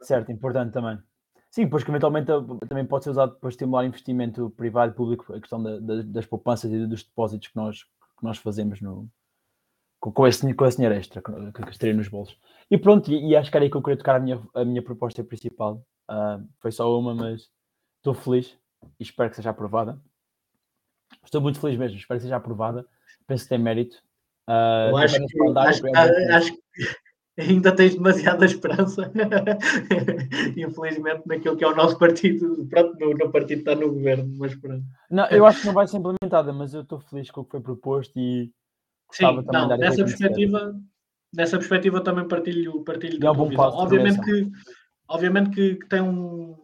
Certo, 0.00 0.32
importante 0.32 0.72
também. 0.72 0.98
Sim, 1.50 1.68
pois 1.68 1.82
que 1.82 1.90
eventualmente 1.90 2.26
também 2.68 2.84
pode 2.84 3.04
ser 3.04 3.10
usado 3.10 3.36
para 3.36 3.48
estimular 3.48 3.84
investimento 3.84 4.50
privado 4.50 4.92
e 4.92 4.94
público, 4.94 5.32
a 5.32 5.40
questão 5.40 5.62
da, 5.62 5.78
da, 5.78 6.02
das 6.02 6.26
poupanças 6.26 6.70
e 6.70 6.86
dos 6.86 7.02
depósitos 7.02 7.48
que 7.48 7.56
nós, 7.56 7.84
que 7.84 8.24
nós 8.24 8.38
fazemos 8.38 8.80
no, 8.80 9.08
com, 9.98 10.12
com, 10.12 10.26
esse, 10.26 10.54
com 10.54 10.66
esse 10.66 10.76
dinheiro 10.76 10.94
extra 10.94 11.22
que, 11.22 11.62
que 11.62 11.70
estaria 11.70 11.94
nos 11.94 12.08
bolsos. 12.08 12.38
E 12.70 12.76
pronto, 12.76 13.10
e, 13.10 13.30
e, 13.30 13.36
acho 13.36 13.50
que 13.50 13.56
era 13.56 13.64
aí 13.64 13.70
que 13.70 13.76
eu 13.76 13.82
queria 13.82 13.96
tocar 13.96 14.16
a 14.16 14.20
minha, 14.20 14.40
a 14.54 14.64
minha 14.64 14.82
proposta 14.82 15.24
principal. 15.24 15.82
Uh, 16.10 16.46
foi 16.60 16.70
só 16.70 16.98
uma, 16.98 17.14
mas 17.14 17.50
estou 17.96 18.14
feliz 18.14 18.56
e 18.98 19.02
espero 19.02 19.30
que 19.30 19.36
seja 19.36 19.50
aprovada. 19.50 20.00
Estou 21.24 21.40
muito 21.40 21.60
feliz 21.60 21.78
mesmo, 21.78 21.96
espero 21.96 22.18
que 22.18 22.24
seja 22.24 22.36
aprovada. 22.36 22.86
Penso 23.26 23.44
que 23.44 23.48
tem 23.50 23.58
mérito. 23.58 23.96
Uh, 24.48 24.96
acho, 24.96 25.18
que, 25.18 25.48
acho, 25.58 25.86
acho, 26.32 26.52
que 26.52 26.62
ainda 27.38 27.74
tens 27.74 27.94
demasiada 27.94 28.44
esperança, 28.44 29.10
infelizmente, 30.56 31.22
naquilo 31.26 31.56
que 31.56 31.64
é 31.64 31.68
o 31.68 31.76
nosso 31.76 31.98
partido. 31.98 32.66
Pronto, 32.68 32.98
no, 32.98 33.10
no 33.12 33.30
partido 33.30 33.60
está 33.60 33.74
no 33.74 33.92
governo, 33.92 34.34
mas 34.38 34.54
pronto. 34.56 34.84
Não, 35.10 35.26
eu 35.28 35.46
acho 35.46 35.60
que 35.60 35.66
não 35.66 35.74
vai 35.74 35.86
ser 35.86 35.98
implementada, 35.98 36.52
mas 36.52 36.74
eu 36.74 36.82
estou 36.82 36.98
feliz 36.98 37.30
com 37.30 37.42
o 37.42 37.44
que 37.44 37.52
foi 37.52 37.60
proposto 37.60 38.18
e 38.18 38.50
Sim, 39.10 39.42
não, 39.50 39.76
nessa 39.76 40.04
perspectiva, 40.04 40.78
nessa 41.34 41.56
perspectiva 41.56 42.02
também 42.02 42.28
partilho, 42.28 42.84
partilho 42.84 43.24
é 43.26 43.30
um 43.30 43.58
obviamente 43.58 44.20
que, 44.20 44.50
obviamente 45.08 45.50
que, 45.50 45.76
que, 45.76 45.88
tem 45.88 46.02
um 46.02 46.56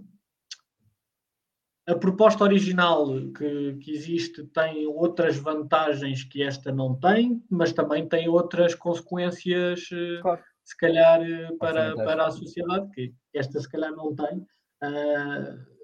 a 1.87 1.95
proposta 1.95 2.45
original 2.45 3.07
que, 3.37 3.75
que 3.75 3.91
existe 3.93 4.43
tem 4.45 4.87
outras 4.87 5.37
vantagens 5.37 6.25
que 6.25 6.43
esta 6.43 6.73
não 6.73 6.99
tem, 6.99 7.43
mas 7.51 7.73
também 7.73 8.09
tem 8.09 8.29
outras 8.29 8.75
consequências 8.75 9.89
eh, 9.93 10.21
claro. 10.21 10.43
Se 10.65 10.77
calhar 10.77 11.21
eh, 11.23 11.53
para, 11.59 11.95
para 11.95 12.27
a 12.27 12.31
sociedade 12.31 12.89
que 12.91 13.13
esta 13.35 13.61
se 13.61 13.69
calhar 13.69 13.93
não 13.93 14.15
tem 14.15 14.39
uh, 14.39 15.75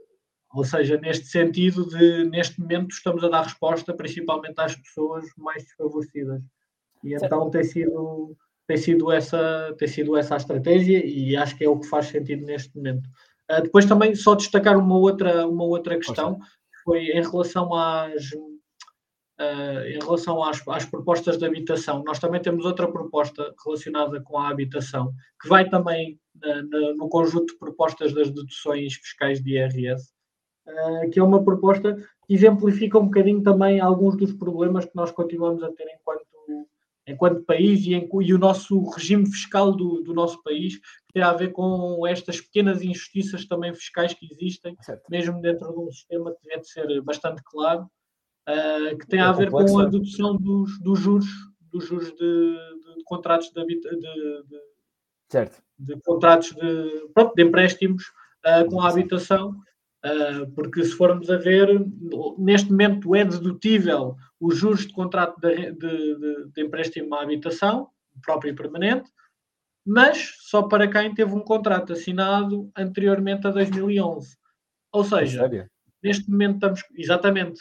ou 0.52 0.64
seja, 0.64 0.98
neste 0.98 1.26
sentido 1.26 1.86
de, 1.88 2.24
neste 2.24 2.60
momento, 2.60 2.90
estamos 2.90 3.22
a 3.22 3.28
dar 3.28 3.42
resposta 3.42 3.94
principalmente 3.94 4.58
às 4.58 4.74
pessoas 4.74 5.24
mais 5.38 5.62
desfavorecidas. 5.62 6.42
E 7.04 7.14
então 7.14 7.48
tem 7.50 7.62
sido, 7.62 8.36
tem, 8.66 8.76
sido 8.76 9.12
essa, 9.12 9.74
tem 9.78 9.86
sido 9.86 10.16
essa 10.16 10.34
a 10.34 10.38
estratégia 10.38 11.04
e 11.04 11.36
acho 11.36 11.56
que 11.56 11.64
é 11.64 11.68
o 11.68 11.78
que 11.78 11.86
faz 11.86 12.06
sentido 12.06 12.44
neste 12.44 12.76
momento. 12.76 13.08
Uh, 13.50 13.62
depois 13.62 13.86
também 13.86 14.14
só 14.14 14.34
destacar 14.34 14.76
uma 14.76 14.96
outra, 14.96 15.46
uma 15.46 15.64
outra 15.64 15.96
questão, 15.96 16.38
que 16.38 16.82
foi 16.84 17.04
em 17.06 17.22
relação 17.22 17.72
às, 17.72 18.30
uh, 19.40 19.86
em 19.86 19.98
relação 19.98 20.42
às, 20.44 20.62
às 20.68 20.84
propostas 20.84 21.38
de 21.38 21.46
habitação. 21.46 22.04
Nós 22.04 22.18
também 22.18 22.40
temos 22.40 22.64
outra 22.64 22.90
proposta 22.90 23.54
relacionada 23.64 24.20
com 24.20 24.38
a 24.38 24.50
habitação, 24.50 25.12
que 25.40 25.48
vai 25.48 25.68
também 25.68 26.20
na, 26.34 26.94
no 26.94 27.08
conjunto 27.08 27.52
de 27.52 27.58
propostas 27.58 28.12
das 28.12 28.30
deduções 28.30 28.94
fiscais 28.94 29.42
de 29.42 29.56
IRS, 29.56 30.12
eh, 30.66 31.08
que 31.08 31.18
é 31.18 31.22
uma 31.22 31.42
proposta 31.42 31.96
que 32.26 32.34
exemplifica 32.34 32.98
um 32.98 33.06
bocadinho 33.06 33.42
também 33.42 33.80
alguns 33.80 34.16
dos 34.16 34.32
problemas 34.32 34.84
que 34.84 34.94
nós 34.94 35.10
continuamos 35.10 35.62
a 35.62 35.72
ter 35.72 35.86
enquanto, 35.88 36.26
enquanto 37.06 37.44
país 37.44 37.84
e, 37.86 37.94
em, 37.94 38.08
e 38.22 38.34
o 38.34 38.38
nosso 38.38 38.82
regime 38.90 39.26
fiscal 39.26 39.72
do, 39.72 40.02
do, 40.02 40.14
nosso 40.14 40.42
país, 40.42 40.76
que 40.76 41.14
tem 41.14 41.22
a 41.22 41.32
ver 41.32 41.50
com 41.52 42.06
estas 42.06 42.40
pequenas 42.40 42.82
injustiças 42.82 43.46
também 43.46 43.74
fiscais 43.74 44.14
que 44.14 44.28
existem, 44.30 44.76
certo. 44.82 45.02
mesmo 45.10 45.40
dentro 45.40 45.72
de 45.72 45.78
um 45.78 45.90
sistema 45.90 46.32
que 46.32 46.48
deve 46.48 46.64
ser 46.64 47.02
bastante 47.02 47.42
claro, 47.44 47.90
uh, 48.50 48.98
que 48.98 49.06
tem 49.06 49.20
é 49.20 49.22
a 49.22 49.32
ver 49.32 49.50
complexo, 49.50 49.74
com 49.74 49.80
a 49.80 49.84
dedução 49.86 50.36
dos, 50.36 50.78
dos 50.80 50.98
juros, 50.98 51.26
dos 51.72 51.86
juros 51.86 52.10
de, 52.12 52.16
de, 52.16 52.96
de 52.96 53.04
contratos 53.04 53.50
de, 53.50 53.64
de, 53.64 54.42
certo. 55.28 55.62
de 55.78 56.00
contratos 56.02 56.52
de, 56.52 57.08
pronto, 57.14 57.34
de 57.34 57.42
empréstimos 57.42 58.04
uh, 58.46 58.68
com 58.68 58.80
a 58.80 58.88
habitação 58.88 59.54
Uh, 60.02 60.50
porque 60.52 60.82
se 60.82 60.92
formos 60.92 61.28
a 61.28 61.36
ver, 61.36 61.68
neste 62.38 62.70
momento 62.70 63.14
é 63.14 63.22
dedutível 63.22 64.16
os 64.40 64.56
juros 64.56 64.86
de 64.86 64.94
contrato 64.94 65.38
de, 65.38 65.72
de, 65.72 66.62
empréstimo 66.62 67.14
à 67.14 67.22
habitação, 67.22 67.90
próprio 68.22 68.50
e 68.50 68.56
permanente, 68.56 69.10
mas 69.84 70.36
só 70.38 70.62
para 70.62 70.88
quem 70.88 71.14
teve 71.14 71.34
um 71.34 71.42
contrato 71.42 71.92
assinado 71.92 72.70
anteriormente 72.74 73.46
a 73.46 73.50
2011. 73.50 74.38
Ou 74.90 75.04
seja, 75.04 75.68
neste 76.02 76.30
momento 76.30 76.54
estamos. 76.54 76.82
Exatamente. 76.96 77.60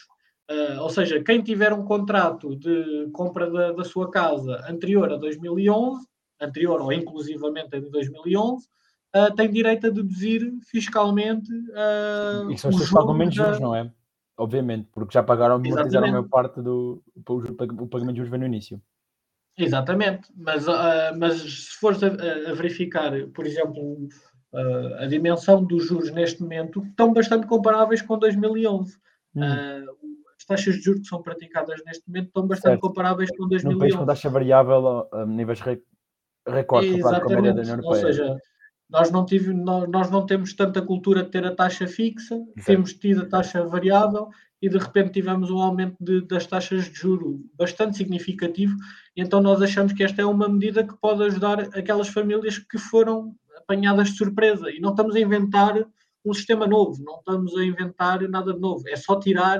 Uh, 0.49 0.81
ou 0.81 0.89
seja, 0.89 1.23
quem 1.23 1.43
tiver 1.43 1.71
um 1.71 1.85
contrato 1.85 2.55
de 2.55 3.07
compra 3.13 3.49
da, 3.51 3.71
da 3.71 3.83
sua 3.83 4.09
casa 4.09 4.65
anterior 4.67 5.11
a 5.13 5.17
2011, 5.17 6.07
anterior 6.41 6.81
ou 6.81 6.91
inclusivamente 6.91 7.75
a 7.75 7.79
2011, 7.79 8.67
uh, 9.15 9.35
tem 9.35 9.51
direito 9.51 9.87
a 9.87 9.91
deduzir 9.91 10.51
fiscalmente. 10.71 11.51
Uh, 11.51 12.49
e 12.49 12.57
são 12.57 12.71
os 12.71 12.87
que 12.87 12.93
pagam 12.93 13.13
menos 13.13 13.35
da... 13.35 13.43
juros, 13.45 13.59
não 13.59 13.75
é? 13.75 13.91
Obviamente, 14.37 14.87
porque 14.91 15.13
já 15.13 15.21
pagaram, 15.21 15.55
amortizaram 15.55 16.07
a 16.07 16.11
maior 16.11 16.29
parte 16.29 16.61
do 16.61 17.03
o 17.15 17.87
pagamento 17.87 18.13
de 18.13 18.17
juros 18.17 18.31
vem 18.31 18.39
no 18.39 18.45
início. 18.45 18.81
Exatamente, 19.57 20.31
mas, 20.35 20.67
uh, 20.67 21.17
mas 21.17 21.41
se 21.41 21.77
fores 21.77 22.01
a, 22.01 22.07
a, 22.07 22.53
verificar, 22.53 23.11
por 23.33 23.45
exemplo, 23.45 24.07
uh, 24.53 24.95
a 24.99 25.05
dimensão 25.05 25.63
dos 25.63 25.85
juros 25.85 26.11
neste 26.11 26.41
momento, 26.41 26.81
estão 26.85 27.11
bastante 27.11 27.45
comparáveis 27.45 28.01
com 28.01 28.17
2011. 28.17 28.97
Hum. 29.35 29.41
Uh, 29.41 29.98
taxas 30.49 30.75
de 30.75 30.81
juros 30.81 31.01
que 31.01 31.07
são 31.07 31.21
praticadas 31.21 31.79
neste 31.85 32.07
momento 32.07 32.27
estão 32.27 32.47
bastante 32.47 32.71
certo. 32.71 32.81
comparáveis 32.81 33.29
com 33.37 33.47
2011. 33.47 33.73
Num 33.73 33.79
país 33.79 33.95
com 33.95 34.05
taxa 34.05 34.29
variável 34.29 35.07
a 35.11 35.25
níveis 35.25 35.59
recorde 36.47 36.91
comparado 36.93 37.25
com 37.25 37.33
a 37.33 37.35
média 37.35 37.53
da 37.53 37.61
União 37.61 37.75
Europeia. 37.75 38.05
Ou 38.07 38.13
seja, 38.13 38.37
nós 38.89 39.11
não, 39.11 39.23
tive, 39.23 39.53
nós 39.53 40.09
não 40.09 40.25
temos 40.25 40.53
tanta 40.53 40.81
cultura 40.81 41.23
de 41.23 41.29
ter 41.29 41.45
a 41.45 41.53
taxa 41.53 41.87
fixa, 41.87 42.33
Exato. 42.33 42.65
temos 42.65 42.93
tido 42.93 43.21
a 43.21 43.25
taxa 43.27 43.63
variável 43.63 44.29
e 44.59 44.67
de 44.67 44.77
repente 44.77 45.11
tivemos 45.11 45.51
um 45.51 45.59
aumento 45.59 45.95
de, 46.01 46.21
das 46.21 46.47
taxas 46.47 46.85
de 46.85 46.95
juro 46.95 47.39
bastante 47.55 47.97
significativo, 47.97 48.75
então 49.15 49.41
nós 49.41 49.61
achamos 49.61 49.93
que 49.93 50.03
esta 50.03 50.23
é 50.23 50.25
uma 50.25 50.49
medida 50.49 50.83
que 50.83 50.97
pode 50.99 51.23
ajudar 51.23 51.59
aquelas 51.77 52.09
famílias 52.09 52.57
que 52.57 52.79
foram 52.79 53.35
apanhadas 53.55 54.09
de 54.09 54.17
surpresa. 54.17 54.71
E 54.71 54.79
não 54.79 54.89
estamos 54.89 55.15
a 55.15 55.19
inventar 55.19 55.75
um 56.25 56.33
sistema 56.33 56.65
novo, 56.65 57.01
não 57.03 57.19
estamos 57.19 57.55
a 57.55 57.63
inventar 57.63 58.27
nada 58.27 58.53
de 58.53 58.59
novo, 58.59 58.83
é 58.89 58.95
só 58.95 59.19
tirar 59.19 59.59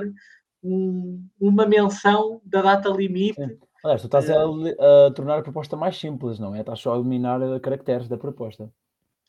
um, 0.62 1.24
uma 1.40 1.66
menção 1.66 2.40
da 2.44 2.62
data 2.62 2.88
limite. 2.88 3.34
Sim. 3.34 3.58
Aliás, 3.82 4.02
tu 4.02 4.06
estás 4.06 4.28
a, 4.30 4.34
eh, 4.34 5.06
a, 5.06 5.10
tornar 5.12 5.38
a 5.38 5.42
proposta 5.42 5.74
mais 5.74 5.96
simples, 5.96 6.38
não 6.38 6.54
é? 6.54 6.60
Estás 6.60 6.80
só 6.80 6.94
a 6.94 6.98
eliminar 6.98 7.40
caracteres 7.60 8.08
da 8.08 8.18
proposta. 8.18 8.70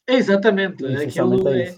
Exatamente. 0.06 0.86
Aquilo 0.86 1.47
é, 1.47 1.70
é 1.70 1.76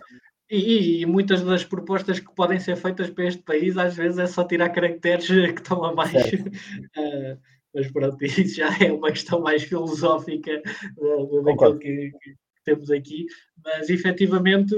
e, 0.50 1.02
e, 1.02 1.06
muitas 1.06 1.44
das 1.44 1.64
propostas 1.64 2.20
que 2.20 2.34
podem 2.36 2.60
ser 2.60 2.76
feitas 2.76 3.10
para 3.10 3.26
este 3.26 3.42
país, 3.42 3.78
às 3.78 3.96
vezes 3.96 4.20
é 4.20 4.28
só 4.28 4.44
tirar 4.44 4.70
caracteres 4.70 5.28
que 5.54 5.62
estão 5.62 5.84
a 5.84 5.94
mais. 5.94 6.14
uh, 6.14 7.40
mas 7.74 7.92
pronto, 7.92 8.18
isso 8.24 8.58
já 8.58 8.70
é 8.80 8.92
uma 8.92 9.12
questão 9.12 9.42
mais 9.42 9.64
filosófica 9.64 10.62
uh, 10.98 11.44
daquilo 11.44 11.80
que, 11.80 12.12
que, 12.22 12.36
temos 12.64 12.90
aqui. 12.92 13.26
Mas 13.64 13.90
efetivamente 13.90 14.76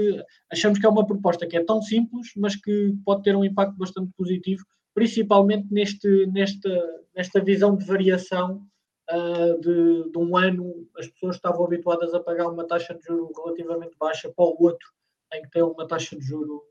achamos 0.50 0.78
que 0.78 0.86
é 0.86 0.88
uma 0.88 1.06
proposta 1.06 1.46
que 1.46 1.56
é 1.56 1.64
tão 1.64 1.80
simples, 1.82 2.30
mas 2.36 2.56
que 2.56 2.94
pode 3.04 3.22
ter 3.22 3.36
um 3.36 3.44
impacto 3.44 3.76
bastante 3.76 4.12
positivo, 4.16 4.64
principalmente 4.94 5.66
neste, 5.70 6.26
nesta, 6.26 6.70
nesta 7.14 7.40
visão 7.40 7.76
de 7.76 7.84
variação 7.84 8.66
uh, 9.10 9.60
de, 9.60 10.10
de, 10.10 10.18
um 10.18 10.36
ano 10.36 10.88
as 10.98 11.06
pessoas 11.08 11.36
estavam 11.36 11.64
habituadas 11.64 12.14
a 12.14 12.20
pagar 12.20 12.48
uma 12.48 12.66
taxa 12.66 12.94
de 12.94 13.04
juro 13.04 13.30
relativamente 13.36 13.96
baixa 13.98 14.32
para 14.34 14.44
o 14.44 14.56
outro, 14.58 14.88
em 15.34 15.42
que 15.42 15.50
tem 15.50 15.62
uma 15.62 15.86
taxa 15.86 16.16
de 16.16 16.24
juro 16.24 16.62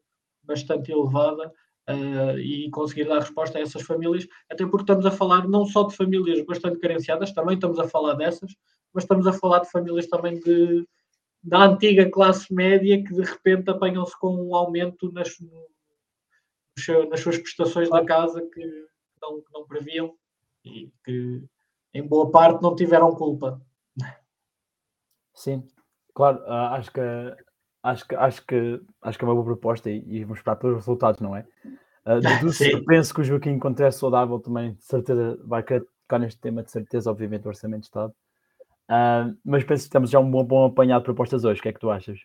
bastante 0.43 0.91
elevada. 0.91 1.51
Uh, 1.87 2.39
e 2.39 2.67
conseguir 2.71 3.03
dar 3.03 3.19
resposta 3.19 3.59
a 3.59 3.61
essas 3.61 3.83
famílias, 3.83 4.27
até 4.49 4.65
porque 4.65 4.81
estamos 4.81 5.05
a 5.05 5.11
falar 5.11 5.47
não 5.47 5.67
só 5.67 5.83
de 5.83 5.95
famílias 5.95 6.43
bastante 6.43 6.79
carenciadas, 6.79 7.31
também 7.31 7.53
estamos 7.53 7.77
a 7.77 7.87
falar 7.87 8.15
dessas, 8.15 8.55
mas 8.91 9.03
estamos 9.03 9.27
a 9.27 9.33
falar 9.33 9.59
de 9.59 9.69
famílias 9.69 10.07
também 10.07 10.39
de, 10.39 10.83
da 11.45 11.63
antiga 11.65 12.09
classe 12.09 12.51
média 12.51 13.03
que 13.03 13.13
de 13.13 13.21
repente 13.21 13.69
apanham-se 13.69 14.17
com 14.19 14.35
um 14.35 14.55
aumento 14.55 15.11
nas, 15.11 15.29
nas 17.09 17.19
suas 17.19 17.37
prestações 17.37 17.87
da 17.89 18.03
casa 18.03 18.41
que 18.41 18.65
não, 19.21 19.41
que 19.41 19.53
não 19.53 19.65
previam 19.67 20.15
e 20.65 20.91
que 21.03 21.43
em 21.93 22.01
boa 22.01 22.31
parte 22.31 22.63
não 22.63 22.75
tiveram 22.75 23.13
culpa. 23.15 23.61
Sim, 25.35 25.67
claro, 26.15 26.41
ah, 26.47 26.75
acho 26.75 26.91
que 26.91 27.01
acho 27.83 28.07
que 28.07 28.15
acho 28.15 28.45
que 28.45 28.81
acho 29.03 29.17
que 29.19 29.23
é 29.23 29.27
uma 29.27 29.35
boa 29.35 29.45
proposta 29.45 29.91
e, 29.91 30.03
e 30.07 30.23
vamos 30.23 30.39
esperar 30.39 30.55
pelos 30.55 30.77
resultados, 30.77 31.21
não 31.21 31.35
é? 31.35 31.45
Uh, 32.05 32.21
penso 32.87 33.13
que 33.13 33.21
o 33.21 33.23
Joaquim, 33.23 33.59
quando 33.59 33.81
é 33.81 33.91
saudável, 33.91 34.39
também 34.39 34.73
de 34.73 34.83
certeza 34.83 35.39
vai 35.45 35.61
querer 35.61 35.85
tocar 36.01 36.19
neste 36.19 36.39
tema, 36.39 36.63
de 36.63 36.71
certeza, 36.71 37.11
obviamente, 37.11 37.45
o 37.45 37.49
Orçamento 37.49 37.81
de 37.81 37.87
Estado. 37.87 38.13
Uh, 38.89 39.35
mas 39.43 39.63
penso 39.63 39.85
que 39.85 39.89
temos 39.89 40.09
já 40.09 40.19
um 40.19 40.29
bom, 40.29 40.43
bom 40.43 40.65
apanhado 40.65 41.01
de 41.01 41.05
propostas 41.05 41.43
hoje. 41.43 41.59
O 41.59 41.63
que 41.63 41.69
é 41.69 41.73
que 41.73 41.79
tu 41.79 41.89
achas? 41.89 42.19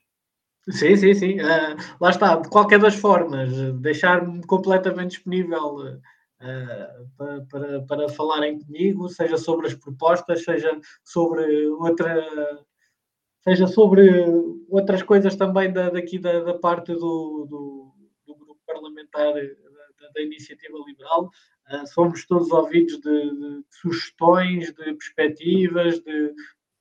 Sim, 0.68 0.94
sim, 0.96 1.14
sim. 1.14 1.40
Uh, 1.40 1.76
lá 2.00 2.10
está. 2.10 2.36
De 2.36 2.48
qualquer 2.48 2.78
das 2.78 2.94
formas, 2.94 3.50
deixar-me 3.80 4.44
completamente 4.46 5.12
disponível 5.12 5.76
uh, 5.76 7.10
para, 7.16 7.40
para, 7.50 7.82
para 7.82 8.08
falarem 8.10 8.58
comigo, 8.58 9.08
seja 9.08 9.38
sobre 9.38 9.68
as 9.68 9.74
propostas, 9.74 10.44
seja 10.44 10.78
sobre 11.04 11.66
outra. 11.68 12.24
Seja 13.42 13.66
sobre 13.66 14.22
outras 14.68 15.02
coisas 15.02 15.34
também 15.34 15.72
da, 15.72 15.88
daqui 15.88 16.18
da, 16.18 16.40
da 16.40 16.52
parte 16.52 16.92
do, 16.92 17.46
do, 17.48 17.94
do, 18.26 18.36
grupo 18.36 18.60
parlamentar 18.66 19.32
da, 20.14 20.22
Iniciativa 20.22 20.78
Liberal. 20.86 21.30
Uh, 21.70 21.86
somos 21.86 22.26
todos 22.26 22.50
ouvidos 22.50 22.98
de, 23.00 23.30
de, 23.30 23.64
sugestões, 23.70 24.72
de 24.72 24.94
perspectivas, 24.94 26.00
de 26.00 26.34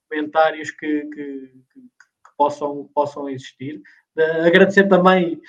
comentários 0.09 0.71
que, 0.71 1.01
que, 1.05 1.51
que, 1.73 1.79
que 1.81 2.35
possam, 2.37 2.89
possam 2.93 3.29
existir. 3.29 3.81
Uh, 4.17 4.47
agradecer 4.47 4.87
também 4.87 5.41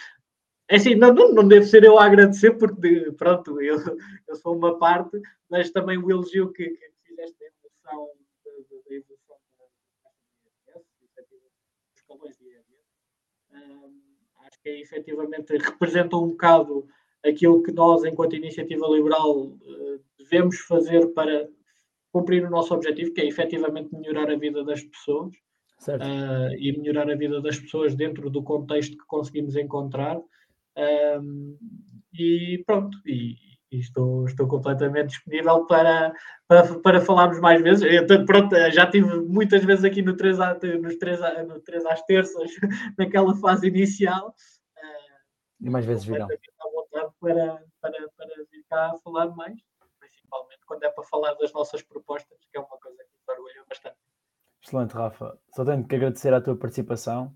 é 0.70 0.76
assim, 0.76 0.94
não, 0.94 1.12
não, 1.12 1.48
devo 1.48 1.66
ser 1.66 1.82
eu 1.82 1.98
a 1.98 2.04
agradecer, 2.04 2.52
porque 2.52 3.10
pronto, 3.18 3.60
eu, 3.60 3.76
eu 4.28 4.36
sou 4.36 4.56
uma 4.56 4.78
parte, 4.78 5.20
mas 5.50 5.72
também 5.72 5.98
o 5.98 6.08
elogio 6.08 6.52
que, 6.52 6.64
que 6.64 6.92
fizeste 7.08 7.36
da 7.40 7.46
evolução 7.46 8.08
da, 8.44 8.94
evolução 8.94 9.36
dos 11.28 11.96
escalões 11.96 12.38
de 12.38 12.44
IRS. 12.44 12.86
acho 14.46 14.62
que 14.62 14.68
é, 14.68 14.80
efetivamente 14.80 15.56
representa 15.56 16.16
um 16.16 16.28
bocado 16.28 16.86
aquilo 17.24 17.62
que 17.62 17.72
nós, 17.72 18.04
enquanto 18.04 18.36
iniciativa 18.36 18.86
liberal, 18.88 19.52
eh, 19.62 19.98
devemos 20.18 20.58
fazer 20.60 21.06
para 21.08 21.48
cumprir 22.12 22.44
o 22.44 22.50
nosso 22.50 22.74
objetivo, 22.74 23.12
que 23.12 23.20
é 23.20 23.26
efetivamente 23.26 23.94
melhorar 23.94 24.30
a 24.30 24.36
vida 24.36 24.64
das 24.64 24.82
pessoas 24.82 25.32
uh, 25.88 26.52
e 26.58 26.76
melhorar 26.76 27.10
a 27.10 27.14
vida 27.14 27.40
das 27.40 27.58
pessoas 27.58 27.94
dentro 27.94 28.28
do 28.28 28.42
contexto 28.42 28.96
que 28.96 29.06
conseguimos 29.06 29.54
encontrar. 29.56 30.20
E 32.12 32.62
pronto, 32.66 32.98
e, 33.06 33.36
e, 33.70 33.78
estou, 33.78 34.24
estou 34.24 34.48
completamente 34.48 35.10
disponível 35.10 35.64
para, 35.66 36.12
para, 36.48 36.78
para 36.80 37.00
falarmos 37.00 37.38
mais 37.38 37.62
vezes. 37.62 37.82
Eu, 37.82 38.24
pronto, 38.24 38.54
já 38.72 38.90
tive 38.90 39.20
muitas 39.20 39.64
vezes 39.64 39.84
aqui 39.84 40.02
no 40.02 40.16
3, 40.16 40.38
nos 40.82 40.96
3, 40.96 41.20
no 41.46 41.60
3 41.60 41.86
às 41.86 42.02
terças, 42.02 42.50
naquela 42.98 43.34
fase 43.36 43.68
inicial. 43.68 44.34
Uh, 44.76 45.66
e 45.66 45.70
mais 45.70 45.84
vezes 45.84 46.04
virão 46.04 46.26
para, 47.20 47.64
para, 47.80 48.08
para 48.16 48.44
vir 48.50 48.64
cá 48.68 48.94
falar 49.04 49.28
mais, 49.36 49.60
principalmente 49.98 50.60
quando 50.66 50.82
é 50.84 50.90
para 50.90 51.04
falar 51.04 51.34
das 51.34 51.52
nossas 51.52 51.82
propostas, 51.82 52.38
que 52.50 52.58
é 52.58 52.60
uma 52.60 52.78
coisa 52.78 52.98
que 52.98 53.10
me 53.28 53.34
orgulha 53.34 53.64
bastante. 53.68 53.96
Excelente, 54.62 54.92
Rafa. 54.92 55.38
Só 55.54 55.64
tenho 55.64 55.86
que 55.86 55.94
agradecer 55.94 56.32
a 56.34 56.40
tua 56.40 56.56
participação. 56.56 57.34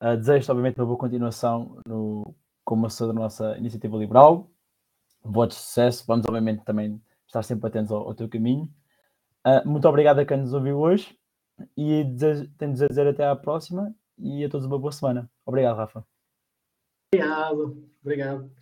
Uh, 0.00 0.16
desejo 0.16 0.50
obviamente, 0.50 0.78
uma 0.78 0.86
boa 0.86 0.98
continuação 0.98 1.80
no, 1.86 2.34
como 2.64 2.86
assessor 2.86 3.08
da 3.08 3.12
nossa 3.14 3.56
iniciativa 3.58 3.96
liberal. 3.96 4.50
Votos 5.22 5.56
de 5.56 5.62
sucesso. 5.62 6.04
Vamos, 6.06 6.26
obviamente, 6.26 6.64
também 6.64 7.02
estar 7.26 7.42
sempre 7.42 7.68
atentos 7.68 7.92
ao, 7.92 8.08
ao 8.08 8.14
teu 8.14 8.28
caminho. 8.28 8.72
Uh, 9.46 9.66
muito 9.68 9.88
obrigado 9.88 10.18
a 10.18 10.24
quem 10.24 10.38
nos 10.38 10.52
ouviu 10.52 10.78
hoje 10.78 11.18
e 11.76 12.04
desejo, 12.04 12.48
tenho 12.56 12.74
de 12.74 12.86
dizer 12.88 13.06
até 13.06 13.26
à 13.26 13.36
próxima 13.36 13.94
e 14.18 14.44
a 14.44 14.48
todos 14.48 14.66
uma 14.66 14.78
boa 14.78 14.92
semana. 14.92 15.30
Obrigado, 15.44 15.76
Rafa. 15.76 16.06
Obrigado. 17.12 17.90
Obrigado. 18.02 18.59